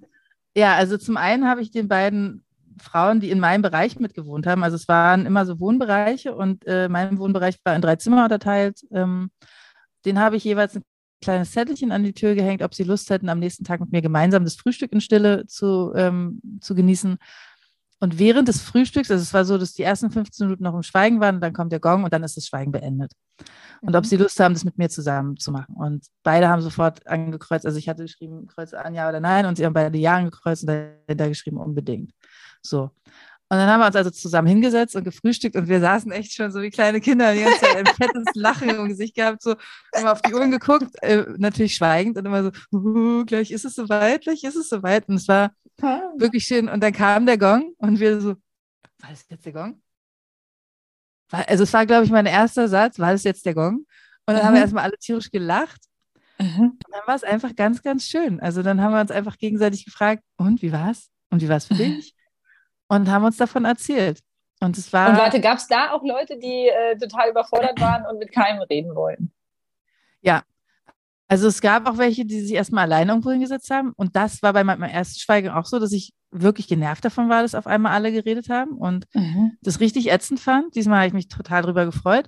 ja, 0.55 0.75
also 0.75 0.97
zum 0.97 1.17
einen 1.17 1.47
habe 1.47 1.61
ich 1.61 1.69
den 1.71 1.87
beiden 1.87 2.43
Frauen, 2.81 3.19
die 3.19 3.29
in 3.29 3.39
meinem 3.39 3.61
Bereich 3.61 3.99
mitgewohnt 3.99 4.47
haben. 4.47 4.63
Also 4.63 4.75
es 4.75 4.87
waren 4.87 5.25
immer 5.25 5.45
so 5.45 5.59
Wohnbereiche 5.59 6.35
und 6.35 6.65
äh, 6.65 6.89
mein 6.89 7.19
Wohnbereich 7.19 7.57
war 7.63 7.75
in 7.75 7.81
drei 7.81 7.95
Zimmer 7.97 8.23
unterteilt. 8.23 8.81
Ähm, 8.91 9.29
den 10.05 10.19
habe 10.19 10.35
ich 10.35 10.43
jeweils 10.43 10.75
ein 10.75 10.83
kleines 11.21 11.51
Zettelchen 11.51 11.91
an 11.91 12.03
die 12.03 12.13
Tür 12.13 12.35
gehängt, 12.35 12.61
ob 12.61 12.73
sie 12.73 12.83
Lust 12.83 13.09
hätten, 13.09 13.29
am 13.29 13.39
nächsten 13.39 13.63
Tag 13.63 13.79
mit 13.79 13.91
mir 13.91 14.01
gemeinsam 14.01 14.43
das 14.43 14.55
Frühstück 14.55 14.91
in 14.91 15.01
Stille 15.01 15.45
zu, 15.47 15.93
ähm, 15.95 16.41
zu 16.59 16.75
genießen. 16.75 17.17
Und 17.99 18.19
während 18.19 18.47
des 18.47 18.61
Frühstücks, 18.61 19.09
also 19.09 19.21
es 19.21 19.33
war 19.33 19.45
so, 19.45 19.57
dass 19.57 19.73
die 19.73 19.83
ersten 19.83 20.11
15 20.11 20.47
Minuten 20.47 20.63
noch 20.63 20.75
im 20.75 20.83
Schweigen 20.83 21.21
waren, 21.21 21.39
dann 21.39 21.53
kommt 21.53 21.71
der 21.71 21.79
Gong 21.79 22.03
und 22.03 22.11
dann 22.11 22.23
ist 22.23 22.35
das 22.35 22.45
Schweigen 22.45 22.71
beendet. 22.71 23.13
Und 23.81 23.89
mhm. 23.89 23.95
ob 23.95 24.05
sie 24.05 24.17
Lust 24.17 24.39
haben, 24.39 24.53
das 24.53 24.65
mit 24.65 24.77
mir 24.77 24.89
zusammen 24.89 25.37
zu 25.37 25.51
machen. 25.51 25.75
Und 25.75 26.05
beide 26.23 26.49
haben 26.49 26.61
sofort 26.61 27.05
angekreuzt, 27.07 27.65
also 27.65 27.77
ich 27.77 27.87
hatte 27.87 28.03
geschrieben, 28.03 28.47
kreuze 28.47 28.83
an, 28.83 28.93
ja 28.93 29.07
oder 29.07 29.19
nein, 29.19 29.45
und 29.45 29.55
sie 29.57 29.65
haben 29.65 29.73
beide 29.73 29.97
Ja 29.97 30.15
angekreuzt 30.15 30.63
und 30.63 30.67
dahinter 30.67 31.29
geschrieben, 31.29 31.57
unbedingt. 31.57 32.11
So. 32.61 32.91
Und 33.47 33.57
dann 33.57 33.69
haben 33.69 33.79
wir 33.79 33.85
uns 33.85 33.95
also 33.95 34.09
zusammen 34.09 34.47
hingesetzt 34.47 34.95
und 34.95 35.03
gefrühstückt 35.03 35.55
und 35.55 35.67
wir 35.67 35.79
saßen 35.79 36.11
echt 36.11 36.33
schon 36.33 36.51
so 36.51 36.63
wie 36.63 36.71
kleine 36.71 36.99
Kinder, 36.99 37.31
die 37.31 37.41
ganze 37.41 37.59
Zeit 37.59 37.75
ein 37.75 37.85
fettes 37.85 38.25
Lachen 38.33 38.69
im 38.69 38.87
Gesicht 38.87 39.15
gehabt, 39.15 39.43
so 39.43 39.55
immer 39.95 40.13
auf 40.13 40.21
die 40.23 40.33
Uhren 40.33 40.49
geguckt, 40.49 40.87
äh, 41.03 41.25
natürlich 41.37 41.75
schweigend 41.75 42.17
und 42.17 42.25
immer 42.25 42.43
so, 42.43 42.51
uh, 42.73 43.23
gleich 43.23 43.51
ist 43.51 43.63
es 43.63 43.75
soweit, 43.75 44.23
gleich 44.23 44.43
ist 44.43 44.55
es 44.55 44.67
soweit. 44.67 45.07
Und 45.07 45.15
es 45.15 45.27
war 45.27 45.51
wirklich 46.17 46.45
schön. 46.45 46.69
Und 46.69 46.81
dann 46.81 46.93
kam 46.93 47.27
der 47.27 47.37
Gong 47.37 47.73
und 47.77 47.99
wir 47.99 48.19
so, 48.19 48.29
war 48.29 49.09
das 49.09 49.25
jetzt 49.29 49.45
der 49.45 49.53
Gong? 49.53 49.81
Also 51.29 51.63
es 51.63 51.73
war, 51.73 51.85
glaube 51.85 52.05
ich, 52.05 52.11
mein 52.11 52.25
erster 52.25 52.67
Satz, 52.67 52.97
war 52.97 53.11
das 53.11 53.23
jetzt 53.23 53.45
der 53.45 53.53
Gong? 53.53 53.85
Und 54.25 54.33
dann 54.33 54.37
mhm. 54.37 54.41
haben 54.41 54.53
wir 54.53 54.59
mhm. 54.59 54.63
erstmal 54.63 54.83
alle 54.85 54.97
tierisch 54.97 55.29
gelacht. 55.29 55.81
Mhm. 56.39 56.77
Und 56.83 56.83
dann 56.91 57.01
war 57.05 57.15
es 57.15 57.23
einfach 57.23 57.55
ganz, 57.55 57.83
ganz 57.83 58.07
schön. 58.07 58.39
Also 58.39 58.63
dann 58.63 58.81
haben 58.81 58.93
wir 58.93 59.01
uns 59.01 59.11
einfach 59.11 59.37
gegenseitig 59.37 59.85
gefragt, 59.85 60.23
und 60.37 60.61
wie 60.61 60.71
war's? 60.71 61.09
Und 61.29 61.41
wie 61.41 61.49
war 61.49 61.57
es 61.57 61.65
für 61.65 61.73
dich? 61.75 62.14
Und 62.87 63.09
haben 63.09 63.25
uns 63.25 63.37
davon 63.37 63.65
erzählt. 63.65 64.19
Und 64.61 64.77
es 64.77 64.91
war. 64.93 65.09
Und 65.09 65.17
warte, 65.17 65.41
gab 65.41 65.57
es 65.57 65.67
da 65.67 65.91
auch 65.91 66.03
Leute, 66.03 66.37
die 66.37 66.67
äh, 66.67 66.97
total 66.97 67.29
überfordert 67.29 67.79
waren 67.79 68.05
und 68.05 68.19
mit 68.19 68.31
keinem 68.31 68.61
reden 68.61 68.95
wollten? 68.95 69.31
Ja. 70.21 70.43
Also 71.27 71.47
es 71.47 71.59
gab 71.59 71.89
auch 71.89 71.97
welche, 71.97 72.25
die 72.25 72.39
sich 72.41 72.53
erstmal 72.53 72.83
alleine 72.83 73.11
irgendwo 73.11 73.31
hingesetzt 73.31 73.69
haben. 73.71 73.93
Und 73.95 74.15
das 74.15 74.43
war 74.43 74.53
bei 74.53 74.63
meinem 74.63 74.83
ersten 74.83 75.19
Schweigen 75.19 75.49
auch 75.49 75.65
so, 75.65 75.79
dass 75.79 75.91
ich 75.91 76.13
wirklich 76.31 76.67
genervt 76.67 77.03
davon 77.03 77.29
war, 77.29 77.41
dass 77.41 77.55
auf 77.55 77.67
einmal 77.67 77.93
alle 77.93 78.11
geredet 78.11 78.49
haben 78.49 78.73
und 78.77 79.05
mhm. 79.13 79.57
das 79.61 79.79
richtig 79.79 80.11
ätzend 80.11 80.39
fand. 80.39 80.75
Diesmal 80.75 80.99
habe 80.99 81.07
ich 81.07 81.13
mich 81.13 81.27
total 81.27 81.63
drüber 81.63 81.85
gefreut. 81.85 82.27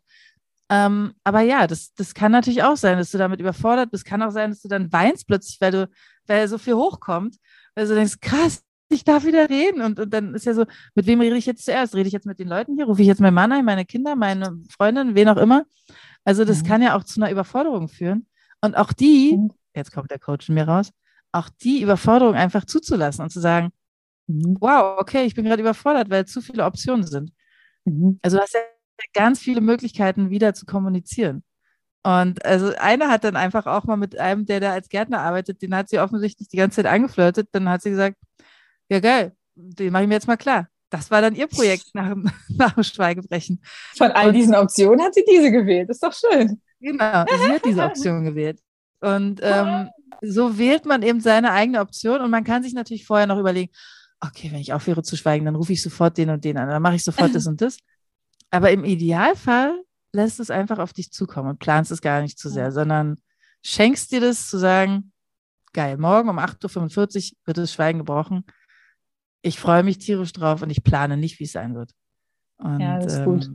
Ähm, 0.69 1.13
aber 1.23 1.41
ja, 1.41 1.67
das, 1.67 1.93
das 1.93 2.13
kann 2.13 2.31
natürlich 2.31 2.63
auch 2.63 2.75
sein, 2.75 2.97
dass 2.97 3.11
du 3.11 3.17
damit 3.17 3.39
überfordert 3.39 3.91
bist. 3.91 4.05
Kann 4.05 4.21
auch 4.21 4.31
sein, 4.31 4.49
dass 4.49 4.61
du 4.61 4.67
dann 4.67 4.91
weinst 4.91 5.27
plötzlich, 5.27 5.61
weil 5.61 5.71
du, 5.71 5.89
weil 6.25 6.47
so 6.47 6.57
viel 6.57 6.75
hochkommt. 6.75 7.37
Weil 7.75 7.87
du 7.87 7.95
denkst, 7.95 8.19
krass, 8.19 8.63
ich 8.89 9.03
darf 9.03 9.25
wieder 9.25 9.49
reden. 9.49 9.81
Und, 9.81 9.99
und 9.99 10.13
dann 10.13 10.33
ist 10.33 10.45
ja 10.45 10.53
so, 10.53 10.65
mit 10.95 11.05
wem 11.07 11.19
rede 11.21 11.37
ich 11.37 11.45
jetzt 11.45 11.65
zuerst? 11.65 11.95
Rede 11.95 12.07
ich 12.07 12.13
jetzt 12.13 12.25
mit 12.25 12.39
den 12.39 12.47
Leuten 12.47 12.75
hier? 12.75 12.85
Rufe 12.85 13.01
ich 13.01 13.07
jetzt 13.07 13.21
meinen 13.21 13.33
Mann 13.33 13.51
ein, 13.51 13.65
meine 13.65 13.85
Kinder, 13.85 14.15
meine 14.15 14.57
Freundin, 14.69 15.15
wen 15.15 15.29
auch 15.29 15.37
immer? 15.37 15.65
Also 16.23 16.45
das 16.45 16.63
mhm. 16.63 16.67
kann 16.67 16.81
ja 16.81 16.95
auch 16.95 17.03
zu 17.03 17.21
einer 17.21 17.31
Überforderung 17.31 17.87
führen. 17.87 18.27
Und 18.61 18.75
auch 18.75 18.93
die, 18.93 19.37
jetzt 19.75 19.91
kommt 19.91 20.11
der 20.11 20.19
Coach 20.19 20.49
in 20.49 20.55
mir 20.55 20.67
raus, 20.67 20.91
auch 21.31 21.49
die 21.49 21.81
Überforderung 21.81 22.35
einfach 22.35 22.65
zuzulassen 22.65 23.23
und 23.23 23.29
zu 23.29 23.39
sagen, 23.39 23.71
mhm. 24.27 24.57
wow, 24.59 24.97
okay, 24.99 25.25
ich 25.25 25.35
bin 25.35 25.45
gerade 25.45 25.61
überfordert, 25.61 26.09
weil 26.09 26.25
zu 26.25 26.41
viele 26.41 26.65
Optionen 26.65 27.05
sind. 27.05 27.31
Mhm. 27.85 28.19
Also 28.21 28.37
du 28.37 28.43
hast 28.43 28.53
ja 28.53 28.61
ganz 29.13 29.39
viele 29.39 29.61
Möglichkeiten, 29.61 30.29
wieder 30.29 30.53
zu 30.53 30.65
kommunizieren. 30.65 31.43
Und 32.03 32.45
also 32.45 32.73
eine 32.77 33.09
hat 33.09 33.25
dann 33.25 33.35
einfach 33.35 33.65
auch 33.65 33.83
mal 33.83 33.97
mit 33.97 34.17
einem, 34.17 34.45
der 34.45 34.59
da 34.61 34.71
als 34.71 34.87
Gärtner 34.87 35.19
arbeitet, 35.19 35.61
den 35.61 35.75
hat 35.75 35.89
sie 35.89 35.99
offensichtlich 35.99 36.47
die 36.47 36.57
ganze 36.57 36.77
Zeit 36.77 36.85
angeflirtet. 36.85 37.49
Dann 37.51 37.67
hat 37.67 37.81
sie 37.81 37.89
gesagt, 37.89 38.15
ja 38.89 38.99
geil, 38.99 39.35
den 39.55 39.91
mache 39.91 40.03
ich 40.03 40.07
mir 40.09 40.15
jetzt 40.15 40.27
mal 40.27 40.37
klar. 40.37 40.67
Das 40.89 41.11
war 41.11 41.21
dann 41.21 41.35
ihr 41.35 41.47
Projekt 41.47 41.85
nach, 41.93 42.15
nach 42.49 42.73
dem 42.73 42.83
Schweigebrechen. 42.83 43.61
Von 43.97 44.11
all 44.11 44.31
diesen 44.31 44.55
Optionen 44.55 45.01
hat 45.01 45.13
sie 45.13 45.23
diese 45.29 45.51
gewählt. 45.51 45.89
ist 45.89 46.03
doch 46.03 46.13
schön. 46.13 46.61
Genau, 46.79 47.25
sie 47.25 47.51
hat 47.51 47.65
diese 47.65 47.83
Option 47.83 48.23
gewählt. 48.23 48.59
Und 48.99 49.39
ähm, 49.43 49.89
so 50.21 50.57
wählt 50.57 50.85
man 50.85 51.03
eben 51.03 51.21
seine 51.21 51.51
eigene 51.51 51.81
Option 51.81 52.21
und 52.21 52.31
man 52.31 52.43
kann 52.43 52.63
sich 52.63 52.73
natürlich 52.73 53.05
vorher 53.05 53.27
noch 53.27 53.39
überlegen, 53.39 53.71
okay, 54.19 54.51
wenn 54.51 54.59
ich 54.59 54.73
aufhöre 54.73 55.03
zu 55.03 55.15
schweigen, 55.15 55.45
dann 55.45 55.55
rufe 55.55 55.73
ich 55.73 55.81
sofort 55.81 56.17
den 56.17 56.29
und 56.29 56.43
den 56.43 56.57
an, 56.57 56.69
dann 56.69 56.81
mache 56.81 56.95
ich 56.95 57.03
sofort 57.03 57.33
das 57.35 57.47
und 57.47 57.61
das. 57.61 57.77
Aber 58.49 58.71
im 58.71 58.83
Idealfall 58.83 59.83
lässt 60.13 60.39
es 60.39 60.49
einfach 60.49 60.79
auf 60.79 60.93
dich 60.93 61.11
zukommen 61.11 61.49
und 61.49 61.59
planst 61.59 61.91
es 61.91 62.01
gar 62.01 62.21
nicht 62.21 62.39
zu 62.39 62.49
sehr, 62.49 62.71
sondern 62.71 63.17
schenkst 63.61 64.11
dir 64.11 64.21
das 64.21 64.47
zu 64.49 64.57
sagen, 64.57 65.11
geil, 65.73 65.97
morgen 65.97 66.29
um 66.29 66.39
8.45 66.39 67.33
Uhr 67.33 67.37
wird 67.45 67.57
das 67.57 67.73
Schweigen 67.73 67.99
gebrochen. 67.99 68.45
Ich 69.41 69.59
freue 69.59 69.83
mich 69.83 69.99
tierisch 69.99 70.33
drauf 70.33 70.61
und 70.61 70.69
ich 70.69 70.83
plane 70.83 71.17
nicht, 71.17 71.39
wie 71.39 71.45
es 71.45 71.51
sein 71.51 71.75
wird. 71.75 71.91
Und, 72.57 72.79
ja, 72.79 72.99
das 72.99 73.13
ist 73.13 73.19
ähm, 73.19 73.25
gut. 73.25 73.49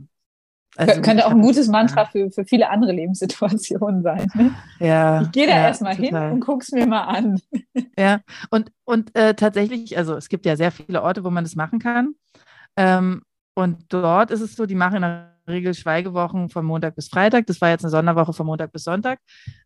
Also 0.75 1.01
könnte 1.01 1.25
auch 1.27 1.31
ein 1.31 1.41
gutes 1.41 1.67
Mantra 1.67 2.05
für, 2.05 2.31
für 2.31 2.45
viele 2.45 2.69
andere 2.69 2.93
Lebenssituationen 2.93 4.01
sein. 4.01 4.27
Ne? 4.33 4.51
Ja. 4.79 5.21
Ich 5.21 5.31
gehe 5.31 5.45
da 5.45 5.53
ja, 5.53 5.67
erstmal 5.67 5.95
hin 5.95 6.15
und 6.15 6.39
guck's 6.39 6.71
mir 6.71 6.87
mal 6.87 7.03
an. 7.03 7.39
Ja, 7.97 8.21
und, 8.49 8.71
und 8.85 9.15
äh, 9.15 9.35
tatsächlich, 9.35 9.95
also 9.95 10.15
es 10.15 10.27
gibt 10.27 10.47
ja 10.47 10.55
sehr 10.55 10.71
viele 10.71 11.03
Orte, 11.03 11.23
wo 11.23 11.29
man 11.29 11.43
das 11.43 11.55
machen 11.55 11.77
kann. 11.77 12.15
Ähm, 12.75 13.21
und 13.53 13.85
dort 13.89 14.31
ist 14.31 14.41
es 14.41 14.55
so, 14.55 14.65
die 14.65 14.73
machen 14.73 14.95
in 14.95 15.01
der 15.03 15.33
Regel 15.47 15.75
Schweigewochen 15.75 16.49
von 16.49 16.65
Montag 16.65 16.95
bis 16.95 17.07
Freitag. 17.07 17.45
Das 17.45 17.61
war 17.61 17.69
jetzt 17.69 17.83
eine 17.83 17.91
Sonderwoche 17.91 18.33
von 18.33 18.47
Montag 18.47 18.71
bis 18.71 18.83
Sonntag. 18.83 19.19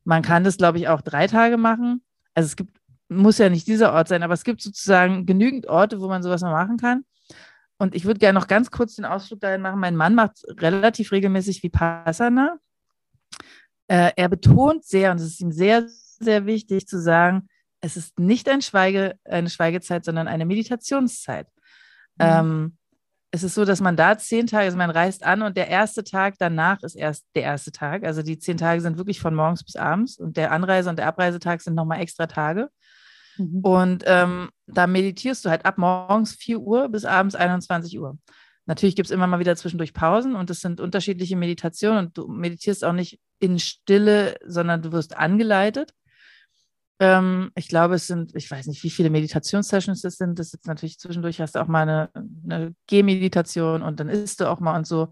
Man 0.04 0.24
kann 0.24 0.44
das, 0.44 0.58
glaube 0.58 0.78
ich, 0.78 0.90
auch 0.90 1.02
drei 1.02 1.28
Tage 1.28 1.56
machen. 1.56 2.02
Also 2.34 2.48
es 2.48 2.56
gibt, 2.58 2.78
muss 3.10 3.38
ja 3.38 3.50
nicht 3.50 3.68
dieser 3.68 3.94
Ort 3.94 4.08
sein, 4.08 4.24
aber 4.24 4.34
es 4.34 4.44
gibt 4.44 4.62
sozusagen 4.62 5.26
genügend 5.26 5.68
Orte, 5.68 6.02
wo 6.02 6.08
man 6.08 6.24
sowas 6.24 6.42
mal 6.42 6.52
machen 6.52 6.78
kann. 6.78 7.06
Und 7.78 7.96
ich 7.96 8.06
würde 8.06 8.20
gerne 8.20 8.40
noch 8.40 8.48
ganz 8.48 8.72
kurz 8.72 8.96
den 8.96 9.06
Ausflug 9.06 9.40
dahin 9.40 9.62
machen. 9.62 9.80
Mein 9.80 9.96
Mann 9.96 10.16
macht 10.16 10.44
relativ 10.60 11.12
regelmäßig 11.12 11.62
Vipassana. 11.62 12.58
Äh, 13.88 14.12
er 14.16 14.30
betont 14.30 14.84
sehr, 14.84 15.12
und 15.12 15.18
es 15.18 15.28
ist 15.28 15.42
ihm 15.42 15.52
sehr, 15.52 15.88
sehr 15.88 16.46
wichtig 16.46 16.88
zu 16.88 17.00
sagen, 17.00 17.48
es 17.80 17.96
ist 17.96 18.20
nicht 18.20 18.50
ein 18.50 18.62
Schweige, 18.62 19.18
eine 19.24 19.50
Schweigezeit, 19.50 20.04
sondern 20.04 20.28
eine 20.28 20.46
Meditationszeit. 20.46 21.48
Mhm. 22.18 22.26
Ähm, 22.26 22.78
es 23.32 23.44
ist 23.44 23.56
so, 23.56 23.66
dass 23.66 23.82
man 23.82 23.96
da 23.96 24.18
zehn 24.18 24.48
Tage, 24.48 24.66
also 24.66 24.78
man 24.78 24.90
reist 24.90 25.24
an 25.24 25.42
und 25.42 25.58
der 25.58 25.68
erste 25.68 26.04
Tag 26.04 26.36
danach 26.40 26.82
ist 26.82 26.96
erst 26.96 27.26
der 27.36 27.44
erste 27.44 27.72
Tag. 27.72 28.04
Also 28.04 28.24
die 28.24 28.40
zehn 28.40 28.58
Tage 28.58 28.82
sind 28.82 28.98
wirklich 28.98 29.20
von 29.20 29.36
morgens 29.36 29.64
bis 29.64 29.76
abends 29.76 30.18
und 30.18 30.38
der 30.38 30.52
Anreise- 30.52 30.90
und 30.90 30.98
der 30.98 31.08
Abreisetag 31.08 31.62
sind 31.62 31.76
nochmal 31.76 32.00
extra 32.00 32.26
Tage. 32.26 32.70
Mhm. 33.38 33.60
Und 33.62 34.04
ähm, 34.06 34.50
da 34.66 34.88
meditierst 34.88 35.46
du 35.46 35.50
halt 35.50 35.66
ab 35.66 35.78
morgens 35.78 36.34
4 36.34 36.60
Uhr 36.60 36.90
bis 36.90 37.06
abends 37.06 37.36
21 37.36 38.00
Uhr. 38.00 38.18
Natürlich 38.66 38.96
gibt 38.96 39.08
es 39.08 39.12
immer 39.12 39.28
mal 39.28 39.40
wieder 39.40 39.56
zwischendurch 39.56 39.94
Pausen 39.94 40.36
und 40.36 40.50
es 40.50 40.60
sind 40.60 40.82
unterschiedliche 40.82 41.38
Meditationen 41.38 42.08
und 42.08 42.18
du 42.18 42.28
meditierst 42.28 42.84
auch 42.84 42.94
nicht 42.94 43.20
in 43.40 43.60
Stille, 43.60 44.36
sondern 44.46 44.82
du 44.82 44.92
wirst 44.92 45.16
angeleitet. 45.16 45.94
Ähm, 47.00 47.52
ich 47.56 47.70
glaube, 47.70 47.96
es 47.96 48.08
sind, 48.08 48.36
ich 48.36 48.50
weiß 48.52 48.68
nicht, 48.68 48.84
wie 48.84 48.90
viele 48.90 49.10
Meditationssessions 49.10 50.02
das 50.02 50.18
sind. 50.18 50.38
Das 50.38 50.54
ist 50.54 50.68
natürlich 50.68 51.00
zwischendurch 51.00 51.40
hast 51.40 51.56
du 51.56 51.60
auch 51.60 51.68
mal 51.68 51.84
eine, 51.84 52.10
eine 52.44 52.76
Gehmeditation 52.88 53.82
und 53.84 54.00
dann 54.00 54.10
isst 54.10 54.42
du 54.42 54.50
auch 54.50 54.60
mal 54.60 54.76
und 54.76 54.86
so. 54.88 55.12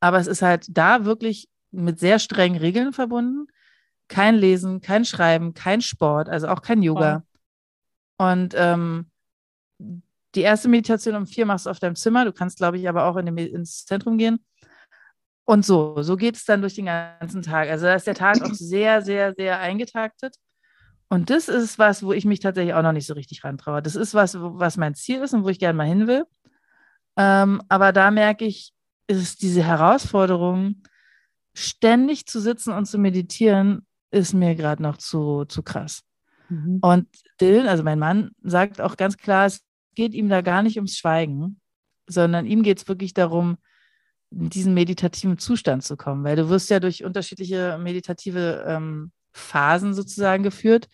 Aber 0.00 0.18
es 0.18 0.26
ist 0.26 0.42
halt 0.42 0.66
da 0.68 1.04
wirklich 1.04 1.48
mit 1.70 2.00
sehr 2.00 2.18
strengen 2.18 2.58
Regeln 2.58 2.92
verbunden 2.92 3.46
kein 4.08 4.36
Lesen, 4.36 4.80
kein 4.80 5.04
Schreiben, 5.04 5.54
kein 5.54 5.80
Sport, 5.80 6.28
also 6.28 6.48
auch 6.48 6.62
kein 6.62 6.82
Yoga. 6.82 7.22
Oh. 8.18 8.24
Und 8.24 8.54
ähm, 8.56 9.10
die 10.34 10.42
erste 10.42 10.68
Meditation 10.68 11.14
um 11.14 11.26
vier 11.26 11.46
machst 11.46 11.66
du 11.66 11.70
auf 11.70 11.78
deinem 11.78 11.96
Zimmer. 11.96 12.24
Du 12.24 12.32
kannst, 12.32 12.58
glaube 12.58 12.78
ich, 12.78 12.88
aber 12.88 13.04
auch 13.04 13.16
in 13.16 13.26
den, 13.26 13.38
ins 13.38 13.84
Zentrum 13.84 14.18
gehen. 14.18 14.44
Und 15.44 15.64
so, 15.64 16.02
so 16.02 16.16
geht 16.16 16.36
es 16.36 16.44
dann 16.44 16.60
durch 16.60 16.74
den 16.74 16.86
ganzen 16.86 17.42
Tag. 17.42 17.70
Also 17.70 17.86
da 17.86 17.94
ist 17.94 18.06
der 18.06 18.14
Tag 18.14 18.42
auch 18.42 18.52
sehr, 18.52 19.00
sehr, 19.02 19.32
sehr 19.34 19.60
eingetaktet. 19.60 20.36
Und 21.08 21.30
das 21.30 21.48
ist 21.48 21.78
was, 21.78 22.02
wo 22.02 22.12
ich 22.12 22.26
mich 22.26 22.40
tatsächlich 22.40 22.74
auch 22.74 22.82
noch 22.82 22.92
nicht 22.92 23.06
so 23.06 23.14
richtig 23.14 23.44
rantraue. 23.44 23.80
Das 23.80 23.96
ist 23.96 24.12
was, 24.12 24.36
was 24.38 24.76
mein 24.76 24.94
Ziel 24.94 25.22
ist 25.22 25.32
und 25.32 25.44
wo 25.44 25.48
ich 25.48 25.58
gerne 25.58 25.76
mal 25.76 25.86
hin 25.86 26.06
will. 26.06 26.24
Ähm, 27.16 27.62
aber 27.70 27.92
da 27.92 28.10
merke 28.10 28.44
ich, 28.44 28.74
ist 29.06 29.40
diese 29.40 29.62
Herausforderung, 29.62 30.82
ständig 31.54 32.26
zu 32.26 32.40
sitzen 32.40 32.74
und 32.74 32.84
zu 32.84 32.98
meditieren, 32.98 33.86
ist 34.10 34.34
mir 34.34 34.54
gerade 34.54 34.82
noch 34.82 34.96
zu, 34.96 35.44
zu 35.44 35.62
krass. 35.62 36.02
Mhm. 36.48 36.78
Und 36.80 37.08
Dylan, 37.40 37.68
also 37.68 37.82
mein 37.82 37.98
Mann, 37.98 38.30
sagt 38.42 38.80
auch 38.80 38.96
ganz 38.96 39.16
klar, 39.16 39.46
es 39.46 39.60
geht 39.94 40.14
ihm 40.14 40.28
da 40.28 40.40
gar 40.40 40.62
nicht 40.62 40.76
ums 40.76 40.96
Schweigen, 40.96 41.60
sondern 42.06 42.46
ihm 42.46 42.62
geht 42.62 42.78
es 42.78 42.88
wirklich 42.88 43.14
darum, 43.14 43.58
in 44.30 44.50
diesen 44.50 44.74
meditativen 44.74 45.38
Zustand 45.38 45.84
zu 45.84 45.96
kommen, 45.96 46.24
weil 46.24 46.36
du 46.36 46.48
wirst 46.48 46.70
ja 46.70 46.80
durch 46.80 47.04
unterschiedliche 47.04 47.78
meditative 47.78 48.64
ähm, 48.66 49.12
Phasen 49.32 49.94
sozusagen 49.94 50.42
geführt. 50.42 50.88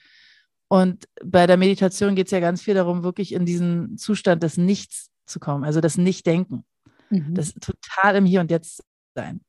Und 0.68 1.08
bei 1.22 1.46
der 1.46 1.56
Meditation 1.56 2.14
geht 2.14 2.26
es 2.26 2.32
ja 2.32 2.40
ganz 2.40 2.62
viel 2.62 2.74
darum, 2.74 3.02
wirklich 3.02 3.32
in 3.32 3.44
diesen 3.44 3.98
Zustand 3.98 4.42
des 4.42 4.56
Nichts 4.56 5.10
zu 5.26 5.40
kommen, 5.40 5.64
also 5.64 5.80
das 5.80 5.98
Nichtdenken. 5.98 6.64
Mhm. 7.10 7.34
Das 7.34 7.54
total 7.54 8.16
im 8.16 8.24
Hier 8.24 8.40
und 8.40 8.50
Jetzt 8.50 8.82
sein. 9.14 9.40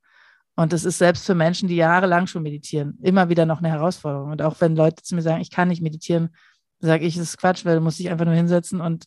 Und 0.55 0.71
das 0.71 0.85
ist 0.85 0.97
selbst 0.97 1.25
für 1.25 1.35
Menschen, 1.35 1.67
die 1.67 1.75
jahrelang 1.75 2.27
schon 2.27 2.43
meditieren, 2.43 2.97
immer 3.01 3.29
wieder 3.29 3.45
noch 3.45 3.59
eine 3.59 3.69
Herausforderung. 3.69 4.31
Und 4.31 4.41
auch 4.41 4.61
wenn 4.61 4.75
Leute 4.75 5.03
zu 5.03 5.15
mir 5.15 5.21
sagen, 5.21 5.41
ich 5.41 5.51
kann 5.51 5.67
nicht 5.67 5.81
meditieren, 5.81 6.29
sage 6.79 7.05
ich, 7.05 7.15
das 7.15 7.29
ist 7.29 7.37
Quatsch, 7.37 7.65
weil 7.65 7.75
du 7.75 7.81
musst 7.81 7.99
dich 7.99 8.09
einfach 8.09 8.25
nur 8.25 8.33
hinsetzen 8.33 8.79
und 8.79 9.05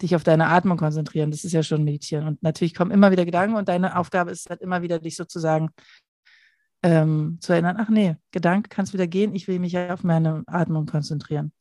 dich 0.00 0.14
auf 0.14 0.22
deine 0.22 0.46
Atmung 0.46 0.76
konzentrieren. 0.76 1.30
Das 1.30 1.44
ist 1.44 1.52
ja 1.52 1.62
schon 1.62 1.82
meditieren. 1.82 2.26
Und 2.26 2.42
natürlich 2.42 2.74
kommen 2.74 2.90
immer 2.90 3.10
wieder 3.10 3.24
Gedanken 3.24 3.56
und 3.56 3.68
deine 3.68 3.98
Aufgabe 3.98 4.30
ist 4.30 4.48
halt 4.48 4.60
immer 4.60 4.82
wieder, 4.82 4.98
dich 4.98 5.16
sozusagen 5.16 5.70
ähm, 6.82 7.38
zu 7.40 7.52
erinnern, 7.52 7.76
ach 7.80 7.88
nee, 7.88 8.16
Gedanke 8.30 8.68
kannst 8.68 8.92
wieder 8.92 9.06
gehen, 9.06 9.34
ich 9.34 9.48
will 9.48 9.58
mich 9.58 9.72
ja 9.72 9.92
auf 9.92 10.04
meine 10.04 10.44
Atmung 10.46 10.86
konzentrieren. 10.86 11.52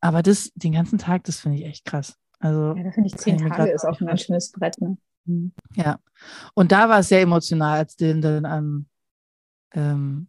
Aber 0.00 0.22
das 0.22 0.52
den 0.54 0.72
ganzen 0.72 0.98
Tag, 0.98 1.24
das 1.24 1.40
finde 1.40 1.58
ich 1.58 1.64
echt 1.64 1.84
krass. 1.86 2.16
Also, 2.38 2.74
ja, 2.76 2.84
da 2.84 2.90
finde 2.90 3.08
ich 3.08 3.16
zehn 3.16 3.38
Tage 3.38 3.72
ist 3.72 3.86
auch 3.86 3.98
ein 4.00 4.06
ganz 4.06 4.22
schönes 4.22 4.52
Brett. 4.52 4.78
Ne? 4.80 4.98
Mhm. 5.26 5.52
Ja, 5.74 5.98
und 6.54 6.72
da 6.72 6.88
war 6.88 7.00
es 7.00 7.08
sehr 7.08 7.22
emotional, 7.22 7.78
als 7.78 7.96
den 7.96 8.20
dann 8.20 8.46
am, 8.46 8.86
ähm, 9.72 10.28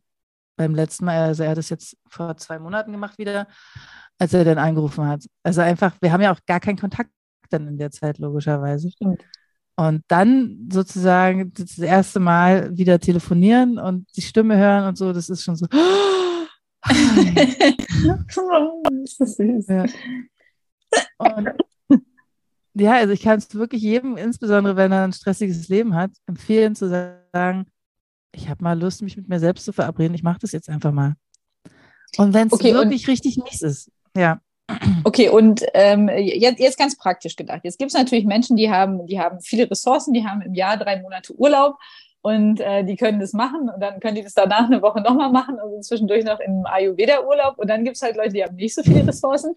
beim 0.58 0.74
letzten 0.74 1.06
Mal, 1.06 1.20
also 1.20 1.44
er 1.44 1.52
hat 1.52 1.58
es 1.58 1.70
jetzt 1.70 1.98
vor 2.08 2.36
zwei 2.38 2.60
Monaten 2.60 2.92
gemacht 2.92 3.18
wieder, 3.18 3.48
als 4.18 4.34
er 4.34 4.46
dann 4.46 4.58
angerufen 4.58 5.08
hat. 5.08 5.26
Also 5.44 5.62
einfach, 5.62 5.96
wir 6.02 6.12
haben 6.12 6.22
ja 6.22 6.34
auch 6.34 6.40
gar 6.46 6.60
keinen 6.60 6.80
Kontakt 6.80 7.12
dann 7.50 7.68
in 7.68 7.78
der 7.78 7.92
Zeit 7.92 8.18
logischerweise. 8.18 8.90
Stimmt. 8.92 9.24
Und 9.78 10.04
dann 10.08 10.70
sozusagen 10.72 11.54
das 11.54 11.78
erste 11.78 12.22
Mal 12.22 12.76
wieder 12.78 13.00
telefonieren 13.00 13.78
und 13.78 14.08
die 14.16 14.22
Stimme 14.22 14.58
hören 14.58 14.88
und 14.88 14.98
so, 14.98 15.12
das 15.12 15.30
ist 15.30 15.44
schon 15.44 15.58
so. 15.58 15.68
ist 19.04 19.20
das 19.20 19.36
süß. 19.36 19.68
Ja. 19.68 19.86
Und, 21.18 21.50
ja, 22.76 22.94
also 22.94 23.14
ich 23.14 23.22
kann 23.22 23.38
es 23.40 23.54
wirklich 23.56 23.82
jedem, 23.82 24.18
insbesondere 24.18 24.76
wenn 24.76 24.92
er 24.92 25.04
ein 25.04 25.14
stressiges 25.14 25.70
Leben 25.70 25.96
hat, 25.96 26.12
empfehlen 26.28 26.76
zu 26.76 26.90
sagen, 26.90 27.66
ich 28.34 28.50
habe 28.50 28.64
mal 28.64 28.80
Lust, 28.80 29.02
mich 29.02 29.16
mit 29.16 29.30
mir 29.30 29.40
selbst 29.40 29.66
zu 29.66 29.74
verabreden, 29.74 30.14
ich 30.14 30.24
mache 30.24 30.40
das 30.42 30.52
jetzt 30.52 30.70
einfach 30.70 30.92
mal. 30.92 31.16
Und 32.18 32.34
wenn 32.34 32.48
es 32.48 32.54
okay, 32.54 32.74
wirklich 32.74 33.08
richtig 33.08 33.38
mies 33.38 33.62
ist, 33.62 33.92
ja. 34.16 34.40
Okay, 35.04 35.30
und 35.30 35.64
ähm, 35.76 36.10
jetzt, 36.10 36.60
jetzt 36.60 36.78
ganz 36.78 36.98
praktisch 36.98 37.36
gedacht. 37.36 37.62
Jetzt 37.64 37.78
gibt 37.78 37.92
es 37.92 37.98
natürlich 37.98 38.26
Menschen, 38.26 38.58
die 38.58 38.72
haben, 38.72 39.06
die 39.06 39.20
haben 39.20 39.40
viele 39.40 39.70
Ressourcen, 39.70 40.14
die 40.14 40.26
haben 40.26 40.42
im 40.42 40.56
Jahr 40.56 40.78
drei 40.78 41.02
Monate 41.02 41.38
Urlaub 41.38 41.78
und 42.26 42.60
äh, 42.60 42.84
die 42.84 42.96
können 42.96 43.20
das 43.20 43.34
machen 43.34 43.70
und 43.70 43.80
dann 43.80 44.00
können 44.00 44.16
die 44.16 44.24
das 44.24 44.34
danach 44.34 44.66
eine 44.66 44.82
Woche 44.82 45.00
nochmal 45.00 45.32
machen 45.32 45.60
und 45.60 45.86
zwischendurch 45.86 46.26
noch 46.26 46.40
im 46.40 46.66
Ayurveda-Urlaub. 46.66 47.60
Und 47.60 47.70
dann 47.70 47.84
gibt 47.84 47.98
es 47.98 48.02
halt 48.02 48.16
Leute, 48.16 48.34
die 48.34 48.44
haben 48.44 48.56
nicht 48.56 48.74
so 48.74 48.82
viele 48.82 49.06
Ressourcen. 49.08 49.54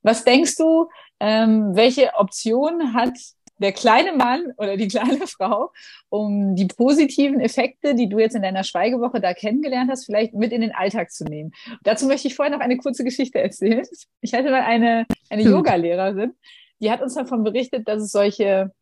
Was 0.00 0.24
denkst 0.24 0.56
du, 0.56 0.88
ähm, 1.20 1.76
welche 1.76 2.14
Option 2.14 2.94
hat 2.94 3.12
der 3.58 3.72
kleine 3.72 4.14
Mann 4.14 4.54
oder 4.56 4.78
die 4.78 4.88
kleine 4.88 5.26
Frau, 5.26 5.72
um 6.08 6.56
die 6.56 6.64
positiven 6.68 7.38
Effekte, 7.38 7.94
die 7.94 8.08
du 8.08 8.18
jetzt 8.18 8.34
in 8.34 8.40
deiner 8.40 8.64
Schweigewoche 8.64 9.20
da 9.20 9.34
kennengelernt 9.34 9.90
hast, 9.90 10.06
vielleicht 10.06 10.32
mit 10.32 10.52
in 10.52 10.62
den 10.62 10.74
Alltag 10.74 11.10
zu 11.10 11.24
nehmen. 11.24 11.52
Dazu 11.82 12.06
möchte 12.06 12.28
ich 12.28 12.34
vorher 12.34 12.56
noch 12.56 12.64
eine 12.64 12.78
kurze 12.78 13.04
Geschichte 13.04 13.42
erzählen. 13.42 13.84
Ich 14.22 14.32
hatte 14.32 14.50
mal 14.50 14.62
eine, 14.62 15.04
eine 15.28 15.42
Yoga-Lehrerin, 15.42 16.32
die 16.80 16.90
hat 16.90 17.02
uns 17.02 17.12
davon 17.12 17.44
berichtet, 17.44 17.86
dass 17.86 18.00
es 18.00 18.10
solche 18.10 18.72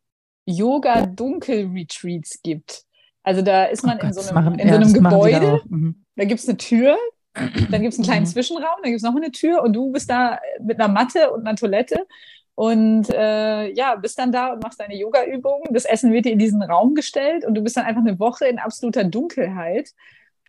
Yoga-Dunkel-Retreats 0.46 2.40
gibt. 2.40 2.84
Also 3.24 3.42
da 3.42 3.64
ist 3.64 3.84
man 3.84 3.96
oh 3.96 4.00
Gott, 4.00 4.08
in 4.08 4.12
so 4.12 4.20
einem, 4.20 4.34
machen, 4.34 4.58
in 4.58 4.68
so 4.68 4.74
einem 4.74 4.92
Gebäude, 4.92 5.62
mhm. 5.68 6.04
da 6.14 6.24
gibt 6.24 6.40
es 6.40 6.48
eine 6.48 6.58
Tür, 6.58 6.96
dann 7.32 7.82
gibt 7.82 7.94
es 7.94 7.98
einen 7.98 8.04
kleinen 8.04 8.24
mhm. 8.24 8.28
Zwischenraum, 8.28 8.76
dann 8.82 8.90
gibt 8.90 8.98
es 8.98 9.02
noch 9.02 9.16
eine 9.16 9.32
Tür 9.32 9.62
und 9.62 9.72
du 9.72 9.90
bist 9.90 10.08
da 10.10 10.38
mit 10.62 10.78
einer 10.78 10.92
Matte 10.92 11.32
und 11.32 11.46
einer 11.46 11.56
Toilette 11.56 12.06
und 12.54 13.08
äh, 13.10 13.72
ja, 13.72 13.96
bist 13.96 14.18
dann 14.18 14.30
da 14.30 14.52
und 14.52 14.62
machst 14.62 14.78
deine 14.78 14.96
Yoga-Übungen. 14.96 15.72
Das 15.72 15.86
Essen 15.86 16.12
wird 16.12 16.26
dir 16.26 16.32
in 16.32 16.38
diesen 16.38 16.62
Raum 16.62 16.94
gestellt 16.94 17.44
und 17.44 17.54
du 17.54 17.62
bist 17.62 17.76
dann 17.76 17.84
einfach 17.84 18.02
eine 18.02 18.18
Woche 18.20 18.46
in 18.46 18.58
absoluter 18.58 19.04
Dunkelheit. 19.04 19.90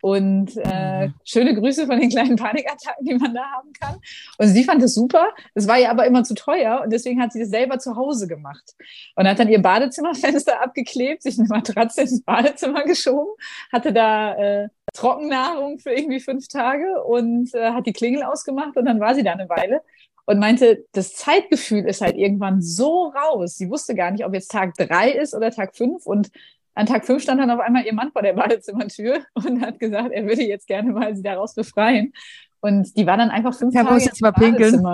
Und 0.06 0.56
äh, 0.58 1.08
mhm. 1.08 1.14
schöne 1.24 1.52
Grüße 1.52 1.84
von 1.84 1.98
den 1.98 2.10
kleinen 2.10 2.36
Panikattacken, 2.36 3.04
die 3.04 3.14
man 3.14 3.34
da 3.34 3.42
haben 3.42 3.72
kann. 3.72 3.96
Und 4.38 4.46
sie 4.46 4.62
fand 4.62 4.80
es 4.84 4.94
super. 4.94 5.30
Es 5.52 5.66
war 5.66 5.80
ihr 5.80 5.90
aber 5.90 6.06
immer 6.06 6.22
zu 6.22 6.34
teuer 6.34 6.80
und 6.84 6.92
deswegen 6.92 7.20
hat 7.20 7.32
sie 7.32 7.40
das 7.40 7.48
selber 7.48 7.80
zu 7.80 7.96
Hause 7.96 8.28
gemacht. 8.28 8.76
Und 9.16 9.26
hat 9.26 9.40
dann 9.40 9.48
ihr 9.48 9.60
Badezimmerfenster 9.60 10.62
abgeklebt, 10.62 11.24
sich 11.24 11.40
eine 11.40 11.48
Matratze 11.48 12.02
ins 12.02 12.22
Badezimmer 12.22 12.84
geschoben, 12.84 13.34
hatte 13.72 13.92
da 13.92 14.34
äh, 14.36 14.68
Trockennahrung 14.94 15.80
für 15.80 15.90
irgendwie 15.90 16.20
fünf 16.20 16.46
Tage 16.46 17.02
und 17.02 17.52
äh, 17.52 17.72
hat 17.72 17.86
die 17.86 17.92
Klingel 17.92 18.22
ausgemacht 18.22 18.76
und 18.76 18.84
dann 18.84 19.00
war 19.00 19.16
sie 19.16 19.24
da 19.24 19.32
eine 19.32 19.48
Weile 19.48 19.82
und 20.24 20.38
meinte, 20.38 20.84
das 20.92 21.14
Zeitgefühl 21.14 21.84
ist 21.84 22.00
halt 22.00 22.16
irgendwann 22.16 22.62
so 22.62 23.08
raus. 23.08 23.56
Sie 23.56 23.70
wusste 23.70 23.96
gar 23.96 24.12
nicht, 24.12 24.24
ob 24.24 24.34
jetzt 24.34 24.52
Tag 24.52 24.74
drei 24.74 25.10
ist 25.10 25.34
oder 25.34 25.50
Tag 25.50 25.76
fünf. 25.76 26.06
Und 26.06 26.30
an 26.76 26.86
Tag 26.86 27.06
fünf 27.06 27.22
stand 27.22 27.40
dann 27.40 27.50
auf 27.50 27.58
einmal 27.58 27.84
ihr 27.84 27.94
Mann 27.94 28.12
vor 28.12 28.22
der 28.22 28.34
Badezimmertür 28.34 29.24
und 29.34 29.62
hat 29.62 29.80
gesagt, 29.80 30.12
er 30.12 30.26
würde 30.26 30.42
jetzt 30.42 30.66
gerne 30.66 30.92
mal 30.92 31.16
sie 31.16 31.22
daraus 31.22 31.54
befreien. 31.54 32.12
Und 32.60 32.96
die 32.96 33.06
war 33.06 33.16
dann 33.16 33.30
einfach 33.30 33.54
fünf 33.54 33.74
ja, 33.74 33.82
Tage 33.82 34.04
jetzt 34.04 34.20
mal 34.20 34.32
pinkeln. 34.32 34.84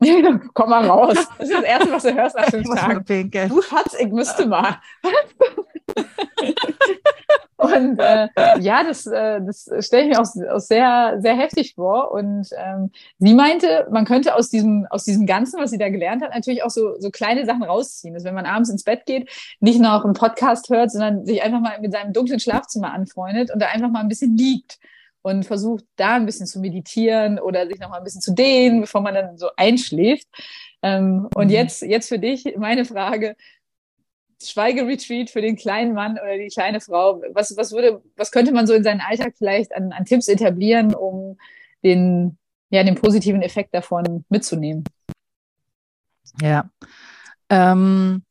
Komm 0.54 0.70
mal 0.70 0.86
raus. 0.86 1.16
Das 1.38 1.48
ist 1.48 1.54
das 1.54 1.64
Erste, 1.64 1.92
was 1.92 2.02
du 2.02 2.14
hörst 2.14 2.36
nach 2.36 2.46
fünf 2.46 2.68
Tagen. 2.74 3.30
Du 3.48 3.62
Schatz, 3.62 3.96
ich 3.98 4.08
müsste 4.08 4.46
mal. 4.48 4.78
Und 7.56 7.98
äh, 7.98 8.28
ja, 8.60 8.82
das, 8.82 9.06
äh, 9.06 9.40
das 9.40 9.70
stelle 9.80 10.04
ich 10.04 10.08
mir 10.10 10.20
auch, 10.20 10.54
auch 10.54 10.60
sehr, 10.60 11.16
sehr 11.20 11.34
heftig 11.34 11.74
vor. 11.74 12.12
Und 12.12 12.48
ähm, 12.56 12.90
sie 13.18 13.34
meinte, 13.34 13.86
man 13.90 14.04
könnte 14.04 14.34
aus 14.34 14.50
diesem, 14.50 14.86
aus 14.90 15.04
diesem 15.04 15.26
Ganzen, 15.26 15.60
was 15.60 15.70
sie 15.70 15.78
da 15.78 15.88
gelernt 15.88 16.22
hat, 16.22 16.34
natürlich 16.34 16.62
auch 16.62 16.70
so, 16.70 16.98
so 16.98 17.10
kleine 17.10 17.46
Sachen 17.46 17.62
rausziehen. 17.62 18.14
Dass 18.14 18.24
wenn 18.24 18.34
man 18.34 18.46
abends 18.46 18.70
ins 18.70 18.84
Bett 18.84 19.06
geht, 19.06 19.30
nicht 19.60 19.80
noch 19.80 20.04
einen 20.04 20.14
Podcast 20.14 20.68
hört, 20.68 20.90
sondern 20.90 21.24
sich 21.24 21.42
einfach 21.42 21.60
mal 21.60 21.80
mit 21.80 21.92
seinem 21.92 22.12
dunklen 22.12 22.40
Schlafzimmer 22.40 22.92
anfreundet 22.92 23.52
und 23.52 23.60
da 23.60 23.68
einfach 23.68 23.90
mal 23.90 24.00
ein 24.00 24.08
bisschen 24.08 24.36
liegt 24.36 24.78
und 25.24 25.46
versucht, 25.46 25.84
da 25.96 26.16
ein 26.16 26.26
bisschen 26.26 26.46
zu 26.46 26.60
meditieren 26.60 27.38
oder 27.38 27.66
sich 27.66 27.78
noch 27.80 27.88
mal 27.88 27.96
ein 27.96 28.04
bisschen 28.04 28.20
zu 28.20 28.34
dehnen, 28.34 28.82
bevor 28.82 29.00
man 29.00 29.14
dann 29.14 29.38
so 29.38 29.48
einschläft. 29.56 30.28
Ähm, 30.82 31.30
und 31.34 31.46
mhm. 31.46 31.52
jetzt, 31.52 31.80
jetzt 31.80 32.10
für 32.10 32.18
dich 32.18 32.44
meine 32.58 32.84
Frage, 32.84 33.34
Schweigeretreat 34.42 35.30
für 35.30 35.40
den 35.40 35.56
kleinen 35.56 35.94
Mann 35.94 36.18
oder 36.18 36.36
die 36.36 36.48
kleine 36.48 36.78
Frau? 36.78 37.22
Was, 37.32 37.56
was 37.56 37.72
würde, 37.72 38.02
was 38.16 38.32
könnte 38.32 38.52
man 38.52 38.66
so 38.66 38.74
in 38.74 38.84
seinen 38.84 39.00
Alltag 39.00 39.32
vielleicht 39.38 39.74
an, 39.74 39.92
an 39.92 40.04
Tipps 40.04 40.28
etablieren, 40.28 40.94
um 40.94 41.38
den, 41.82 42.36
ja, 42.68 42.84
den 42.84 42.94
positiven 42.94 43.40
Effekt 43.40 43.72
davon 43.72 44.26
mitzunehmen? 44.28 44.84
Ja. 46.42 46.68
Ähm, 47.48 48.24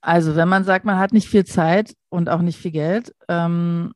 also, 0.00 0.34
wenn 0.34 0.48
man 0.48 0.64
sagt, 0.64 0.84
man 0.84 0.98
hat 0.98 1.12
nicht 1.12 1.28
viel 1.28 1.44
Zeit 1.44 1.94
und 2.08 2.28
auch 2.28 2.42
nicht 2.42 2.58
viel 2.58 2.72
Geld, 2.72 3.14
ähm, 3.28 3.92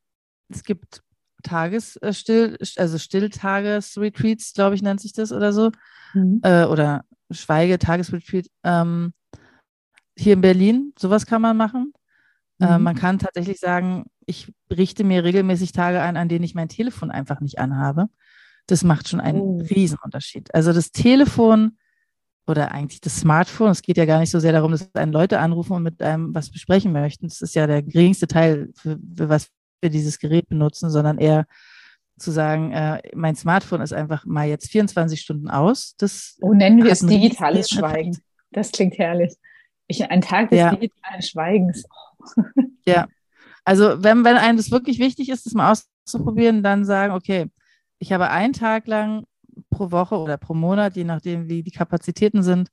es 0.49 0.63
gibt 0.63 1.03
Tagesstill, 1.43 2.59
äh, 2.61 2.81
also 2.81 2.99
Stilltagesretreats, 2.99 4.53
glaube 4.55 4.75
ich, 4.75 4.83
nennt 4.83 5.01
sich 5.01 5.13
das 5.13 5.33
oder 5.33 5.53
so. 5.53 5.71
Mhm. 6.15 6.41
Äh, 6.43 6.65
oder 6.65 7.05
Schweige-Tagesretreat. 7.31 8.47
Ähm, 8.65 9.13
hier 10.17 10.33
in 10.33 10.41
Berlin, 10.41 10.93
sowas 10.99 11.27
kann 11.27 11.43
man 11.43 11.57
machen. 11.57 11.93
Äh, 12.61 12.67
mhm. 12.67 12.73
Äh, 12.73 12.79
man 12.79 12.95
kann 12.97 13.19
tatsächlich 13.19 13.61
sagen, 13.61 14.07
ich 14.27 14.53
richte 14.71 15.05
mir 15.05 15.25
regelmäßig 15.25 15.73
Tage 15.73 16.01
ein, 16.01 16.17
an 16.17 16.29
denen 16.29 16.45
ich 16.45 16.55
mein 16.55 16.69
Telefon 16.69 17.11
einfach 17.11 17.41
nicht 17.41 17.59
anhabe. 17.59 18.09
Das 18.67 18.85
macht 18.85 19.09
schon 19.09 19.21
einen 19.21 19.41
oh. 19.41 19.63
Riesenunterschied. 19.71 20.55
Also 20.55 20.73
das 20.73 20.91
Telefon 20.91 21.79
oder 22.47 22.73
eigentlich 22.73 23.01
das 23.01 23.21
Smartphone, 23.21 23.71
es 23.71 23.83
geht 23.83 23.97
ja 23.97 24.07
gar 24.07 24.21
nicht 24.21 24.31
so 24.31 24.41
sehr 24.41 24.53
darum, 24.53 24.73
dass 24.73 24.95
einen 24.95 25.13
Leute 25.13 25.39
anrufen 25.39 25.75
und 25.75 25.83
mit 25.83 26.03
einem 26.03 26.35
was 26.35 26.51
besprechen 26.51 26.93
möchten. 26.93 27.29
Das 27.29 27.43
ist 27.43 27.55
ja 27.55 27.67
der 27.67 27.83
geringste 27.83 28.27
Teil, 28.27 28.71
für, 28.75 28.99
für 29.17 29.29
was 29.29 29.51
wir 29.81 29.91
dieses 29.91 30.19
Gerät 30.19 30.49
benutzen, 30.49 30.91
sondern 30.91 31.19
eher 31.19 31.47
zu 32.19 32.31
sagen, 32.31 32.73
äh, 32.73 33.01
mein 33.15 33.37
Smartphone 33.37 33.81
ist 33.81 33.93
einfach 33.93 34.25
mal 34.25 34.49
jetzt 34.49 34.71
24 34.71 35.21
Stunden 35.21 35.49
aus. 35.49 35.95
Das 35.99 36.37
oh, 36.41 36.53
nennen 36.53 36.83
wir 36.83 36.91
es 36.91 37.01
digitales 37.01 37.71
Schweigen. 37.71 38.19
Das 38.51 38.73
klingt 38.73 38.99
herrlich. 38.99 39.35
Ich, 39.87 40.11
ein 40.11 40.21
Tag 40.21 40.51
des 40.51 40.59
ja. 40.59 40.75
digitalen 40.75 41.23
Schweigens. 41.23 41.85
Ja, 42.87 43.07
also 43.67 44.03
wenn, 44.03 44.25
wenn 44.25 44.39
einem 44.39 44.57
das 44.57 44.71
wirklich 44.71 44.99
wichtig 44.99 45.29
ist, 45.29 45.45
das 45.45 45.53
mal 45.53 45.71
auszuprobieren, 45.71 46.63
dann 46.63 46.87
sagen, 46.87 47.13
okay, 47.13 47.51
ich 47.99 48.15
habe 48.15 48.31
einen 48.31 48.55
Tag 48.55 48.87
lang 48.87 49.25
pro 49.69 49.91
Woche 49.91 50.17
oder 50.17 50.39
pro 50.39 50.55
Monat, 50.55 50.97
je 50.97 51.05
nachdem, 51.05 51.49
wie 51.49 51.63
die 51.63 51.71
Kapazitäten 51.71 52.43
sind, 52.43 52.71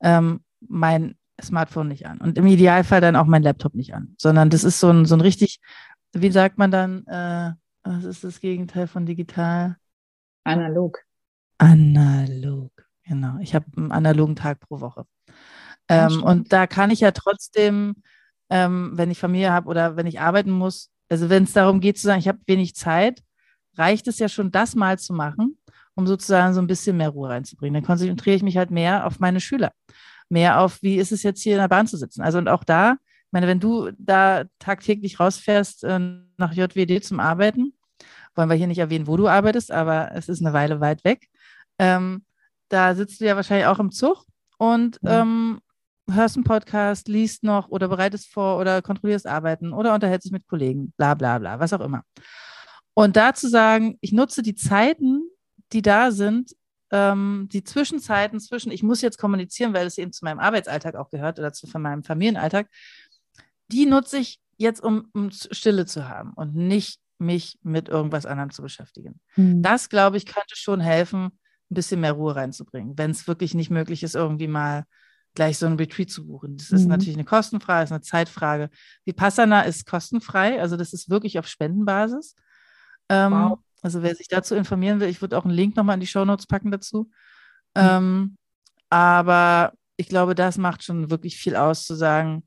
ähm, 0.00 0.40
mein 0.60 1.14
Smartphone 1.40 1.86
nicht 1.86 2.06
an. 2.06 2.18
Und 2.18 2.38
im 2.38 2.46
Idealfall 2.46 3.00
dann 3.00 3.14
auch 3.14 3.26
mein 3.26 3.44
Laptop 3.44 3.74
nicht 3.74 3.94
an, 3.94 4.16
sondern 4.18 4.50
das 4.50 4.64
ist 4.64 4.80
so 4.80 4.90
ein, 4.90 5.06
so 5.06 5.14
ein 5.14 5.20
richtig, 5.20 5.60
wie 6.12 6.30
sagt 6.30 6.58
man 6.58 6.70
dann, 6.70 7.06
äh, 7.06 7.52
was 7.84 8.04
ist 8.04 8.24
das 8.24 8.40
Gegenteil 8.40 8.86
von 8.86 9.06
digital? 9.06 9.76
Analog. 10.44 10.98
Analog, 11.58 12.72
genau. 13.04 13.38
Ich 13.40 13.54
habe 13.54 13.66
einen 13.76 13.92
analogen 13.92 14.36
Tag 14.36 14.60
pro 14.60 14.80
Woche. 14.80 15.06
Ähm, 15.88 16.22
und 16.22 16.52
da 16.52 16.66
kann 16.66 16.90
ich 16.90 17.00
ja 17.00 17.10
trotzdem, 17.12 17.96
ähm, 18.50 18.92
wenn 18.94 19.10
ich 19.10 19.18
Familie 19.18 19.52
habe 19.52 19.68
oder 19.68 19.96
wenn 19.96 20.06
ich 20.06 20.20
arbeiten 20.20 20.50
muss, 20.50 20.90
also 21.08 21.28
wenn 21.28 21.44
es 21.44 21.52
darum 21.52 21.80
geht 21.80 21.98
zu 21.98 22.06
sagen, 22.06 22.20
ich 22.20 22.28
habe 22.28 22.40
wenig 22.46 22.74
Zeit, 22.74 23.22
reicht 23.76 24.08
es 24.08 24.18
ja 24.18 24.28
schon, 24.28 24.50
das 24.50 24.74
mal 24.74 24.98
zu 24.98 25.12
machen, 25.12 25.58
um 25.94 26.06
sozusagen 26.06 26.54
so 26.54 26.60
ein 26.60 26.66
bisschen 26.66 26.96
mehr 26.96 27.10
Ruhe 27.10 27.30
reinzubringen. 27.30 27.74
Dann 27.74 27.86
konzentriere 27.86 28.36
ich 28.36 28.42
mich 28.42 28.56
halt 28.56 28.70
mehr 28.70 29.06
auf 29.06 29.20
meine 29.20 29.40
Schüler, 29.40 29.72
mehr 30.28 30.60
auf, 30.60 30.82
wie 30.82 30.96
ist 30.96 31.12
es 31.12 31.22
jetzt 31.22 31.42
hier 31.42 31.54
in 31.54 31.60
der 31.60 31.68
Bahn 31.68 31.86
zu 31.86 31.96
sitzen. 31.96 32.22
Also 32.22 32.38
und 32.38 32.48
auch 32.48 32.64
da, 32.64 32.96
meine, 33.32 33.46
wenn 33.46 33.60
du 33.60 33.90
da 33.98 34.44
tagtäglich 34.58 35.20
rausfährst 35.20 35.84
äh, 35.84 35.98
nach 36.36 36.52
JWD 36.52 37.02
zum 37.04 37.20
Arbeiten, 37.20 37.74
wollen 38.34 38.48
wir 38.48 38.56
hier 38.56 38.66
nicht 38.66 38.78
erwähnen, 38.78 39.06
wo 39.06 39.16
du 39.16 39.28
arbeitest, 39.28 39.70
aber 39.70 40.12
es 40.14 40.28
ist 40.28 40.40
eine 40.40 40.52
Weile 40.52 40.80
weit 40.80 41.04
weg. 41.04 41.28
Ähm, 41.78 42.24
da 42.68 42.94
sitzt 42.94 43.20
du 43.20 43.26
ja 43.26 43.36
wahrscheinlich 43.36 43.66
auch 43.66 43.78
im 43.78 43.90
Zug 43.90 44.24
und 44.58 44.98
ähm, 45.04 45.60
hörst 46.10 46.36
einen 46.36 46.44
Podcast, 46.44 47.08
liest 47.08 47.42
noch 47.42 47.68
oder 47.68 47.88
bereitest 47.88 48.32
vor 48.32 48.58
oder 48.58 48.82
kontrollierst 48.82 49.26
Arbeiten 49.26 49.72
oder 49.72 49.94
unterhältst 49.94 50.26
dich 50.26 50.32
mit 50.32 50.46
Kollegen, 50.46 50.92
bla 50.96 51.14
bla 51.14 51.38
bla, 51.38 51.60
was 51.60 51.72
auch 51.72 51.80
immer. 51.80 52.02
Und 52.94 53.16
da 53.16 53.34
zu 53.34 53.48
sagen, 53.48 53.98
ich 54.00 54.12
nutze 54.12 54.42
die 54.42 54.54
Zeiten, 54.54 55.22
die 55.72 55.82
da 55.82 56.10
sind, 56.10 56.54
ähm, 56.90 57.48
die 57.50 57.64
Zwischenzeiten 57.64 58.38
zwischen, 58.38 58.70
ich 58.70 58.82
muss 58.82 59.00
jetzt 59.00 59.18
kommunizieren, 59.18 59.72
weil 59.72 59.86
es 59.86 59.98
eben 59.98 60.12
zu 60.12 60.24
meinem 60.24 60.38
Arbeitsalltag 60.38 60.94
auch 60.94 61.08
gehört 61.08 61.38
oder 61.38 61.52
zu 61.52 61.66
meinem 61.78 62.04
Familienalltag, 62.04 62.68
die 63.72 63.86
nutze 63.86 64.18
ich 64.18 64.40
jetzt, 64.56 64.82
um, 64.82 65.08
um 65.12 65.30
Stille 65.30 65.86
zu 65.86 66.08
haben 66.08 66.32
und 66.34 66.54
nicht 66.54 67.00
mich 67.18 67.58
mit 67.62 67.88
irgendwas 67.88 68.26
anderem 68.26 68.50
zu 68.50 68.62
beschäftigen. 68.62 69.20
Mhm. 69.36 69.62
Das, 69.62 69.88
glaube 69.88 70.16
ich, 70.16 70.26
könnte 70.26 70.56
schon 70.56 70.80
helfen, 70.80 71.26
ein 71.70 71.74
bisschen 71.74 72.00
mehr 72.00 72.12
Ruhe 72.12 72.36
reinzubringen, 72.36 72.98
wenn 72.98 73.10
es 73.10 73.26
wirklich 73.26 73.54
nicht 73.54 73.70
möglich 73.70 74.02
ist, 74.02 74.14
irgendwie 74.14 74.48
mal 74.48 74.84
gleich 75.34 75.56
so 75.56 75.66
ein 75.66 75.76
Retreat 75.76 76.10
zu 76.10 76.26
buchen. 76.26 76.58
Das 76.58 76.70
ist 76.70 76.82
mhm. 76.82 76.88
natürlich 76.88 77.14
eine 77.14 77.24
Kostenfrage, 77.24 77.84
ist 77.84 77.92
eine 77.92 78.02
Zeitfrage. 78.02 78.68
Vipassana 79.04 79.62
ist 79.62 79.86
kostenfrei, 79.86 80.60
also 80.60 80.76
das 80.76 80.92
ist 80.92 81.08
wirklich 81.08 81.38
auf 81.38 81.46
Spendenbasis. 81.46 82.34
Ähm, 83.08 83.32
wow. 83.32 83.58
Also 83.80 84.02
wer 84.02 84.14
sich 84.14 84.28
dazu 84.28 84.54
informieren 84.54 85.00
will, 85.00 85.08
ich 85.08 85.20
würde 85.22 85.38
auch 85.38 85.44
einen 85.44 85.54
Link 85.54 85.76
nochmal 85.76 85.94
in 85.94 86.00
die 86.00 86.06
Show 86.06 86.24
Notes 86.24 86.46
packen 86.46 86.70
dazu. 86.70 87.10
Mhm. 87.74 87.82
Ähm, 87.82 88.36
aber 88.90 89.72
ich 89.96 90.08
glaube, 90.08 90.34
das 90.34 90.58
macht 90.58 90.84
schon 90.84 91.10
wirklich 91.10 91.36
viel 91.36 91.56
aus, 91.56 91.86
zu 91.86 91.94
sagen, 91.94 92.44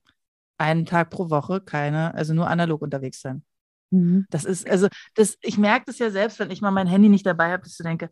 einen 0.58 0.86
Tag 0.86 1.10
pro 1.10 1.30
Woche 1.30 1.62
keine, 1.62 2.14
also 2.14 2.34
nur 2.34 2.50
analog 2.50 2.82
unterwegs 2.82 3.22
sein. 3.22 3.44
Mhm. 3.92 4.26
Das 4.30 4.46
ist, 4.46 4.70
also, 4.70 4.88
das, 5.16 5.38
ich 5.42 5.58
merke 5.58 5.86
das 5.88 6.00
ja 6.00 6.10
selbst, 6.10 6.40
wenn 6.40 6.52
ich 6.52 6.62
mal 6.62 6.72
mein 6.72 6.88
Handy 6.88 7.10
nicht 7.10 7.26
dabei 7.26 7.52
habe, 7.52 7.64
dass 7.64 7.80
ich 7.80 7.84
denke, 7.84 8.10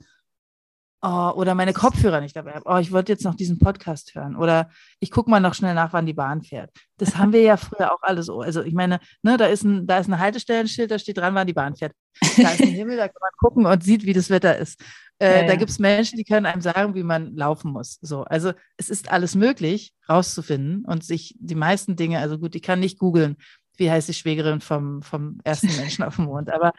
oh, 1.04 1.32
oder 1.36 1.54
meine 1.54 1.74
Kopfhörer 1.74 2.22
nicht 2.22 2.36
dabei 2.36 2.54
habe. 2.54 2.66
Oh, 2.66 2.78
ich 2.78 2.91
wollte 2.91 3.12
jetzt 3.12 3.26
noch 3.26 3.36
diesen 3.36 3.60
Podcast 3.60 4.16
hören. 4.16 4.36
Oder 4.36 4.70
ich 4.99 5.12
gucke 5.12 5.30
mal 5.30 5.39
noch 5.39 5.54
schnell 5.54 5.76
nach, 5.76 5.93
wann 5.93 6.06
die 6.06 6.14
Bahn 6.14 6.41
fährt. 6.41 6.72
Das 6.97 7.18
haben 7.18 7.34
wir 7.34 7.41
ja 7.41 7.58
früher 7.58 7.93
auch 7.93 8.01
alles 8.01 8.28
so. 8.28 8.41
Also 8.41 8.64
ich 8.64 8.74
meine, 8.74 8.99
ne, 9.22 9.38
da 9.38 9.45
ist 9.45 9.64
ein, 9.64 9.86
da 9.86 9.99
ist 9.99 10.08
ein 10.08 10.18
Haltestellenschild, 10.18 10.89
da 10.89 10.97
steht 10.97 11.18
dran, 11.18 11.36
wann 11.36 11.47
die 11.47 11.54
Bahn 11.54 11.76
fährt. 11.76 11.93
Da 12.38 12.51
ist 12.51 12.62
ein 12.62 12.70
Himmel, 12.70 12.97
da 12.97 13.08
kann 13.08 13.20
man 13.20 13.32
gucken 13.38 13.66
und 13.66 13.84
sieht, 13.84 14.06
wie 14.06 14.14
das 14.14 14.30
Wetter 14.30 14.58
ist. 14.58 14.82
Äh, 15.20 15.41
ja, 15.41 15.47
Da 15.47 15.56
gibt 15.56 15.70
es 15.70 15.80
Menschen, 15.80 16.18
die 16.18 16.24
können 16.24 16.45
einem 16.45 16.62
sagen, 16.62 16.95
wie 16.95 17.04
man 17.04 17.36
laufen 17.36 17.72
muss. 17.72 17.99
So, 18.01 18.24
also 18.24 18.54
es 18.78 18.89
ist 18.89 19.12
alles 19.12 19.36
möglich, 19.36 19.93
rauszufinden 20.10 20.86
und 20.86 21.04
sich 21.04 21.36
die 21.38 21.56
meisten 21.56 21.95
Dinge, 21.95 22.20
also 22.20 22.39
gut, 22.39 22.56
ich 22.56 22.62
kann 22.62 22.80
nicht 22.80 22.97
googeln, 22.97 23.36
wie 23.76 23.91
heißt 23.91 24.08
die 24.08 24.14
Schwägerin 24.14 24.62
vom, 24.62 25.01
vom 25.01 25.39
ersten 25.43 25.76
Menschen 25.76 26.04
auf 26.04 26.16
dem 26.16 26.26
Mond, 26.26 26.49
aber 26.51 26.74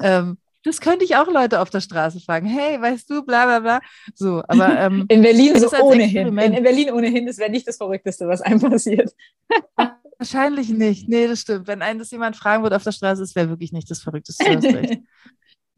ähm, 0.00 0.38
das 0.62 0.80
könnte 0.80 1.04
ich 1.04 1.16
auch 1.16 1.26
Leute 1.26 1.60
auf 1.60 1.70
der 1.70 1.80
Straße 1.80 2.20
fragen. 2.20 2.46
Hey, 2.46 2.80
weißt 2.80 3.08
du, 3.08 3.24
bla 3.24 3.46
bla 3.46 3.60
bla. 3.60 3.80
So, 4.14 4.42
aber 4.46 4.78
ähm, 4.78 5.06
in 5.08 5.22
Berlin 5.22 5.58
so 5.58 5.70
ohnehin. 5.78 6.38
In, 6.38 6.54
in, 6.54 6.62
Berlin 6.62 6.90
ohnehin, 6.92 7.26
das 7.26 7.38
wäre 7.38 7.50
nicht 7.50 7.66
das 7.66 7.76
Verrückteste, 7.76 8.28
was 8.28 8.42
einem 8.42 8.60
passiert. 8.60 9.14
Wahrscheinlich 10.18 10.68
nicht. 10.68 11.08
Nee, 11.08 11.28
das 11.28 11.40
stimmt. 11.40 11.66
Wenn 11.66 11.80
einen 11.80 11.98
das 11.98 12.10
jemand 12.10 12.36
fragen 12.36 12.62
würde 12.62 12.76
auf 12.76 12.84
der 12.84 12.92
Straße, 12.92 13.22
das 13.22 13.34
wäre 13.34 13.48
wirklich 13.48 13.72
nicht 13.72 13.90
das 13.90 14.02
Verrückteste. 14.02 14.44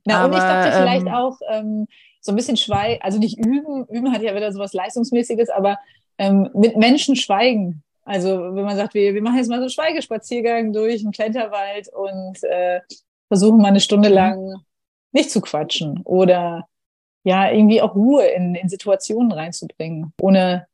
Na, 0.05 0.24
aber, 0.24 0.26
und 0.26 0.33
ich 0.33 0.39
dachte 0.41 0.72
vielleicht 0.72 1.07
ähm, 1.07 1.14
auch 1.14 1.39
ähm, 1.49 1.87
so 2.20 2.33
ein 2.33 2.37
bisschen 2.37 2.57
schweigen, 2.57 3.01
also 3.03 3.20
nicht 3.20 3.39
üben, 3.39 3.87
üben 3.87 4.12
hat 4.12 4.22
ja 4.22 4.35
wieder 4.35 4.53
so 4.53 4.59
was 4.59 4.72
Leistungsmäßiges, 4.72 5.49
aber 5.49 5.78
ähm, 6.18 6.51
mit 6.55 6.76
Menschen 6.76 7.14
schweigen. 7.14 7.85
Also 8.05 8.53
wenn 8.53 8.64
man 8.64 8.76
sagt, 8.76 8.95
wir, 8.95 9.14
wir 9.14 9.22
machen 9.22 9.37
jetzt 9.37 9.49
mal 9.49 9.59
so 9.59 9.62
einen 9.62 9.70
Schweigespaziergang 9.70 10.72
durch 10.72 11.03
einen 11.03 11.12
Kletterwald 11.12 11.89
und 11.95 12.43
äh, 12.43 12.80
versuchen 13.28 13.62
mal 13.62 13.68
eine 13.68 13.78
Stunde 13.78 14.09
mhm. 14.09 14.14
lang 14.16 14.64
nicht 15.12 15.30
zu 15.30 15.40
quatschen 15.40 16.00
oder 16.04 16.66
ja, 17.24 17.50
irgendwie 17.50 17.80
auch 17.80 17.94
Ruhe 17.94 18.26
in, 18.26 18.54
in 18.54 18.68
Situationen 18.68 19.32
reinzubringen, 19.32 20.12
ohne 20.20 20.66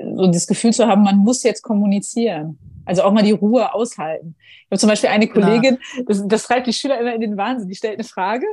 so 0.00 0.26
das 0.26 0.46
Gefühl 0.46 0.72
zu 0.72 0.86
haben, 0.86 1.02
man 1.02 1.18
muss 1.18 1.42
jetzt 1.42 1.62
kommunizieren. 1.62 2.58
Also 2.84 3.02
auch 3.02 3.12
mal 3.12 3.22
die 3.22 3.32
Ruhe 3.32 3.74
aushalten. 3.74 4.34
Ich 4.38 4.66
habe 4.70 4.78
zum 4.78 4.88
Beispiel 4.88 5.10
eine 5.10 5.26
genau. 5.26 5.46
Kollegin, 5.46 5.78
das, 6.06 6.26
das 6.26 6.44
treibt 6.44 6.66
die 6.66 6.72
Schüler 6.72 6.98
immer 6.98 7.14
in 7.14 7.20
den 7.20 7.36
Wahnsinn, 7.36 7.68
die 7.68 7.74
stellt 7.74 7.94
eine 7.94 8.04
Frage 8.04 8.46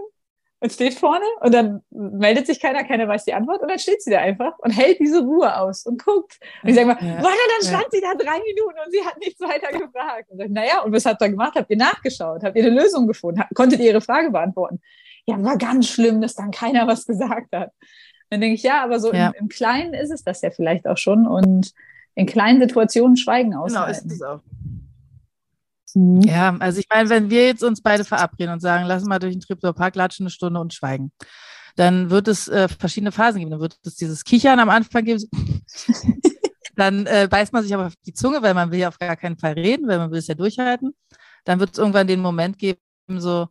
und 0.59 0.71
steht 0.71 0.95
vorne 0.95 1.25
und 1.41 1.53
dann 1.53 1.81
meldet 1.89 2.47
sich 2.47 2.59
keiner, 2.59 2.83
keiner 2.83 3.07
weiß 3.07 3.25
die 3.25 3.33
Antwort 3.33 3.61
und 3.61 3.69
dann 3.69 3.79
steht 3.79 4.01
sie 4.01 4.11
da 4.11 4.19
einfach 4.19 4.57
und 4.59 4.71
hält 4.71 4.99
diese 4.99 5.21
Ruhe 5.21 5.55
aus 5.57 5.85
und 5.85 6.03
guckt. 6.03 6.37
Und 6.63 6.69
ich 6.69 6.75
sage 6.75 6.87
mal, 6.87 6.97
ja. 6.99 7.23
warte, 7.23 7.37
dann 7.57 7.67
stand 7.67 7.83
ja. 7.83 7.89
sie 7.91 8.01
da 8.01 8.13
drei 8.15 8.39
Minuten 8.39 8.75
und 8.85 8.91
sie 8.91 9.05
hat 9.05 9.17
nichts 9.19 9.39
weiter 9.39 9.71
gefragt. 9.77 10.29
Und 10.31 10.37
sag, 10.37 10.49
naja, 10.49 10.81
und 10.81 10.91
was 10.91 11.05
habt 11.05 11.21
ihr 11.21 11.29
gemacht? 11.29 11.53
Habt 11.55 11.69
ihr 11.69 11.77
nachgeschaut? 11.77 12.43
Habt 12.43 12.55
ihr 12.57 12.65
eine 12.65 12.81
Lösung 12.81 13.07
gefunden? 13.07 13.41
Konntet 13.53 13.79
ihr 13.79 13.87
ihre 13.87 14.01
Frage 14.01 14.31
beantworten? 14.31 14.81
Ja, 15.27 15.41
war 15.43 15.57
ganz 15.57 15.87
schlimm, 15.87 16.21
dass 16.21 16.35
dann 16.35 16.51
keiner 16.51 16.87
was 16.87 17.05
gesagt 17.05 17.51
hat. 17.53 17.71
Dann 18.29 18.41
denke 18.41 18.55
ich, 18.55 18.63
ja, 18.63 18.83
aber 18.83 18.99
so 18.99 19.13
ja. 19.13 19.27
Im, 19.27 19.33
Im, 19.41 19.47
Kleinen 19.49 19.93
ist 19.93 20.11
es 20.11 20.23
das 20.23 20.41
ja 20.41 20.51
vielleicht 20.51 20.87
auch 20.87 20.97
schon 20.97 21.27
und 21.27 21.71
in 22.15 22.25
kleinen 22.25 22.61
Situationen 22.61 23.17
Schweigen 23.17 23.55
aushalten. 23.55 24.09
Genau, 24.09 24.13
ist 24.13 24.21
es 24.21 24.21
auch. 24.21 24.41
Mhm. 25.95 26.21
Ja, 26.21 26.55
also 26.59 26.79
ich 26.79 26.87
meine, 26.89 27.09
wenn 27.09 27.29
wir 27.29 27.45
jetzt 27.45 27.63
uns 27.63 27.81
beide 27.81 28.03
verabreden 28.03 28.53
und 28.53 28.59
sagen, 28.59 28.85
lass 28.85 29.03
mal 29.05 29.19
durch 29.19 29.33
den 29.33 29.41
Triptor 29.41 29.73
Park 29.73 29.95
latschen 29.95 30.25
eine 30.25 30.29
Stunde 30.29 30.59
und 30.59 30.73
schweigen, 30.73 31.11
dann 31.75 32.09
wird 32.09 32.27
es 32.27 32.47
äh, 32.47 32.67
verschiedene 32.67 33.11
Phasen 33.11 33.39
geben. 33.39 33.51
Dann 33.51 33.59
wird 33.59 33.77
es 33.83 33.95
dieses 33.95 34.23
Kichern 34.23 34.59
am 34.59 34.69
Anfang 34.69 35.03
geben. 35.03 35.23
dann 36.75 37.05
äh, 37.05 37.27
beißt 37.29 37.53
man 37.53 37.63
sich 37.63 37.73
aber 37.73 37.87
auf 37.87 37.95
die 38.05 38.13
Zunge, 38.13 38.41
weil 38.41 38.53
man 38.53 38.71
will 38.71 38.79
ja 38.79 38.89
auf 38.89 38.99
gar 38.99 39.15
keinen 39.15 39.37
Fall 39.37 39.53
reden, 39.53 39.87
weil 39.87 39.97
man 39.97 40.11
will 40.11 40.19
es 40.19 40.27
ja 40.27 40.35
durchhalten. 40.35 40.95
Dann 41.43 41.59
wird 41.59 41.71
es 41.71 41.77
irgendwann 41.77 42.07
den 42.07 42.21
Moment 42.21 42.57
geben, 42.57 42.79
so, 43.07 43.47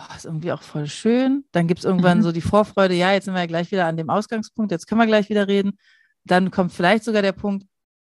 oh, 0.00 0.16
ist 0.16 0.24
irgendwie 0.24 0.52
auch 0.52 0.62
voll 0.62 0.86
schön. 0.86 1.44
Dann 1.52 1.66
gibt 1.66 1.80
es 1.80 1.84
irgendwann 1.84 2.18
mhm. 2.18 2.22
so 2.22 2.32
die 2.32 2.40
Vorfreude, 2.40 2.94
ja, 2.94 3.12
jetzt 3.12 3.26
sind 3.26 3.34
wir 3.34 3.40
ja 3.40 3.46
gleich 3.46 3.70
wieder 3.70 3.86
an 3.86 3.96
dem 3.96 4.10
Ausgangspunkt, 4.10 4.72
jetzt 4.72 4.86
können 4.86 5.00
wir 5.00 5.06
gleich 5.06 5.28
wieder 5.28 5.48
reden. 5.48 5.78
Dann 6.24 6.50
kommt 6.50 6.72
vielleicht 6.72 7.04
sogar 7.04 7.22
der 7.22 7.32
Punkt, 7.32 7.66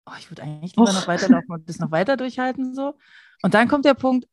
oh, 0.06 0.12
ich 0.18 0.30
würde 0.30 0.42
eigentlich 0.42 0.76
lieber 0.76 0.92
noch 0.92 1.08
weiterlaufen 1.08 1.50
und 1.50 1.68
das 1.68 1.78
noch 1.78 1.90
weiter 1.90 2.16
durchhalten 2.16 2.74
so. 2.74 2.94
Und 3.42 3.54
dann 3.54 3.68
kommt 3.68 3.84
der 3.84 3.94
Punkt, 3.94 4.26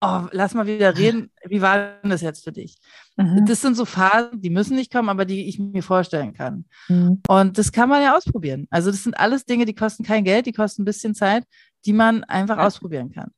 oh, 0.00 0.26
lass 0.32 0.54
mal 0.54 0.66
wieder 0.66 0.96
reden, 0.96 1.30
wie 1.46 1.62
war 1.62 1.98
denn 2.02 2.10
das 2.10 2.20
jetzt 2.20 2.44
für 2.44 2.52
dich? 2.52 2.76
Mhm. 3.16 3.46
Das 3.46 3.60
sind 3.60 3.76
so 3.76 3.84
Phasen, 3.84 4.40
die 4.40 4.50
müssen 4.50 4.76
nicht 4.76 4.92
kommen, 4.92 5.08
aber 5.08 5.24
die 5.24 5.48
ich 5.48 5.58
mir 5.58 5.82
vorstellen 5.82 6.34
kann. 6.34 6.66
Mhm. 6.88 7.22
Und 7.28 7.58
das 7.58 7.72
kann 7.72 7.88
man 7.88 8.02
ja 8.02 8.16
ausprobieren. 8.16 8.66
Also 8.70 8.90
das 8.90 9.02
sind 9.02 9.18
alles 9.18 9.44
Dinge, 9.44 9.64
die 9.64 9.74
kosten 9.74 10.04
kein 10.04 10.24
Geld, 10.24 10.46
die 10.46 10.52
kosten 10.52 10.82
ein 10.82 10.86
bisschen 10.86 11.14
Zeit, 11.14 11.44
die 11.86 11.92
man 11.92 12.24
einfach 12.24 12.58
ja. 12.58 12.66
ausprobieren 12.66 13.10
kann. 13.10 13.30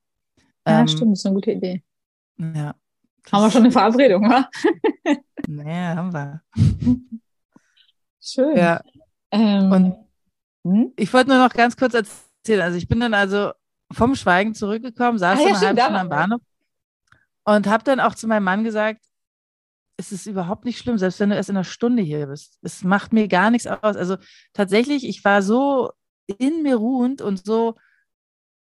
Ja, 0.66 0.80
ähm, 0.80 0.88
stimmt, 0.88 1.12
das 1.12 1.20
ist 1.20 1.26
eine 1.26 1.34
gute 1.34 1.52
Idee. 1.52 1.82
Ja. 2.38 2.74
Haben 3.32 3.42
wir 3.42 3.50
schon 3.50 3.62
eine 3.62 3.72
Verabredung, 3.72 4.28
wa? 4.28 4.48
nee, 5.48 5.86
haben 5.86 6.12
wir. 6.12 6.42
Schön. 8.20 8.56
Ja. 8.56 8.80
Ähm, 9.30 9.72
Und 9.72 9.96
hm? 10.64 10.92
ich 10.96 11.12
wollte 11.12 11.30
nur 11.30 11.38
noch 11.38 11.52
ganz 11.52 11.76
kurz 11.76 11.94
erzählen. 11.94 12.62
Also 12.62 12.78
ich 12.78 12.88
bin 12.88 13.00
dann 13.00 13.14
also 13.14 13.52
vom 13.92 14.14
Schweigen 14.14 14.54
zurückgekommen, 14.54 15.18
saß 15.18 15.38
ah, 15.38 15.42
ja, 15.42 15.48
eine 15.48 15.60
halbe 15.60 15.80
Stunde 15.80 16.00
am 16.00 16.08
Bahnhof 16.08 16.40
und 17.44 17.66
habe 17.68 17.84
dann 17.84 18.00
auch 18.00 18.14
zu 18.14 18.26
meinem 18.26 18.44
Mann 18.44 18.64
gesagt, 18.64 19.02
es 19.96 20.12
ist 20.12 20.26
überhaupt 20.26 20.64
nicht 20.64 20.78
schlimm, 20.78 20.98
selbst 20.98 21.20
wenn 21.20 21.30
du 21.30 21.36
erst 21.36 21.48
in 21.48 21.56
einer 21.56 21.64
Stunde 21.64 22.02
hier 22.02 22.26
bist. 22.26 22.58
Es 22.62 22.84
macht 22.84 23.12
mir 23.12 23.28
gar 23.28 23.50
nichts 23.50 23.66
aus. 23.66 23.96
Also 23.96 24.16
tatsächlich, 24.52 25.06
ich 25.06 25.24
war 25.24 25.42
so 25.42 25.92
in 26.26 26.62
mir 26.62 26.76
ruhend 26.76 27.22
und 27.22 27.44
so, 27.46 27.76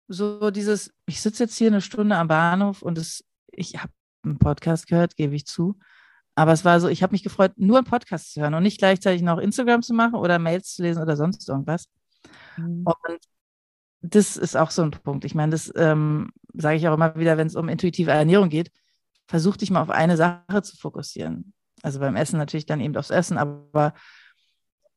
so 0.07 0.51
dieses, 0.51 0.93
ich 1.07 1.21
sitze 1.21 1.43
jetzt 1.43 1.57
hier 1.57 1.67
eine 1.67 1.81
Stunde 1.81 2.15
am 2.15 2.27
Bahnhof 2.27 2.83
und 2.83 2.97
es, 2.97 3.25
ich 3.51 3.81
habe 3.81 3.91
einen 4.25 4.39
Podcast 4.39 4.87
gehört, 4.87 5.15
gebe 5.15 5.35
ich 5.35 5.45
zu. 5.45 5.77
Aber 6.35 6.51
es 6.51 6.65
war 6.65 6.79
so, 6.79 6.89
ich 6.89 7.01
habe 7.01 7.13
mich 7.13 7.23
gefreut, 7.23 7.53
nur 7.55 7.77
einen 7.77 7.87
Podcast 7.87 8.33
zu 8.33 8.41
hören 8.41 8.53
und 8.53 8.63
nicht 8.63 8.77
gleichzeitig 8.77 9.21
noch 9.21 9.39
Instagram 9.39 9.81
zu 9.81 9.93
machen 9.93 10.15
oder 10.15 10.37
Mails 10.37 10.75
zu 10.75 10.83
lesen 10.83 11.01
oder 11.01 11.15
sonst 11.15 11.47
irgendwas. 11.47 11.87
Mhm. 12.57 12.83
Und 12.85 13.19
das 14.01 14.37
ist 14.37 14.57
auch 14.57 14.71
so 14.71 14.83
ein 14.83 14.91
Punkt. 14.91 15.25
Ich 15.25 15.33
meine, 15.33 15.51
das 15.51 15.71
ähm, 15.75 16.31
sage 16.53 16.77
ich 16.77 16.87
auch 16.87 16.93
immer 16.93 17.15
wieder, 17.15 17.37
wenn 17.37 17.47
es 17.47 17.55
um 17.55 17.69
intuitive 17.69 18.11
Ernährung 18.11 18.49
geht, 18.49 18.71
versuch 19.27 19.57
dich 19.57 19.71
mal 19.71 19.81
auf 19.81 19.89
eine 19.89 20.17
Sache 20.17 20.61
zu 20.61 20.75
fokussieren. 20.77 21.53
Also 21.81 21.99
beim 21.99 22.15
Essen 22.15 22.37
natürlich 22.37 22.65
dann 22.65 22.81
eben 22.81 22.95
aufs 22.97 23.09
Essen, 23.09 23.37
aber 23.37 23.93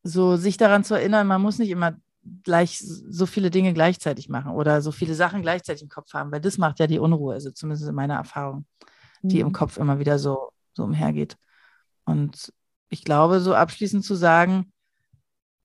so 0.03 0.37
sich 0.37 0.57
daran 0.57 0.85
zu 0.85 0.95
erinnern, 0.95 1.27
man 1.27 1.43
muss 1.43 1.59
nicht 1.59 1.71
immer 1.71 1.97
gleich 2.45 2.79
so 2.79 3.27
viele 3.27 3.51
Dinge 3.51 3.73
gleichzeitig 3.73 4.29
machen 4.29 4.53
oder 4.53 4.83
so 4.83 4.93
viele 4.93 5.15
Sachen 5.15 5.43
gleichzeitig 5.43 5.83
im 5.83 5.89
Kopf 5.89 6.13
haben, 6.13 6.31
weil 6.31 6.41
das 6.41 6.59
macht 6.59 6.79
ja 6.79 6.87
die 6.87 6.99
Unruhe, 6.99 7.35
also 7.35 7.51
zumindest 7.51 7.89
in 7.89 7.95
meiner 7.95 8.17
Erfahrung, 8.17 8.67
die 9.23 9.37
mhm. 9.37 9.49
im 9.49 9.53
Kopf 9.53 9.77
immer 9.77 9.99
wieder 9.99 10.19
so, 10.19 10.51
so 10.75 10.85
umhergeht. 10.85 11.37
Und 12.05 12.53
ich 12.89 13.05
glaube, 13.05 13.41
so 13.41 13.55
abschließend 13.55 14.05
zu 14.05 14.15
sagen, 14.15 14.73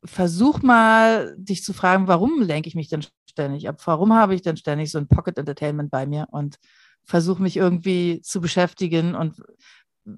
versuch 0.04 0.62
mal, 0.62 1.36
dich 1.38 1.64
zu 1.64 1.74
fragen, 1.74 2.08
warum 2.08 2.42
lenke 2.42 2.68
ich 2.68 2.76
mich 2.76 2.90
denn 2.90 3.06
ständig 3.30 3.70
ab? 3.70 3.82
Warum 3.86 4.14
habe 4.14 4.36
ich 4.36 4.42
denn 4.42 4.58
ständig 4.58 4.92
so 4.92 4.98
ein 4.98 5.08
Pocket 5.08 5.38
Entertainment 5.38 5.92
bei 5.92 6.06
mir 6.06 6.28
und 6.32 6.58
versuche 7.06 7.42
mich 7.42 7.58
irgendwie 7.58 8.22
zu 8.22 8.42
beschäftigen 8.42 9.16
und 9.16 9.42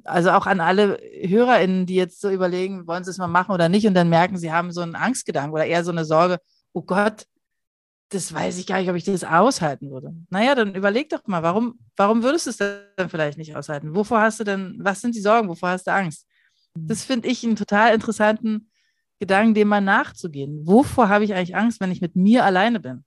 also 0.03 0.31
auch 0.31 0.47
an 0.47 0.61
alle 0.61 0.97
HörerInnen, 1.21 1.85
die 1.85 1.95
jetzt 1.95 2.19
so 2.19 2.31
überlegen, 2.31 2.87
wollen 2.87 3.03
sie 3.03 3.11
es 3.11 3.17
mal 3.17 3.27
machen 3.27 3.51
oder 3.51 3.69
nicht 3.69 3.85
und 3.85 3.93
dann 3.93 4.09
merken, 4.09 4.37
sie 4.37 4.51
haben 4.51 4.71
so 4.71 4.81
einen 4.81 4.95
Angstgedanken 4.95 5.53
oder 5.53 5.65
eher 5.65 5.83
so 5.83 5.91
eine 5.91 6.05
Sorge, 6.05 6.39
oh 6.73 6.81
Gott, 6.81 7.25
das 8.09 8.33
weiß 8.33 8.59
ich 8.59 8.67
gar 8.67 8.79
nicht, 8.79 8.89
ob 8.89 8.95
ich 8.95 9.03
das 9.03 9.23
aushalten 9.23 9.89
würde. 9.89 10.13
Naja, 10.29 10.55
dann 10.55 10.75
überleg 10.75 11.09
doch 11.09 11.25
mal, 11.27 11.43
warum, 11.43 11.79
warum 11.95 12.23
würdest 12.23 12.45
du 12.45 12.49
es 12.51 12.57
denn 12.57 13.09
vielleicht 13.09 13.37
nicht 13.37 13.55
aushalten? 13.55 13.95
Wovor 13.95 14.21
hast 14.21 14.39
du 14.39 14.43
denn, 14.43 14.77
was 14.79 15.01
sind 15.01 15.15
die 15.15 15.21
Sorgen, 15.21 15.49
wovor 15.49 15.69
hast 15.69 15.87
du 15.87 15.91
Angst? 15.91 16.27
Das 16.75 17.03
finde 17.03 17.29
ich 17.29 17.43
einen 17.43 17.55
total 17.55 17.93
interessanten 17.93 18.69
Gedanken, 19.19 19.53
dem 19.53 19.69
mal 19.69 19.81
nachzugehen. 19.81 20.67
Wovor 20.67 21.09
habe 21.09 21.23
ich 21.23 21.33
eigentlich 21.33 21.55
Angst, 21.55 21.79
wenn 21.79 21.91
ich 21.91 22.01
mit 22.01 22.15
mir 22.15 22.43
alleine 22.43 22.79
bin? 22.79 23.05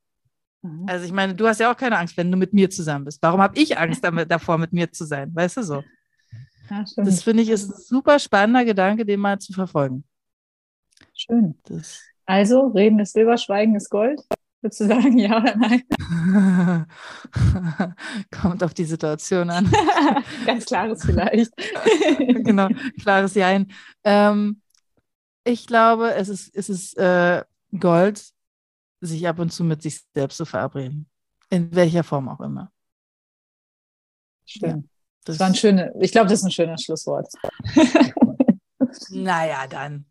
Mhm. 0.62 0.86
Also 0.88 1.04
ich 1.04 1.12
meine, 1.12 1.34
du 1.34 1.46
hast 1.46 1.60
ja 1.60 1.70
auch 1.70 1.76
keine 1.76 1.98
Angst, 1.98 2.16
wenn 2.16 2.32
du 2.32 2.38
mit 2.38 2.52
mir 2.52 2.70
zusammen 2.70 3.04
bist. 3.04 3.22
Warum 3.22 3.40
habe 3.40 3.58
ich 3.58 3.78
Angst 3.78 4.02
damit, 4.04 4.30
davor, 4.30 4.58
mit 4.58 4.72
mir 4.72 4.90
zu 4.90 5.04
sein? 5.04 5.34
Weißt 5.34 5.58
du 5.58 5.62
so? 5.62 5.84
Ja, 6.70 6.84
das 6.96 7.22
finde 7.22 7.42
ich 7.42 7.50
ist 7.50 7.70
ein 7.70 7.80
super 7.80 8.18
spannender 8.18 8.64
Gedanke, 8.64 9.06
den 9.06 9.20
mal 9.20 9.38
zu 9.38 9.52
verfolgen. 9.52 10.04
Schön. 11.14 11.58
Das 11.64 12.02
also, 12.30 12.66
Reden 12.66 12.98
ist 12.98 13.14
Silber, 13.14 13.38
Schweigen 13.38 13.74
ist 13.74 13.88
Gold. 13.88 14.20
Würdest 14.60 14.80
du 14.80 14.86
sagen, 14.86 15.18
ja 15.18 15.36
oder 15.36 15.54
nein? 15.56 15.84
Kommt 18.30 18.64
auf 18.64 18.74
die 18.74 18.84
Situation 18.84 19.50
an. 19.50 19.70
Ganz 20.46 20.64
klares 20.64 21.04
vielleicht. 21.04 21.52
genau, 22.18 22.68
klares 23.00 23.34
Jein. 23.34 23.70
Ähm, 24.02 24.60
ich 25.44 25.68
glaube, 25.68 26.12
es 26.14 26.28
ist, 26.28 26.54
es 26.56 26.68
ist 26.68 26.98
äh, 26.98 27.44
Gold, 27.78 28.32
sich 29.00 29.28
ab 29.28 29.38
und 29.38 29.52
zu 29.52 29.62
mit 29.62 29.80
sich 29.80 30.02
selbst 30.12 30.38
zu 30.38 30.44
verabreden. 30.44 31.08
In 31.50 31.72
welcher 31.74 32.02
Form 32.02 32.28
auch 32.28 32.40
immer. 32.40 32.72
Schön. 34.44 34.68
Ja, 34.68 34.74
das, 35.24 35.24
das 35.24 35.40
war 35.40 35.46
ein 35.46 35.54
schönes, 35.54 35.92
ich 36.00 36.10
glaube, 36.10 36.28
das 36.28 36.40
ist 36.40 36.46
ein 36.46 36.50
schönes 36.50 36.82
Schlusswort. 36.82 37.28
naja, 39.10 39.68
dann. 39.68 40.04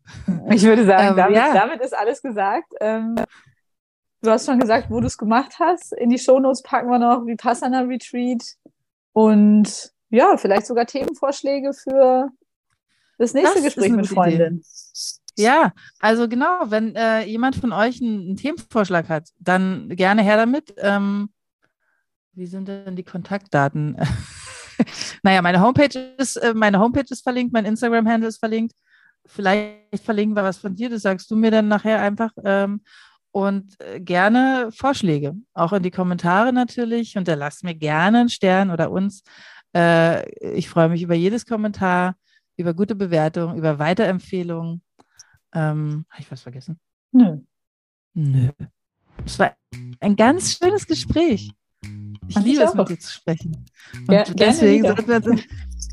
Ich 0.50 0.62
würde 0.62 0.86
sagen, 0.86 1.08
ähm, 1.08 1.16
damit, 1.16 1.36
ja. 1.36 1.52
damit, 1.52 1.82
ist 1.82 1.94
alles 1.94 2.22
gesagt. 2.22 2.72
Ähm, 2.80 3.14
du 4.22 4.30
hast 4.30 4.46
schon 4.46 4.58
gesagt, 4.58 4.90
wo 4.90 5.00
du 5.00 5.06
es 5.06 5.18
gemacht 5.18 5.58
hast. 5.58 5.92
In 5.92 6.10
die 6.10 6.18
Shownotes 6.18 6.62
packen 6.62 6.88
wir 6.88 6.98
noch 6.98 7.26
Vipassana 7.26 7.80
Retreat 7.80 8.42
und 9.12 9.92
ja, 10.10 10.36
vielleicht 10.36 10.66
sogar 10.66 10.86
Themenvorschläge 10.86 11.72
für 11.72 12.30
das 13.18 13.34
nächste 13.34 13.56
das 13.56 13.64
Gespräch 13.64 13.92
mit 13.92 14.06
Freundin. 14.06 14.62
Ja, 15.36 15.72
also 16.00 16.28
genau, 16.28 16.62
wenn 16.66 16.96
äh, 16.96 17.24
jemand 17.24 17.56
von 17.56 17.72
euch 17.72 18.00
einen, 18.00 18.20
einen, 18.20 18.36
Themenvorschlag 18.36 19.08
hat, 19.08 19.28
dann 19.38 19.88
gerne 19.90 20.22
her 20.22 20.36
damit. 20.36 20.74
Ähm, 20.78 21.30
wie 22.32 22.46
sind 22.46 22.66
denn 22.66 22.96
die 22.96 23.04
Kontaktdaten? 23.04 23.96
naja, 25.22 25.40
meine 25.42 25.60
Homepage 25.60 25.96
ist, 26.16 26.36
äh, 26.36 26.54
meine 26.54 26.80
Homepage 26.80 27.06
ist 27.08 27.22
verlinkt, 27.22 27.52
mein 27.52 27.66
Instagram-Handle 27.66 28.28
ist 28.28 28.38
verlinkt. 28.38 28.74
Vielleicht 29.26 30.04
verlinken 30.04 30.36
wir 30.36 30.42
was 30.42 30.58
von 30.58 30.74
dir, 30.74 30.90
das 30.90 31.02
sagst 31.02 31.30
du 31.30 31.36
mir 31.36 31.52
dann 31.52 31.68
nachher 31.68 32.00
einfach. 32.00 32.32
Ähm, 32.44 32.80
und 33.30 33.80
äh, 33.80 34.00
gerne 34.00 34.70
Vorschläge, 34.72 35.34
auch 35.54 35.72
in 35.72 35.82
die 35.82 35.90
Kommentare 35.90 36.52
natürlich. 36.52 37.16
Und 37.16 37.28
lasst 37.28 37.64
mir 37.64 37.74
gerne 37.74 38.20
einen 38.20 38.28
Stern 38.28 38.70
oder 38.70 38.90
uns. 38.90 39.22
Äh, 39.74 40.28
ich 40.56 40.68
freue 40.68 40.88
mich 40.88 41.02
über 41.02 41.14
jedes 41.14 41.46
Kommentar, 41.46 42.16
über 42.56 42.74
gute 42.74 42.94
Bewertungen, 42.94 43.56
über 43.56 43.78
Weiterempfehlungen. 43.78 44.82
Ähm, 45.54 46.04
Habe 46.10 46.22
ich 46.22 46.30
was 46.30 46.42
vergessen? 46.42 46.78
Nö. 47.12 47.38
Nö. 48.14 48.48
Es 49.24 49.38
war 49.38 49.54
ein 50.00 50.16
ganz 50.16 50.58
schönes 50.58 50.86
Gespräch. 50.86 51.50
Ich 52.26 52.34
Fand 52.34 52.46
liebe 52.46 52.62
ich 52.62 52.68
es, 52.68 52.74
mit 52.74 52.88
dir 52.88 52.98
zu 52.98 53.12
sprechen. 53.12 53.64
Und 54.06 54.12
ja, 54.12 54.24
deswegen 54.24 54.84
sollten 54.84 55.08
wir, 55.08 55.16
uns, 55.16 55.42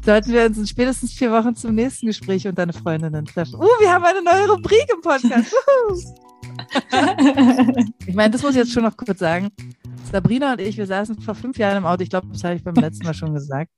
sollten 0.03 0.33
wir, 0.33 0.45
uns 0.45 0.57
in 0.57 0.67
spätestens 0.67 1.13
vier 1.13 1.31
Wochen 1.31 1.55
zum 1.55 1.75
nächsten 1.75 2.07
Gespräch 2.07 2.47
und 2.47 2.57
deine 2.57 2.73
Freundinnen 2.73 3.25
treffen. 3.25 3.55
Uh, 3.55 3.67
wir 3.79 3.91
haben 3.91 4.03
eine 4.03 4.23
neue 4.23 4.49
Rubrik 4.49 4.86
im 4.93 5.01
Podcast. 5.01 5.53
ich 8.06 8.16
meine, 8.16 8.32
das 8.32 8.41
muss 8.41 8.51
ich 8.51 8.58
jetzt 8.58 8.72
schon 8.72 8.84
noch 8.84 8.97
kurz 8.97 9.20
sagen. 9.20 9.49
Sabrina 10.12 10.53
und 10.53 10.62
ich, 10.62 10.78
wir 10.78 10.86
saßen 10.86 11.20
vor 11.22 11.36
fünf 11.36 11.58
Jahren 11.58 11.78
im 11.78 11.86
Auto, 11.86 12.03
ich 12.03 12.10
glaube, 12.10 12.28
das 12.32 12.43
habe 12.43 12.56
ich 12.56 12.64
beim 12.64 12.76
letzten 12.76 13.06
Mal 13.06 13.14
schon 13.14 13.34
gesagt, 13.34 13.72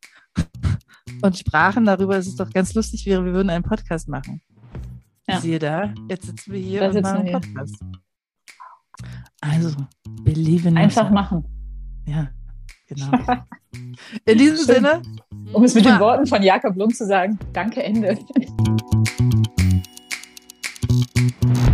und 1.22 1.38
sprachen 1.38 1.86
darüber, 1.86 2.16
dass 2.16 2.28
es 2.28 2.36
doch 2.36 2.50
ganz 2.50 2.74
lustig 2.74 3.06
wäre, 3.06 3.24
wir 3.26 3.34
würden 3.34 3.50
einen 3.50 3.64
Podcast 3.64 4.08
machen. 4.08 4.42
Ja. 5.28 5.40
Siehe 5.40 5.60
da, 5.60 5.94
jetzt 6.10 6.26
sitzen 6.26 6.54
wir 6.54 6.60
hier 6.60 6.80
da 6.82 6.90
und 6.90 7.02
machen 7.02 7.18
einen 7.18 7.32
Podcast. 7.34 7.76
Also, 9.42 9.76
believe 10.24 10.68
in 10.68 10.78
Einfach 10.78 11.10
machen. 11.12 11.44
Ja, 12.06 12.30
genau. 12.88 13.12
In 14.26 14.38
diesem 14.38 14.58
Sinne. 14.58 15.02
Um 15.52 15.64
es 15.64 15.76
mit 15.76 15.86
den 15.86 16.00
Worten 16.00 16.26
von 16.26 16.42
Jakob 16.42 16.76
Lund 16.78 16.96
zu 16.96 17.06
sagen, 17.06 17.38
danke, 17.54 17.84
Ende. 17.84 18.18